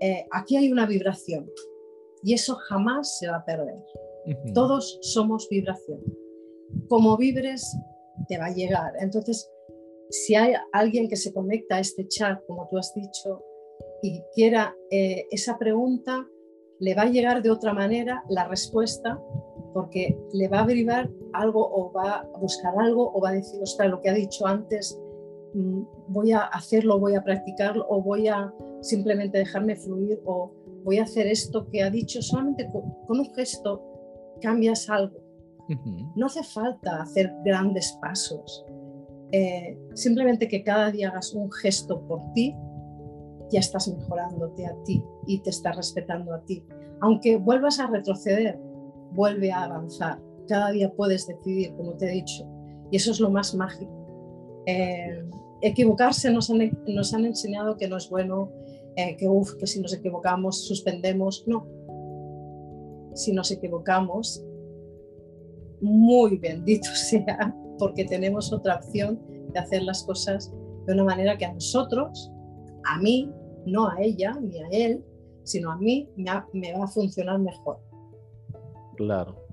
Eh, 0.00 0.26
aquí 0.32 0.56
hay 0.56 0.72
una 0.72 0.86
vibración 0.86 1.50
y 2.22 2.34
eso 2.34 2.54
jamás 2.54 3.18
se 3.18 3.28
va 3.28 3.36
a 3.36 3.44
perder. 3.44 3.76
Todos 4.54 4.98
somos 5.02 5.48
vibración. 5.48 6.00
Como 6.88 7.16
vibres, 7.16 7.76
te 8.28 8.38
va 8.38 8.46
a 8.46 8.54
llegar. 8.54 8.92
Entonces, 9.00 9.50
si 10.10 10.34
hay 10.34 10.54
alguien 10.72 11.08
que 11.08 11.16
se 11.16 11.32
conecta 11.32 11.76
a 11.76 11.80
este 11.80 12.06
chat, 12.06 12.44
como 12.46 12.68
tú 12.68 12.78
has 12.78 12.92
dicho, 12.94 13.42
y 14.02 14.22
quiera 14.34 14.76
eh, 14.90 15.26
esa 15.30 15.58
pregunta, 15.58 16.26
le 16.78 16.94
va 16.94 17.02
a 17.02 17.10
llegar 17.10 17.42
de 17.42 17.50
otra 17.50 17.72
manera 17.72 18.24
la 18.28 18.48
respuesta, 18.48 19.20
porque 19.72 20.18
le 20.32 20.48
va 20.48 20.60
a 20.60 20.66
derivar 20.66 21.10
algo 21.32 21.68
o 21.72 21.92
va 21.92 22.20
a 22.20 22.38
buscar 22.38 22.74
algo 22.78 23.12
o 23.14 23.20
va 23.20 23.30
a 23.30 23.32
decir, 23.32 23.60
ostras, 23.62 23.90
lo 23.90 24.00
que 24.00 24.10
ha 24.10 24.14
dicho 24.14 24.46
antes, 24.46 25.00
mm, 25.54 25.82
voy 26.08 26.32
a 26.32 26.40
hacerlo, 26.40 26.98
voy 26.98 27.14
a 27.14 27.22
practicarlo 27.22 27.86
o 27.88 28.02
voy 28.02 28.28
a 28.28 28.52
simplemente 28.80 29.38
dejarme 29.38 29.76
fluir 29.76 30.20
o 30.24 30.52
voy 30.84 30.98
a 30.98 31.04
hacer 31.04 31.26
esto 31.26 31.68
que 31.68 31.82
ha 31.82 31.90
dicho, 31.90 32.22
solamente 32.22 32.68
con, 32.70 32.82
un 33.08 33.34
gesto 33.34 33.82
cambias 34.40 34.88
algo. 34.88 35.18
No 36.16 36.26
hace 36.26 36.42
falta 36.42 37.00
hacer 37.00 37.32
grandes 37.44 37.96
pasos. 38.02 38.64
Eh, 39.30 39.78
simplemente 39.94 40.48
que 40.48 40.64
cada 40.64 40.90
día 40.90 41.10
hagas 41.10 41.32
un 41.32 41.52
gesto 41.52 42.00
por 42.08 42.32
ti, 42.32 42.56
ya 43.52 43.60
estás 43.60 43.86
mejorándote 43.86 44.66
a 44.66 44.74
ti 44.84 45.04
y 45.26 45.40
te 45.40 45.50
estás 45.50 45.76
respetando 45.76 46.34
a 46.34 46.40
ti. 46.44 46.64
Aunque 47.00 47.36
vuelvas 47.36 47.78
a 47.78 47.86
retroceder, 47.86 48.58
vuelve 49.12 49.52
a 49.52 49.64
avanzar. 49.64 50.20
Cada 50.48 50.70
día 50.70 50.92
puedes 50.92 51.26
decidir, 51.26 51.74
como 51.74 51.94
te 51.94 52.06
he 52.06 52.12
dicho, 52.12 52.46
y 52.90 52.96
eso 52.96 53.12
es 53.12 53.20
lo 53.20 53.30
más 53.30 53.54
mágico. 53.54 53.92
Eh, 54.66 55.24
equivocarse 55.62 56.30
nos 56.30 56.50
han, 56.50 56.78
nos 56.86 57.14
han, 57.14 57.24
enseñado 57.24 57.76
que 57.76 57.88
no 57.88 57.96
es 57.96 58.08
bueno, 58.10 58.50
eh, 58.96 59.16
que, 59.16 59.28
uf, 59.28 59.54
que 59.54 59.66
si 59.66 59.80
nos 59.80 59.92
equivocamos 59.92 60.66
suspendemos. 60.66 61.44
No. 61.46 61.66
Si 63.14 63.32
nos 63.32 63.50
equivocamos, 63.50 64.44
muy 65.80 66.38
bendito 66.38 66.88
sea 66.94 67.54
porque 67.78 68.04
tenemos 68.04 68.52
otra 68.52 68.76
opción 68.76 69.20
de 69.52 69.58
hacer 69.58 69.82
las 69.82 70.04
cosas 70.04 70.52
de 70.86 70.92
una 70.92 71.04
manera 71.04 71.36
que 71.36 71.46
a 71.46 71.52
nosotros, 71.52 72.30
a 72.84 72.98
mí, 73.00 73.30
no 73.66 73.88
a 73.88 74.00
ella 74.00 74.38
ni 74.40 74.58
a 74.58 74.68
él, 74.70 75.04
sino 75.44 75.72
a 75.72 75.76
mí 75.76 76.08
me, 76.16 76.72
va 76.72 76.84
a 76.84 76.88
funcionar 76.88 77.38
mejor. 77.38 77.78
Claro, 79.00 79.46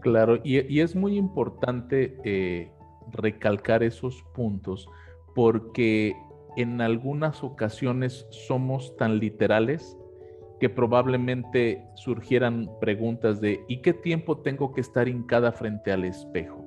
claro, 0.00 0.40
y, 0.42 0.80
es 0.80 0.96
muy 0.96 1.18
importante 1.18 2.16
eh, 2.24 2.72
recalcar 3.12 3.82
esos 3.82 4.24
puntos 4.34 4.88
porque 5.34 6.16
en 6.56 6.80
algunas 6.80 7.44
ocasiones 7.44 8.26
somos 8.30 8.96
tan 8.96 9.18
literales 9.18 9.98
que 10.60 10.70
probablemente 10.70 11.84
surgieran 11.96 12.70
preguntas 12.80 13.38
de 13.42 13.60
¿y 13.68 13.82
qué 13.82 13.92
tiempo 13.92 14.38
tengo 14.38 14.72
que 14.72 14.80
estar 14.80 15.08
hincada 15.08 15.52
frente 15.52 15.92
al 15.92 16.06
espejo? 16.06 16.64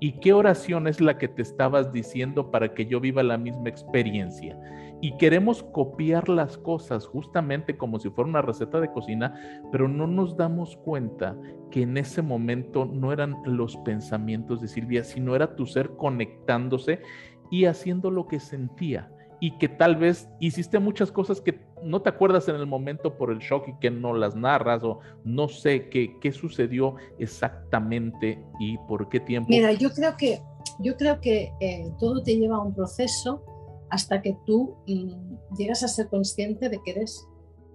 ¿Y 0.00 0.18
qué 0.18 0.32
oración 0.32 0.88
es 0.88 1.00
la 1.00 1.18
que 1.18 1.28
te 1.28 1.42
estabas 1.42 1.92
diciendo 1.92 2.50
para 2.50 2.74
que 2.74 2.86
yo 2.86 2.98
viva 2.98 3.22
la 3.22 3.38
misma 3.38 3.68
experiencia? 3.68 4.58
Y 5.04 5.18
queremos 5.18 5.62
copiar 5.62 6.30
las 6.30 6.56
cosas 6.56 7.06
justamente 7.06 7.76
como 7.76 7.98
si 7.98 8.08
fuera 8.08 8.30
una 8.30 8.40
receta 8.40 8.80
de 8.80 8.90
cocina, 8.90 9.60
pero 9.70 9.86
no 9.86 10.06
nos 10.06 10.34
damos 10.34 10.78
cuenta 10.78 11.36
que 11.70 11.82
en 11.82 11.98
ese 11.98 12.22
momento 12.22 12.86
no 12.86 13.12
eran 13.12 13.36
los 13.44 13.76
pensamientos 13.84 14.62
de 14.62 14.68
Silvia, 14.68 15.04
sino 15.04 15.36
era 15.36 15.56
tu 15.56 15.66
ser 15.66 15.90
conectándose 15.98 17.02
y 17.50 17.66
haciendo 17.66 18.10
lo 18.10 18.26
que 18.26 18.40
sentía 18.40 19.12
y 19.40 19.58
que 19.58 19.68
tal 19.68 19.96
vez 19.96 20.26
hiciste 20.40 20.78
muchas 20.78 21.12
cosas 21.12 21.42
que 21.42 21.60
no 21.82 22.00
te 22.00 22.08
acuerdas 22.08 22.48
en 22.48 22.56
el 22.56 22.66
momento 22.66 23.18
por 23.18 23.30
el 23.30 23.40
shock 23.40 23.68
y 23.68 23.78
que 23.80 23.90
no 23.90 24.14
las 24.14 24.34
narras 24.34 24.82
o 24.84 25.00
no 25.22 25.48
sé 25.48 25.90
qué, 25.90 26.16
qué 26.22 26.32
sucedió 26.32 26.94
exactamente 27.18 28.42
y 28.58 28.78
por 28.88 29.10
qué 29.10 29.20
tiempo. 29.20 29.50
Mira, 29.50 29.70
yo 29.74 29.90
creo 29.90 30.16
que, 30.16 30.40
yo 30.78 30.96
creo 30.96 31.20
que 31.20 31.52
eh, 31.60 31.92
todo 31.98 32.22
te 32.22 32.38
lleva 32.38 32.56
a 32.56 32.62
un 32.62 32.74
proceso 32.74 33.44
hasta 33.90 34.22
que 34.22 34.36
tú 34.46 34.74
mm, 34.86 35.56
llegas 35.56 35.82
a 35.82 35.88
ser 35.88 36.08
consciente 36.08 36.68
de 36.68 36.80
que 36.82 36.90
eres 36.92 37.26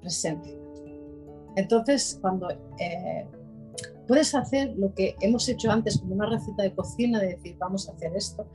presente. 0.02 0.60
Entonces, 1.56 2.18
cuando 2.22 2.50
eh, 2.50 3.28
puedes 4.08 4.34
hacer 4.36 4.74
lo 4.78 4.94
que 4.94 5.16
hemos 5.22 5.48
hecho 5.50 5.72
antes 5.72 6.00
como 6.00 6.16
una 6.16 6.30
receta 6.30 6.64
de 6.64 6.74
cocina, 6.74 7.20
de 7.20 7.36
decir, 7.36 7.58
vamos 7.60 7.90
a 7.90 7.94
hacer 7.94 8.16
esto, 8.16 8.46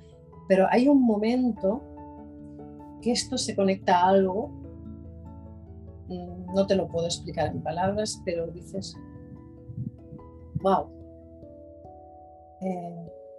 pero 0.49 0.67
hay 0.71 0.89
un 0.89 1.03
momento 1.03 1.83
que 3.03 3.13
esto 3.13 3.37
se 3.37 3.55
conecta 3.55 4.01
a 4.01 4.09
algo, 4.09 4.49
mm, 6.09 6.55
no 6.55 6.67
te 6.67 6.75
lo 6.75 6.89
puedo 6.89 7.07
explicar 7.07 7.49
en 7.49 7.63
palabras, 7.63 8.21
pero 8.25 8.47
dices, 8.49 8.97
wow. 10.63 10.89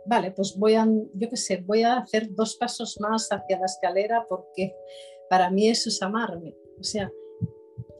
Vale, 0.05 0.31
pues 0.31 0.55
voy 0.57 0.75
a, 0.75 0.87
yo 1.13 1.29
qué 1.29 1.37
sé, 1.37 1.63
voy 1.65 1.83
a 1.83 1.97
hacer 1.97 2.33
dos 2.33 2.55
pasos 2.55 2.97
más 2.99 3.27
hacia 3.29 3.59
la 3.59 3.65
escalera 3.65 4.25
porque 4.27 4.75
para 5.29 5.49
mí 5.49 5.67
eso 5.67 5.89
es 5.89 6.01
amarme. 6.01 6.55
O 6.79 6.83
sea, 6.83 7.11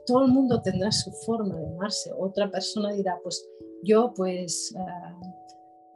todo 0.05 0.25
el 0.25 0.31
mundo 0.31 0.61
tendrá 0.61 0.91
su 0.91 1.11
forma 1.25 1.55
de 1.57 1.67
amarse. 1.67 2.11
Otra 2.17 2.49
persona 2.51 2.91
dirá, 2.93 3.19
pues 3.23 3.47
yo 3.83 4.13
pues 4.15 4.73
eh, 4.77 5.27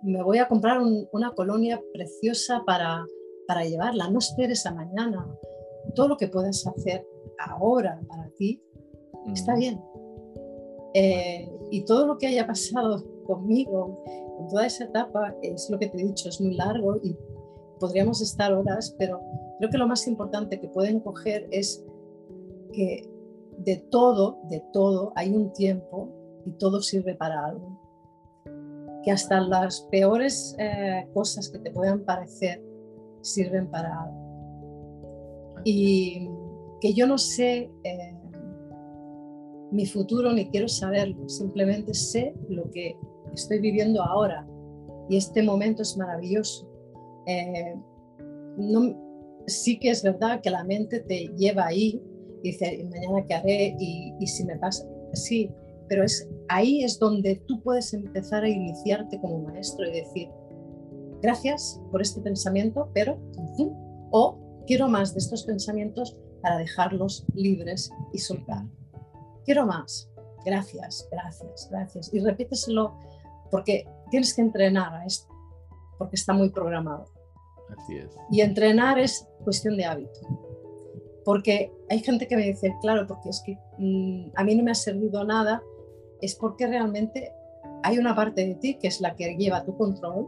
me 0.03 0.24
voy 0.24 0.39
a 0.39 0.47
comprar 0.47 0.80
una 1.12 1.32
colonia 1.32 1.82
preciosa 1.93 2.64
para, 2.66 3.05
para 3.47 3.66
llevarla, 3.66 4.10
no 4.10 4.20
esperes 4.20 4.66
a 4.66 4.74
mañana 4.74 5.28
todo 5.95 6.07
lo 6.07 6.18
que 6.18 6.28
puedas 6.28 6.66
hacer 6.68 7.05
ahora 7.39 7.99
para 8.07 8.30
ti 8.32 8.62
está 9.34 9.55
bien. 9.55 9.82
Eh, 10.93 11.47
y 11.72 11.86
todo 11.86 12.07
lo 12.07 12.18
que 12.18 12.28
haya 12.28 12.47
pasado 12.47 13.03
conmigo, 13.30 14.03
con 14.38 14.47
toda 14.47 14.65
esa 14.65 14.86
etapa, 14.86 15.36
es 15.43 15.69
lo 15.69 15.77
que 15.77 15.88
te 15.88 16.01
he 16.01 16.07
dicho, 16.07 16.30
es 16.30 16.41
muy 16.41 16.55
largo 16.55 16.97
y 17.03 17.15
podríamos 17.80 18.21
estar 18.21 18.51
horas, 18.51 18.95
pero 18.97 19.21
creo 19.59 19.69
que 19.69 19.77
lo 19.77 19.88
más 19.88 20.07
importante 20.07 20.59
que 20.59 20.67
pueden 20.67 20.99
coger 20.99 21.47
es 21.51 21.86
que 22.73 23.07
de 23.59 23.77
todo, 23.91 24.39
de 24.49 24.63
todo, 24.73 25.13
hay 25.15 25.34
un 25.34 25.53
tiempo 25.53 26.09
y 26.45 26.51
todo 26.53 26.82
sirve 26.82 27.13
para 27.13 27.45
algo. 27.45 27.80
Que 29.03 29.11
hasta 29.11 29.39
las 29.39 29.82
peores 29.91 30.55
eh, 30.57 31.07
cosas 31.13 31.49
que 31.49 31.59
te 31.59 31.71
puedan 31.71 32.03
parecer 32.03 32.61
sirven 33.21 33.69
para 33.69 34.01
algo 34.01 34.30
y 35.63 36.30
que 36.82 36.93
yo 36.93 37.05
no 37.05 37.17
sé 37.17 37.69
eh, 37.84 38.15
mi 39.71 39.86
futuro 39.86 40.32
ni 40.32 40.49
quiero 40.49 40.67
saberlo, 40.67 41.27
simplemente 41.30 41.93
sé 41.93 42.34
lo 42.49 42.69
que 42.71 42.97
estoy 43.34 43.59
viviendo 43.59 44.01
ahora 44.03 44.47
y 45.09 45.17
este 45.17 45.43
momento 45.43 45.82
es 45.82 45.97
maravilloso. 45.97 46.69
Eh, 47.25 47.75
no, 48.57 48.95
sí 49.47 49.80
que 49.80 49.89
es 49.89 50.03
verdad 50.03 50.41
que 50.41 50.49
la 50.49 50.63
mente 50.63 50.99
te 50.99 51.27
lleva 51.38 51.67
ahí, 51.67 52.01
y 52.43 52.51
dice, 52.51 52.88
mañana 52.89 53.25
qué 53.27 53.34
haré 53.34 53.75
y, 53.80 54.27
si 54.27 54.45
me 54.45 54.57
pasa, 54.57 54.88
sí, 55.13 55.51
pero 55.88 56.03
es 56.03 56.30
ahí 56.47 56.84
es 56.84 56.97
donde 56.99 57.41
tú 57.47 57.61
puedes 57.61 57.93
empezar 57.93 58.43
a 58.43 58.49
iniciarte 58.49 59.19
como 59.19 59.39
maestro 59.39 59.88
y 59.88 59.91
decir, 59.91 60.30
gracias 61.21 61.82
por 61.91 62.01
este 62.01 62.21
pensamiento, 62.21 62.89
pero, 62.93 63.19
o 64.11 64.39
Quiero 64.69 64.88
más 64.88 65.15
de 65.15 65.17
estos 65.17 65.45
pensamientos 65.45 66.15
para 66.43 66.59
dejarlos 66.59 67.25
libres 67.34 67.89
y 68.13 68.19
soltar. 68.19 68.67
Quiero 69.43 69.65
más. 69.65 70.07
Gracias, 70.45 71.07
gracias, 71.11 71.67
gracias. 71.71 72.13
Y 72.13 72.19
repíteselo 72.19 72.95
porque 73.49 73.85
tienes 74.09 74.33
que 74.33 74.41
entrenar 74.41 74.93
a 74.93 75.05
esto, 75.05 75.27
porque 75.97 76.15
está 76.15 76.33
muy 76.33 76.49
programado. 76.49 77.05
Así 77.77 77.97
es. 77.97 78.15
Y 78.31 78.41
entrenar 78.41 78.99
es 78.99 79.27
cuestión 79.43 79.77
de 79.77 79.85
hábito. 79.85 80.19
Porque 81.25 81.71
hay 81.89 81.99
gente 81.99 82.27
que 82.27 82.35
me 82.35 82.43
dice, 82.43 82.75
claro, 82.81 83.05
porque 83.07 83.29
es 83.29 83.41
que 83.45 83.57
mm, 83.77 84.31
a 84.35 84.43
mí 84.43 84.55
no 84.55 84.63
me 84.63 84.71
ha 84.71 84.75
servido 84.75 85.23
nada, 85.23 85.61
es 86.21 86.35
porque 86.35 86.67
realmente 86.67 87.31
hay 87.83 87.97
una 87.97 88.15
parte 88.15 88.45
de 88.45 88.55
ti 88.55 88.77
que 88.77 88.87
es 88.87 88.99
la 89.01 89.15
que 89.15 89.35
lleva 89.35 89.63
tu 89.63 89.75
control, 89.77 90.27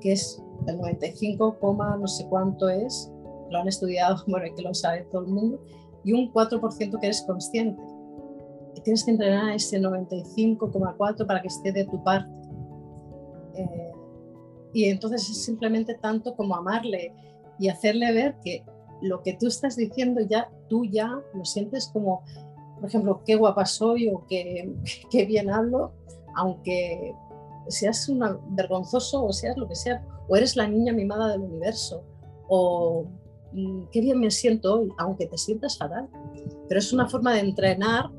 que 0.00 0.12
es 0.12 0.42
el 0.66 0.78
95, 0.78 1.58
no 1.98 2.06
sé 2.06 2.26
cuánto 2.28 2.68
es, 2.68 3.10
lo 3.50 3.58
han 3.58 3.68
estudiado, 3.68 4.16
bueno, 4.26 4.46
que 4.54 4.62
lo 4.62 4.74
sabe 4.74 5.06
todo 5.10 5.22
el 5.22 5.28
mundo, 5.28 5.60
y 6.04 6.12
un 6.12 6.32
4% 6.32 7.00
que 7.00 7.06
eres 7.06 7.22
consciente. 7.22 7.82
Y 8.74 8.80
tienes 8.80 9.04
que 9.04 9.12
entrenar 9.12 9.50
a 9.50 9.54
ese 9.54 9.80
95,4% 9.80 11.26
para 11.26 11.40
que 11.40 11.48
esté 11.48 11.72
de 11.72 11.84
tu 11.84 12.02
parte. 12.02 12.28
Y 14.72 14.86
entonces 14.86 15.30
es 15.30 15.44
simplemente 15.44 15.94
tanto 15.94 16.34
como 16.34 16.56
amarle 16.56 17.14
y 17.58 17.68
hacerle 17.68 18.12
ver 18.12 18.36
que 18.44 18.64
lo 19.00 19.22
que 19.22 19.34
tú 19.34 19.46
estás 19.46 19.76
diciendo 19.76 20.20
ya, 20.20 20.50
tú 20.68 20.84
ya 20.84 21.20
lo 21.32 21.44
sientes 21.44 21.88
como, 21.92 22.24
por 22.80 22.88
ejemplo, 22.88 23.22
qué 23.24 23.36
guapa 23.36 23.66
soy 23.66 24.08
o 24.08 24.26
qué, 24.28 24.72
qué 25.10 25.24
bien 25.24 25.50
hablo, 25.50 25.92
aunque 26.36 27.14
seas 27.68 28.08
una 28.08 28.38
vergonzoso 28.50 29.24
o 29.24 29.32
seas 29.32 29.56
lo 29.56 29.68
que 29.68 29.76
sea, 29.76 30.04
o 30.28 30.36
eres 30.36 30.56
la 30.56 30.66
niña 30.66 30.92
mimada 30.92 31.28
del 31.28 31.42
universo, 31.42 32.02
o 32.48 33.06
qué 33.92 34.00
bien 34.00 34.18
me 34.18 34.30
siento 34.30 34.80
hoy, 34.80 34.88
aunque 34.98 35.26
te 35.26 35.38
sientas 35.38 35.78
fatal. 35.78 36.08
Pero 36.68 36.78
es 36.78 36.92
una 36.92 37.08
forma 37.08 37.34
de 37.34 37.40
entrenar 37.40 38.10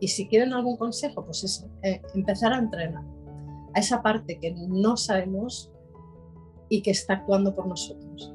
y 0.00 0.08
si 0.08 0.26
quieren 0.26 0.52
algún 0.52 0.76
consejo, 0.76 1.24
pues 1.24 1.44
eso, 1.44 1.68
eh, 1.82 2.00
empezar 2.14 2.52
a 2.54 2.58
entrenar 2.58 3.04
a 3.74 3.80
esa 3.80 4.02
parte 4.02 4.38
que 4.38 4.52
no 4.52 4.96
sabemos 4.96 5.70
y 6.68 6.82
que 6.82 6.90
está 6.90 7.14
actuando 7.14 7.54
por 7.54 7.66
nosotros. 7.66 8.34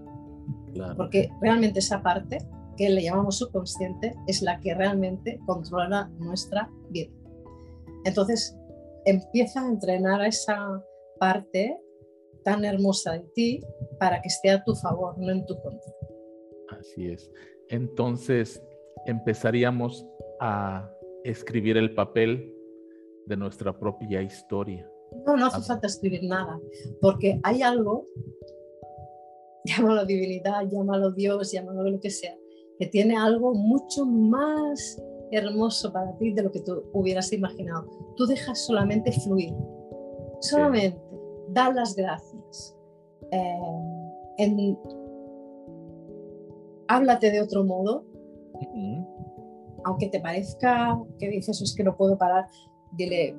Porque 0.96 1.30
realmente 1.42 1.80
esa 1.80 2.04
parte 2.04 2.38
que 2.78 2.90
le 2.90 3.04
llamamos 3.04 3.38
subconsciente 3.38 4.16
es 4.28 4.42
la 4.42 4.60
que 4.60 4.76
realmente 4.76 5.40
controla 5.46 6.10
nuestra 6.20 6.70
vida. 6.90 7.12
Entonces, 8.06 8.56
empieza 9.06 9.62
a 9.62 9.68
entrenar 9.68 10.22
a 10.22 10.28
esa 10.28 10.84
parte 11.20 11.78
tan 12.44 12.64
hermosa 12.64 13.14
de 13.14 13.26
ti 13.34 13.64
para 14.00 14.22
que 14.22 14.28
esté 14.28 14.52
a 14.52 14.64
tu 14.64 14.76
favor, 14.76 15.18
no 15.18 15.32
en 15.32 15.46
tu 15.46 15.60
contra. 15.62 15.94
Así 16.80 17.08
es. 17.08 17.32
Entonces 17.70 18.64
empezaríamos 19.06 20.06
a 20.40 20.90
escribir 21.24 21.78
el 21.78 21.94
papel 21.94 22.54
de 23.26 23.36
nuestra 23.36 23.78
propia 23.78 24.22
historia. 24.22 24.90
No, 25.26 25.38
no 25.38 25.48
hace 25.48 25.62
falta 25.62 25.88
escribir 25.88 26.24
nada, 26.24 26.60
porque 27.02 27.40
hay 27.44 27.62
algo, 27.62 28.06
llámalo 29.66 30.06
divinidad, 30.06 30.68
llámalo 30.70 31.12
Dios, 31.12 31.52
llámalo 31.52 31.84
lo 31.90 32.00
que 32.00 32.10
sea, 32.10 32.36
que 32.80 32.88
tiene 32.88 33.18
algo 33.18 33.54
mucho 33.54 34.06
más 34.06 35.02
hermoso 35.32 35.92
para 35.92 36.16
ti 36.18 36.32
de 36.34 36.44
lo 36.44 36.52
que 36.52 36.62
tú 36.62 36.84
hubieras 36.94 37.32
imaginado. 37.34 37.90
Tú 38.16 38.26
dejas 38.26 38.66
solamente 38.66 39.12
fluir, 39.12 39.54
solamente 40.42 41.00
dar 41.50 41.74
las 41.76 41.96
gracias. 41.96 42.78
Eh, 43.32 43.60
en, 44.38 44.78
háblate 46.88 47.32
de 47.32 47.42
otro 47.42 47.64
modo, 47.64 48.06
aunque 49.84 50.10
te 50.10 50.20
parezca 50.20 51.00
que 51.20 51.30
dices 51.30 51.62
es 51.62 51.76
que 51.76 51.84
no 51.84 51.96
puedo 51.96 52.18
parar, 52.18 52.48
dile 52.94 53.36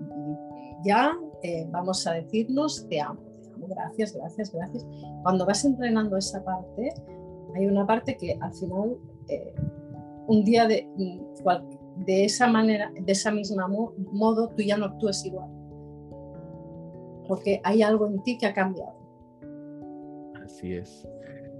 ya, 0.85 1.13
eh, 1.43 1.67
vamos 1.71 2.07
a 2.07 2.15
decirnos 2.15 2.87
te 2.89 3.01
amo, 3.01 3.21
te 3.43 3.51
amo, 3.55 3.67
gracias, 3.69 4.15
gracias, 4.15 4.53
gracias. 4.53 4.87
Cuando 5.23 5.47
vas 5.47 5.65
entrenando 5.65 6.17
esa 6.17 6.45
parte, 6.45 6.95
hay 7.55 7.67
una 7.67 7.87
parte 7.87 8.17
que 8.17 8.39
al 8.41 8.53
final, 8.55 8.97
eh, 9.29 9.55
un 10.27 10.45
día 10.45 10.67
de, 10.67 10.89
de 11.97 12.25
esa 12.25 12.47
manera, 12.47 12.93
de 12.95 13.13
esa 13.13 13.31
misma 13.31 13.69
modo, 13.69 14.49
tú 14.51 14.63
ya 14.63 14.77
no 14.77 14.87
actúes 14.87 15.25
igual. 15.25 15.51
Porque 17.27 17.61
hay 17.65 17.83
algo 17.83 18.07
en 18.07 18.23
ti 18.23 18.39
que 18.39 18.47
ha 18.47 18.55
cambiado. 18.55 18.95
Así 20.45 20.75
es. 20.75 21.07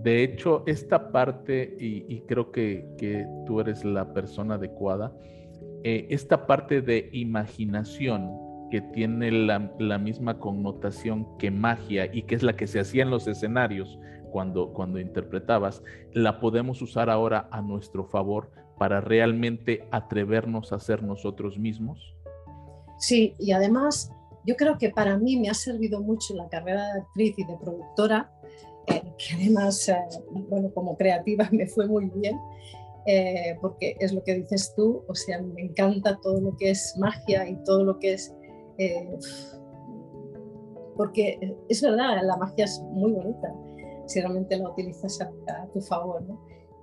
De 0.03 0.23
hecho, 0.23 0.63
esta 0.67 1.11
parte, 1.11 1.77
y, 1.79 2.21
creo 2.23 2.53
que, 2.53 3.27
tú 3.47 3.61
eres 3.61 3.85
la 3.85 4.13
persona 4.13 4.55
adecuada, 4.55 5.13
eh, 5.83 6.07
esta 6.11 6.47
parte 6.47 6.81
de 6.81 7.09
imaginación 7.13 8.48
que 8.71 8.81
tiene 8.81 9.31
la, 9.31 9.99
misma 9.99 10.39
connotación 10.39 11.37
que 11.39 11.51
magia 11.51 12.09
y 12.13 12.23
que 12.23 12.35
es 12.35 12.43
la 12.43 12.57
que 12.57 12.67
se 12.67 12.81
hacía 12.81 13.03
en 13.03 13.11
los 13.11 13.27
escenarios 13.27 13.99
cuando, 14.31 14.73
cuando 14.73 15.01
interpretabas, 15.01 15.83
la 16.13 16.41
podemos 16.41 16.83
usar 16.83 17.09
ahora 17.09 17.49
a 17.51 17.63
nuestro 17.63 18.05
favor 18.05 18.51
para 18.79 19.01
realmente 19.01 19.87
atrevernos 19.91 20.73
a 20.73 20.79
ser 20.79 21.03
nosotros 21.03 21.59
mismos? 21.59 22.15
Sí, 22.99 23.35
y 23.39 23.53
además 23.53 24.13
yo 24.47 24.57
creo 24.57 24.79
que 24.79 24.91
para 24.91 25.19
mí 25.19 25.37
me 25.37 25.51
ha 25.51 25.55
servido 25.55 26.01
mucho 26.01 26.35
la 26.35 26.49
carrera 26.49 26.95
de 26.95 27.01
actriz 27.01 27.35
y 27.39 27.45
de 27.45 27.57
productora, 27.59 28.33
eh, 28.87 29.03
que 29.19 29.35
además, 29.35 29.89
eh, 29.89 29.99
bueno, 30.49 30.71
como 30.73 30.97
creativa 30.97 31.49
me 31.53 31.67
fue 31.67 31.87
muy 31.87 32.07
bien, 32.07 32.39
eh, 33.07 33.57
porque 33.61 33.97
es 34.01 34.13
lo 34.13 34.23
que 34.23 34.35
dices 34.35 34.73
tú, 34.75 35.05
o 35.07 35.15
sea, 35.15 35.41
me 35.43 35.63
encanta 35.63 36.19
todo 36.23 36.41
lo 36.41 36.57
que 36.57 36.71
es 36.71 36.95
magia 36.99 37.49
y 37.49 37.57
todo 37.65 37.85
lo 37.85 37.99
que 37.99 38.15
es... 38.15 38.35
porque 40.97 41.57
es 41.69 41.83
verdad, 41.83 42.23
la 42.23 42.37
magia 42.37 42.65
es 42.65 42.81
muy 42.91 43.13
bonita 43.13 43.55
si 44.07 44.21
realmente 44.21 44.57
la 44.57 44.71
utilizas 44.71 45.21
a, 45.21 45.25
a 45.25 45.67
tu 45.69 45.81
favor. 45.81 46.23
¿no? 46.23 46.41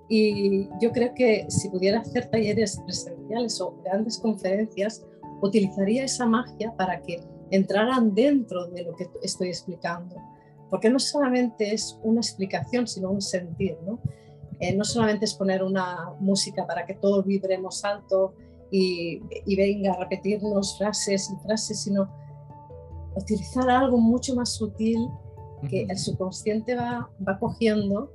Y 0.08 0.68
yo 0.80 0.92
creo 0.92 1.12
que 1.14 1.46
si 1.48 1.68
pudiera 1.68 2.00
hacer 2.00 2.30
talleres 2.30 2.80
presenciales 2.84 3.60
o 3.60 3.76
grandes 3.82 4.18
conferencias, 4.18 5.04
utilizaría 5.42 6.04
esa 6.04 6.26
magia 6.26 6.74
para 6.76 7.00
que 7.02 7.20
entraran 7.50 8.14
dentro 8.14 8.66
de 8.68 8.84
lo 8.84 8.94
que 8.94 9.08
estoy 9.22 9.48
explicando. 9.48 10.16
Porque 10.70 10.90
no 10.90 10.98
solamente 10.98 11.74
es 11.74 11.98
una 12.02 12.20
explicación, 12.20 12.86
sino 12.86 13.10
un 13.10 13.20
sentir. 13.20 13.78
No, 13.84 14.00
eh, 14.60 14.74
no 14.74 14.84
solamente 14.84 15.24
es 15.24 15.34
poner 15.34 15.62
una 15.62 16.12
música 16.20 16.66
para 16.66 16.86
que 16.86 16.94
todos 16.94 17.24
vibremos 17.24 17.84
alto 17.84 18.34
y, 18.70 19.22
y 19.46 19.56
venga 19.56 19.92
a 19.92 20.00
repetirnos 20.00 20.76
frases 20.78 21.30
y 21.30 21.46
frases, 21.46 21.82
sino 21.82 22.08
utilizar 23.16 23.68
algo 23.70 23.98
mucho 23.98 24.34
más 24.34 24.54
sutil 24.54 25.08
que 25.68 25.86
el 25.88 25.98
subconsciente 25.98 26.74
va, 26.74 27.10
va 27.26 27.38
cogiendo 27.38 28.12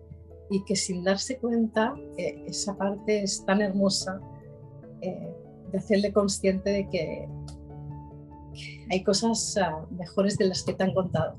y 0.52 0.64
que 0.66 0.76
sin 0.76 1.04
darse 1.04 1.38
cuenta 1.38 1.96
eh, 2.18 2.44
esa 2.46 2.78
parte 2.78 3.24
es 3.24 3.44
tan 3.46 3.62
hermosa 3.62 4.20
eh, 5.02 5.34
de 5.72 5.78
hacerle 5.78 6.12
consciente 6.12 6.70
de 6.70 6.90
que, 6.90 7.28
hay 8.90 9.02
cosas 9.04 9.58
ah, 9.58 9.86
mejores 9.92 10.38
de 10.38 10.46
las 10.46 10.64
que 10.64 10.74
te 10.74 10.84
han 10.84 10.94
contado. 10.94 11.38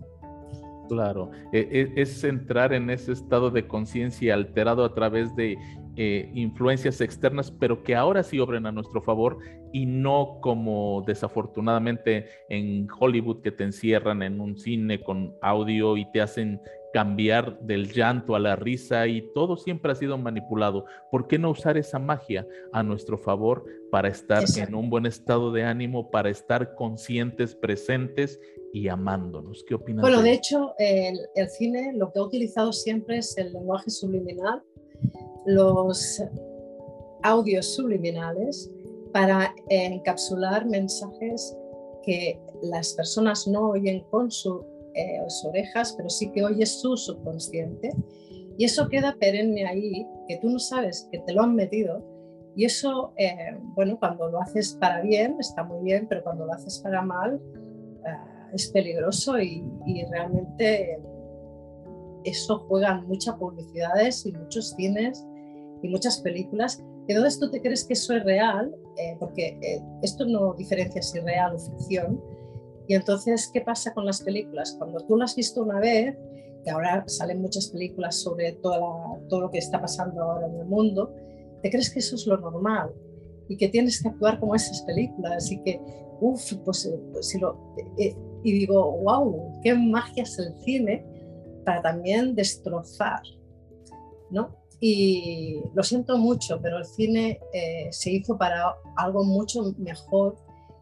Claro, 0.89 1.31
e, 1.53 1.93
e, 1.97 2.01
es 2.01 2.25
entrar 2.25 2.73
en 2.73 2.89
ese 2.89 3.13
estado 3.13 3.51
de 3.51 3.69
conciencia 3.69 4.33
alterado 4.33 4.83
a 4.83 4.95
través 4.95 5.37
de 5.37 5.59
eh, 5.97 6.30
influencias 6.34 7.01
externas, 7.01 7.51
pero 7.51 7.82
que 7.82 7.95
ahora 7.95 8.22
sí 8.22 8.38
obren 8.38 8.66
a 8.66 8.72
nuestro 8.72 9.03
favor 9.03 9.38
y 9.72 9.86
no 9.86 10.38
como 10.40 11.03
desafortunadamente 11.07 12.26
en 12.49 12.88
Hollywood 12.99 13.43
que 13.43 13.53
te 13.53 13.64
encierran 13.64 14.22
en 14.22 14.40
un 14.40 14.57
cine 14.57 15.03
con 15.03 15.34
audio 15.43 15.97
y 15.97 16.11
te 16.11 16.20
hacen 16.20 16.61
cambiar 16.93 17.59
del 17.61 17.90
llanto 17.90 18.36
a 18.36 18.38
la 18.38 18.55
risa 18.55 19.07
y 19.07 19.22
todo 19.34 19.57
siempre 19.57 19.93
ha 19.93 19.95
sido 19.95 20.18
manipulado. 20.18 20.84
¿Por 21.11 21.26
qué 21.26 21.38
no 21.38 21.51
usar 21.51 21.76
esa 21.76 21.99
magia 21.99 22.47
a 22.72 22.82
nuestro 22.82 23.18
favor 23.18 23.64
para 23.90 24.09
estar 24.09 24.45
en 24.57 24.74
un 24.74 24.90
buen 24.90 25.07
estado 25.07 25.53
de 25.53 25.64
ánimo, 25.64 26.11
para 26.11 26.30
estar 26.30 26.74
conscientes, 26.74 27.55
presentes 27.55 28.38
y 28.72 28.88
amándonos? 28.88 29.64
¿Qué 29.66 29.74
opinas? 29.74 30.03
Bueno, 30.03 30.22
de, 30.22 30.32
hecho, 30.32 30.74
el, 30.78 31.18
cine 31.49 31.93
lo 31.95 32.12
que 32.12 32.18
ha 32.18 32.22
utilizado 32.22 32.72
siempre 32.72 33.18
es 33.18 33.36
el 33.38 33.53
lenguaje 33.53 33.90
subliminal, 33.90 34.62
los 35.46 36.22
audios 37.22 37.74
subliminales 37.74 38.70
para 39.12 39.55
encapsular 39.68 40.66
mensajes 40.66 41.57
que 42.03 42.40
las 42.62 42.94
personas 42.94 43.46
no 43.46 43.70
oyen 43.70 44.00
con 44.11 44.28
eh, 44.94 45.20
orejas, 45.46 45.94
pero 45.96 46.09
sí 46.09 46.30
que 46.30 46.44
oyes 46.44 46.80
su 46.80 46.96
subconsciente. 46.96 47.90
Y 48.59 48.64
eso 48.64 48.88
queda 48.88 49.16
perenne 49.18 49.66
ahí, 49.66 50.07
que 50.28 50.38
tú 50.38 50.50
no 50.50 50.59
sabes 50.59 51.09
que 51.11 51.18
te 51.20 51.32
lo 51.32 51.42
han 51.42 51.55
metido. 51.55 52.05
Y 52.55 52.66
eso, 52.66 53.14
eh, 53.16 53.57
bueno, 53.74 53.98
cuando 53.98 54.28
lo 54.28 54.40
haces 54.40 54.76
para 54.78 55.00
bien, 55.00 55.36
está 55.40 55.64
muy 55.64 55.82
bien, 55.82 56.07
pero 56.09 56.22
cuando 56.22 56.44
lo 56.44 56.53
haces 56.53 56.78
para 56.80 57.00
mal, 57.00 57.40
eh, 58.07 58.53
es 58.53 58.68
peligroso 58.68 59.40
y, 59.40 59.64
realmente 60.11 61.00
eso 62.25 62.61
juegan 62.68 63.07
muchas 63.07 63.37
publicidades 63.37 64.25
y 64.27 64.33
muchos 64.33 64.70
cines 64.70 65.25
y 65.83 65.89
muchas 65.89 66.20
películas. 66.20 66.83
Entonces 67.09 67.41
tú 67.41 67.51
te 67.51 67.61
crees 67.61 67.85
que 67.85 67.95
eso 67.95 68.14
es 68.14 68.25
real, 68.25 68.75
porque 69.18 69.59
esto 70.03 70.25
no 70.25 70.55
diferencia 70.55 71.03
si 71.03 71.18
es 71.18 71.25
real 71.25 71.57
o 71.57 71.59
ficción, 71.59 72.20
y 72.89 72.95
entonces, 72.95 73.49
¿qué 73.53 73.61
pasa 73.61 73.95
con 73.95 74.05
las 74.05 74.20
películas? 74.20 74.75
Cuando 74.79 75.01
tú 75.01 75.16
las 75.16 75.31
has 75.31 75.37
visto 75.37 75.62
una 75.62 75.79
vez, 75.79 76.16
que 76.64 76.70
ahora 76.70 77.05
salen 77.07 77.41
muchas 77.41 77.68
películas 77.68 78.16
sobre 78.16 78.53
todo 78.53 79.41
lo 79.41 79.51
que 79.51 79.59
está 79.59 79.81
pasando 79.81 80.23
ahora 80.23 80.47
en 80.47 80.57
el 80.57 80.66
mundo, 80.66 81.14
te 81.62 81.70
crees 81.70 81.91
que 81.91 82.01
eso 82.01 82.16
es 82.16 82.27
lo 82.27 82.37
normal 82.37 82.93
y 83.49 83.57
que 83.57 83.68
tienes 83.68 84.03
que 84.03 84.09
actuar 84.09 84.39
como 84.39 84.55
esas 84.55 84.83
películas 84.83 85.51
y 85.51 85.61
que, 85.62 85.81
uff, 86.20 86.53
pues, 86.64 86.93
pues, 87.12 87.29
si 87.29 87.39
lo... 87.39 87.75
Eh, 87.99 88.14
y 88.45 88.53
digo, 88.53 88.99
wow, 88.99 89.61
qué 89.62 89.75
magia 89.75 90.25
es 90.25 90.39
el 90.39 90.53
cine 90.61 91.05
para 91.65 91.83
también 91.83 92.35
destrozar, 92.35 93.23
¿no? 94.31 94.57
Y 94.81 95.63
lo 95.75 95.83
siento 95.83 96.19
mucho, 96.19 96.61
pero 96.61 96.79
el 96.79 96.85
cine 96.85 97.41
eh, 97.53 97.89
se 97.93 98.11
hizo 98.11 98.37
para 98.37 98.75
algo 98.97 99.23
mucho 99.23 99.75
mejor 99.79 100.37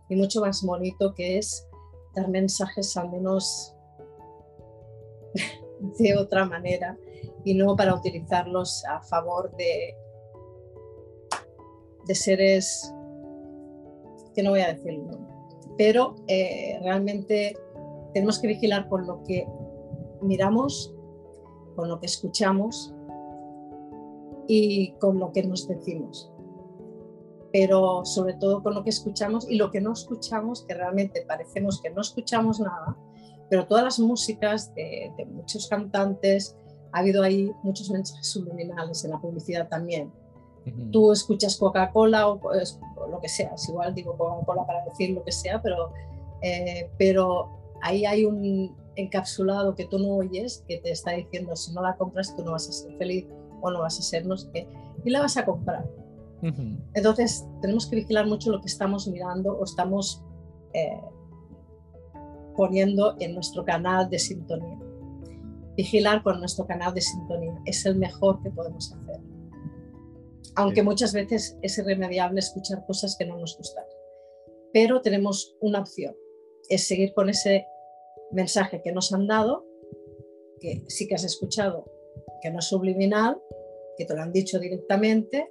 y 0.09 0.17
mucho 0.17 0.41
más 0.41 0.63
bonito 0.63 1.15
que 1.15 1.39
es 1.39 1.67
dar 2.15 2.29
mensajes 2.29 2.97
al 2.97 3.11
menos 3.11 3.75
de 5.99 6.17
otra 6.17 6.47
manera 6.47 6.97
y 7.45 7.55
no 7.55 7.77
para 7.77 7.95
utilizarlos 7.95 8.85
a 8.87 9.01
favor 9.03 9.55
de, 9.57 9.95
de 12.07 12.15
seres 12.15 12.93
que 14.35 14.43
no 14.43 14.51
voy 14.51 14.61
a 14.61 14.73
decirlo, 14.73 15.19
pero 15.77 16.17
eh, 16.29 16.79
realmente 16.83 17.57
tenemos 18.15 18.39
que 18.39 18.49
vigilar 18.49 18.89
con 18.89 19.07
lo 19.07 19.23
que 19.25 19.47
miramos, 20.23 20.95
con 21.77 21.89
lo 21.89 22.01
que 22.01 22.07
escuchamos 22.07 22.95
y 24.47 24.93
con 24.93 25.19
lo 25.19 25.33
que 25.33 25.43
nos 25.45 25.67
decimos. 25.69 26.31
Pero 27.53 28.05
sobre 28.05 28.35
todo 28.35 28.63
con 28.63 28.75
lo 28.75 28.85
que 28.85 28.91
escuchamos 28.91 29.49
y 29.49 29.57
lo 29.57 29.71
que 29.71 29.81
no 29.81 29.93
escuchamos, 29.93 30.65
que 30.67 30.75
realmente 30.75 31.25
parecemos 31.27 31.81
que 31.81 31.91
no 31.91 32.01
escuchamos 32.01 32.61
nada, 32.61 32.97
pero 33.49 33.67
todas 33.67 33.85
las 33.85 33.99
músicas 33.99 34.75
de, 34.75 35.13
muchos 35.33 35.69
cantantes, 35.69 36.57
ha 36.93 37.01
habido 37.01 37.23
ahí 37.23 37.51
muchos 37.63 37.91
mensajes 37.91 38.27
subliminales 38.29 39.05
en 39.05 39.11
la 39.11 39.21
publicidad 39.21 39.69
también. 39.69 40.13
Tú 40.93 41.11
escuchas 41.11 41.57
Coca-Cola 41.57 42.29
o, 42.29 42.41
lo 43.09 43.21
que 43.21 43.29
sea, 43.29 43.55
es 43.55 43.69
igual 43.69 43.95
digo 43.95 44.17
Coca-Cola 44.17 44.67
para 44.67 44.85
decir 44.85 45.11
lo 45.11 45.25
que 45.25 45.33
sea, 45.33 45.61
pero, 45.63 45.93
eh, 46.43 46.91
pero 46.99 47.49
ahí 47.81 48.05
hay 48.05 48.25
un 48.25 48.41
encapsulado 48.97 49.75
que 49.75 49.87
tú 49.87 49.99
no 49.99 50.17
oyes 50.17 50.65
que 50.69 50.79
te 50.79 50.91
está 50.91 51.13
diciendo 51.13 51.55
si 51.57 51.73
no 51.73 51.83
la 51.83 51.97
compras 51.97 52.35
tú 52.37 52.45
no 52.45 52.53
vas 52.53 52.69
a 52.69 52.73
ser 52.73 52.97
feliz 52.97 53.27
o 53.61 53.71
no 53.71 53.81
vas 53.81 53.99
a 53.99 54.03
ser 54.03 54.27
no 54.27 54.37
sé 54.37 54.51
qué, 54.53 54.69
y 55.05 55.11
la 55.11 55.21
vas 55.21 55.37
a 55.37 55.45
comprar. 55.45 55.89
Entonces, 56.95 57.45
tenemos 57.61 57.87
que 57.87 57.97
vigilar 57.97 58.27
mucho 58.27 58.51
lo 58.51 58.61
que 58.61 58.69
estamos 58.69 59.07
mirando 59.07 59.53
o 59.53 59.65
estamos 59.65 60.25
eh, 60.73 61.01
poniendo 62.57 63.17
en 63.21 63.35
nuestro 63.35 63.65
canal 63.65 64.09
de 64.09 64.19
sintonía. 64.19 64.79
Vigilar 65.77 66.23
con 66.23 66.41
nuestro 66.41 66.67
canal 66.67 66.95
de 66.95 67.03
sintonía 67.03 67.55
es 67.67 67.85
el 67.85 67.97
mejor 67.97 68.43
que 68.43 68.51
podemos 68.51 68.93
hacer. 68.93 69.21
Aunque 70.57 70.83
muchas 70.83 71.13
veces 71.13 71.59
es 71.63 71.79
irremediable 71.79 72.41
escuchar 72.41 72.85
cosas 72.87 73.17
que 73.19 73.27
no 73.27 73.37
nos 73.37 73.57
gustan. 73.57 73.85
Pero 74.73 75.01
tenemos 75.01 75.57
una 75.61 75.81
opción, 75.81 76.15
es 76.69 76.87
seguir 76.87 77.13
con 77.13 77.29
ese 77.29 77.67
mensaje 78.33 78.83
que 78.83 78.93
nos 78.93 79.13
han 79.13 79.27
dado, 79.27 79.67
que 80.61 80.85
sí 80.89 81.09
que 81.09 81.15
has 81.15 81.25
escuchado, 81.25 81.91
que 82.43 82.51
no 82.51 82.59
es 82.59 82.67
subliminal, 82.67 83.41
que 83.97 84.05
te 84.05 84.15
lo 84.15 84.23
han 84.23 84.33
dicho 84.33 84.59
directamente, 84.59 85.51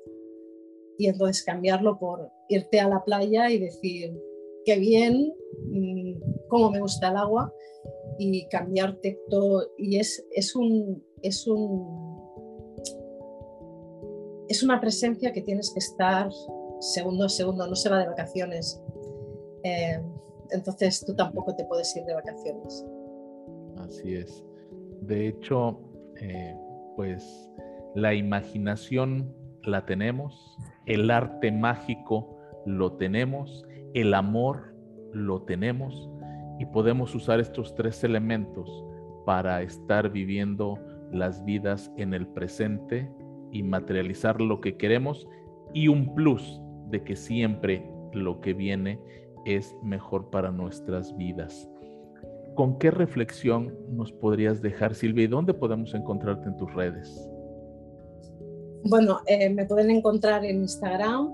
y 0.98 1.08
entonces 1.08 1.44
cambiarlo 1.44 1.98
por 1.98 2.30
irte 2.50 2.80
a 2.80 2.90
la 2.90 3.04
playa 3.04 3.50
y 3.50 3.58
decir, 3.58 4.22
qué 4.66 4.78
bien, 4.78 5.34
mm, 5.68 6.48
cómo 6.50 6.72
me 6.72 6.82
gusta 6.82 7.10
el 7.10 7.18
agua 7.18 7.54
y 8.18 8.48
cambiarte 8.50 9.20
todo. 9.30 9.72
Y 9.78 9.98
es, 9.98 10.26
es, 10.32 10.56
un, 10.56 11.04
es, 11.22 11.48
un, 11.48 12.20
es 14.50 14.62
una 14.62 14.82
presencia 14.82 15.32
que 15.32 15.42
tienes 15.42 15.72
que 15.72 15.80
estar 15.80 16.30
segundo 16.82 17.26
a 17.26 17.30
segundo, 17.30 17.66
no 17.66 17.76
se 17.76 17.90
va 17.90 18.00
de 18.00 18.08
vacaciones. 18.08 18.82
Eh, 19.64 20.02
entonces 20.52 21.04
tú 21.06 21.16
tampoco 21.16 21.56
te 21.56 21.66
puedes 21.66 21.95
ir 21.95 22.04
de 22.06 22.14
vacaciones. 22.14 22.86
Así 23.78 24.16
es. 24.16 24.43
De 25.02 25.28
hecho, 25.28 25.80
eh, 26.20 26.56
pues 26.95 27.50
la 27.95 28.14
imaginación 28.14 29.34
la 29.64 29.86
tenemos, 29.86 30.58
el 30.86 31.10
arte 31.12 31.52
mágico 31.52 32.38
lo 32.66 32.93
tenemos, 32.93 33.66
el 33.93 34.14
amor 34.14 34.76
lo 35.14 35.43
tenemos 35.43 36.10
y 36.60 36.66
podemos 36.66 37.16
usar 37.16 37.39
estos 37.39 37.74
tres 37.76 38.04
elementos 38.04 38.86
para 39.26 39.62
estar 39.62 40.10
viviendo 40.12 40.78
las 41.12 41.43
vidas 41.45 41.91
en 41.97 42.14
el 42.14 42.28
presente 42.28 43.10
y 43.52 43.64
materializar 43.64 44.41
lo 44.41 44.62
que 44.62 44.78
queremos 44.78 45.28
y 45.74 45.88
un 45.88 46.14
plus 46.14 46.62
de 46.89 47.04
que 47.04 47.16
siempre 47.16 47.89
lo 48.14 48.41
que 48.41 48.54
viene 48.54 49.00
es 49.56 49.76
mejor 49.84 50.30
para 50.30 50.52
nuestras 50.52 51.16
vidas. 51.16 51.70
¿Con 52.56 52.78
qué 52.78 52.91
reflexión 52.91 53.76
nos 53.89 54.12
podrías 54.12 54.62
dejar, 54.62 54.93
Silvia? 54.95 55.26
¿Y 55.26 55.28
dónde 55.28 55.54
podemos 55.54 55.93
encontrarte 55.93 56.50
en 56.50 56.58
tus 56.58 56.74
redes? 56.74 57.30
Bueno, 58.84 59.20
eh, 59.28 59.50
me 59.50 59.66
pueden 59.66 59.91
encontrar 59.91 60.45
en 60.45 60.62
Instagram, 60.62 61.34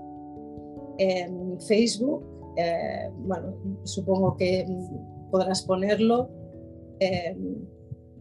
en 0.98 1.60
Facebook. 1.60 2.24
Eh, 2.56 3.10
bueno, 3.18 3.54
supongo 3.84 4.36
que 4.36 4.66
podrás 5.30 5.62
ponerlo. 5.62 6.28
Eh, 7.00 7.36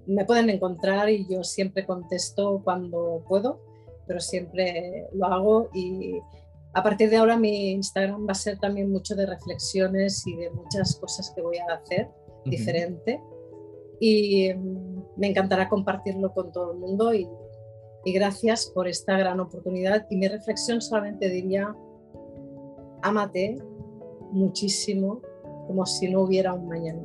me 0.08 0.26
pueden 0.26 0.50
encontrar 0.50 1.10
y 1.10 1.28
yo 1.28 1.44
siempre 1.44 1.86
contesto 1.86 2.62
cuando 2.64 3.24
puedo, 3.28 3.62
pero 4.08 4.20
siempre 4.20 5.08
lo 5.14 5.26
hago 5.26 5.70
y 5.74 6.20
a 6.76 6.84
partir 6.84 7.10
de 7.10 7.16
ahora 7.16 7.38
mi 7.38 7.72
Instagram 7.72 8.28
va 8.28 8.34
a 8.34 8.36
ser 8.36 8.60
también 8.60 8.92
mucho 8.92 9.16
de 9.16 9.26
reflexiones 9.26 10.28
y 10.28 10.36
de 10.36 10.50
muchas 10.50 10.98
cosas 10.98 11.32
que 11.34 11.42
voy 11.42 11.58
a 11.58 11.74
hacer 11.74 12.10
diferente. 12.44 13.24
Y 14.02 14.54
mm, 14.54 15.04
me 15.16 15.28
encantará 15.28 15.70
compartirlo 15.70 16.34
con 16.34 16.52
todo 16.52 16.74
el 16.74 16.80
mundo 16.80 17.14
y, 17.14 17.30
y 18.04 18.12
gracias 18.12 18.66
por 18.76 18.90
esta 18.90 19.18
gran 19.18 19.40
oportunidad. 19.40 20.06
Y 20.10 20.18
mi 20.18 20.28
reflexión 20.28 20.82
solamente 20.82 21.30
diría, 21.30 21.74
ámate 23.04 23.58
muchísimo 24.32 25.22
como 25.68 25.86
si 25.86 26.10
no 26.10 26.24
hubiera 26.24 26.54
un 26.54 26.68
mañana. 26.68 27.02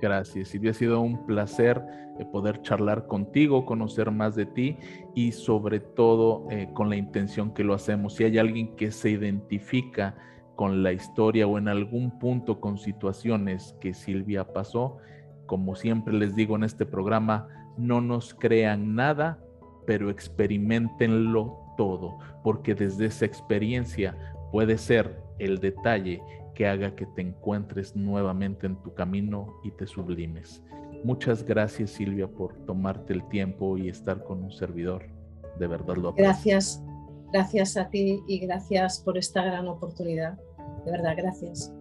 Gracias, 0.00 0.48
Silvia. 0.48 0.70
Ha 0.70 0.74
sido 0.74 1.00
un 1.00 1.26
placer 1.26 1.82
eh, 2.18 2.24
poder 2.24 2.62
charlar 2.62 3.06
contigo, 3.06 3.66
conocer 3.66 4.10
más 4.10 4.34
de 4.34 4.46
ti 4.46 4.76
y 5.14 5.32
sobre 5.32 5.80
todo 5.80 6.46
eh, 6.50 6.68
con 6.72 6.88
la 6.88 6.96
intención 6.96 7.52
que 7.52 7.64
lo 7.64 7.74
hacemos. 7.74 8.14
Si 8.14 8.24
hay 8.24 8.38
alguien 8.38 8.74
que 8.76 8.90
se 8.90 9.10
identifica 9.10 10.16
con 10.56 10.82
la 10.82 10.92
historia 10.92 11.46
o 11.46 11.58
en 11.58 11.68
algún 11.68 12.18
punto 12.18 12.60
con 12.60 12.78
situaciones 12.78 13.76
que 13.80 13.94
Silvia 13.94 14.52
pasó, 14.52 14.98
como 15.46 15.74
siempre 15.74 16.14
les 16.14 16.34
digo 16.34 16.56
en 16.56 16.64
este 16.64 16.86
programa, 16.86 17.48
no 17.76 18.00
nos 18.00 18.34
crean 18.34 18.94
nada, 18.94 19.38
pero 19.86 20.10
experimentenlo 20.10 21.58
todo, 21.76 22.18
porque 22.44 22.74
desde 22.74 23.06
esa 23.06 23.24
experiencia 23.24 24.16
puede 24.52 24.78
ser 24.78 25.22
el 25.38 25.58
detalle 25.58 26.20
que 26.60 26.66
haga 26.66 26.94
que 26.94 27.06
te 27.06 27.22
encuentres 27.22 27.96
nuevamente 27.96 28.66
en 28.66 28.76
tu 28.82 28.92
camino 28.92 29.54
y 29.64 29.70
te 29.70 29.86
sublimes. 29.86 30.62
Muchas 31.04 31.42
gracias 31.42 31.88
Silvia 31.88 32.28
por 32.28 32.54
tomarte 32.66 33.14
el 33.14 33.26
tiempo 33.30 33.78
y 33.78 33.88
estar 33.88 34.22
con 34.24 34.44
un 34.44 34.52
servidor. 34.52 35.06
De 35.58 35.66
verdad 35.66 35.96
lo 35.96 36.10
aprecio. 36.10 36.30
Gracias, 36.30 36.84
gracias 37.32 37.78
a 37.78 37.88
ti 37.88 38.20
y 38.28 38.40
gracias 38.40 39.00
por 39.00 39.16
esta 39.16 39.42
gran 39.42 39.68
oportunidad. 39.68 40.38
De 40.84 40.90
verdad, 40.90 41.14
gracias. 41.16 41.72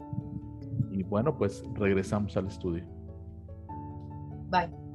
Y 0.92 1.04
bueno, 1.04 1.38
pues 1.38 1.62
regresamos 1.74 2.38
al 2.38 2.48
estudio. 2.48 2.86
Bye. 4.50 4.89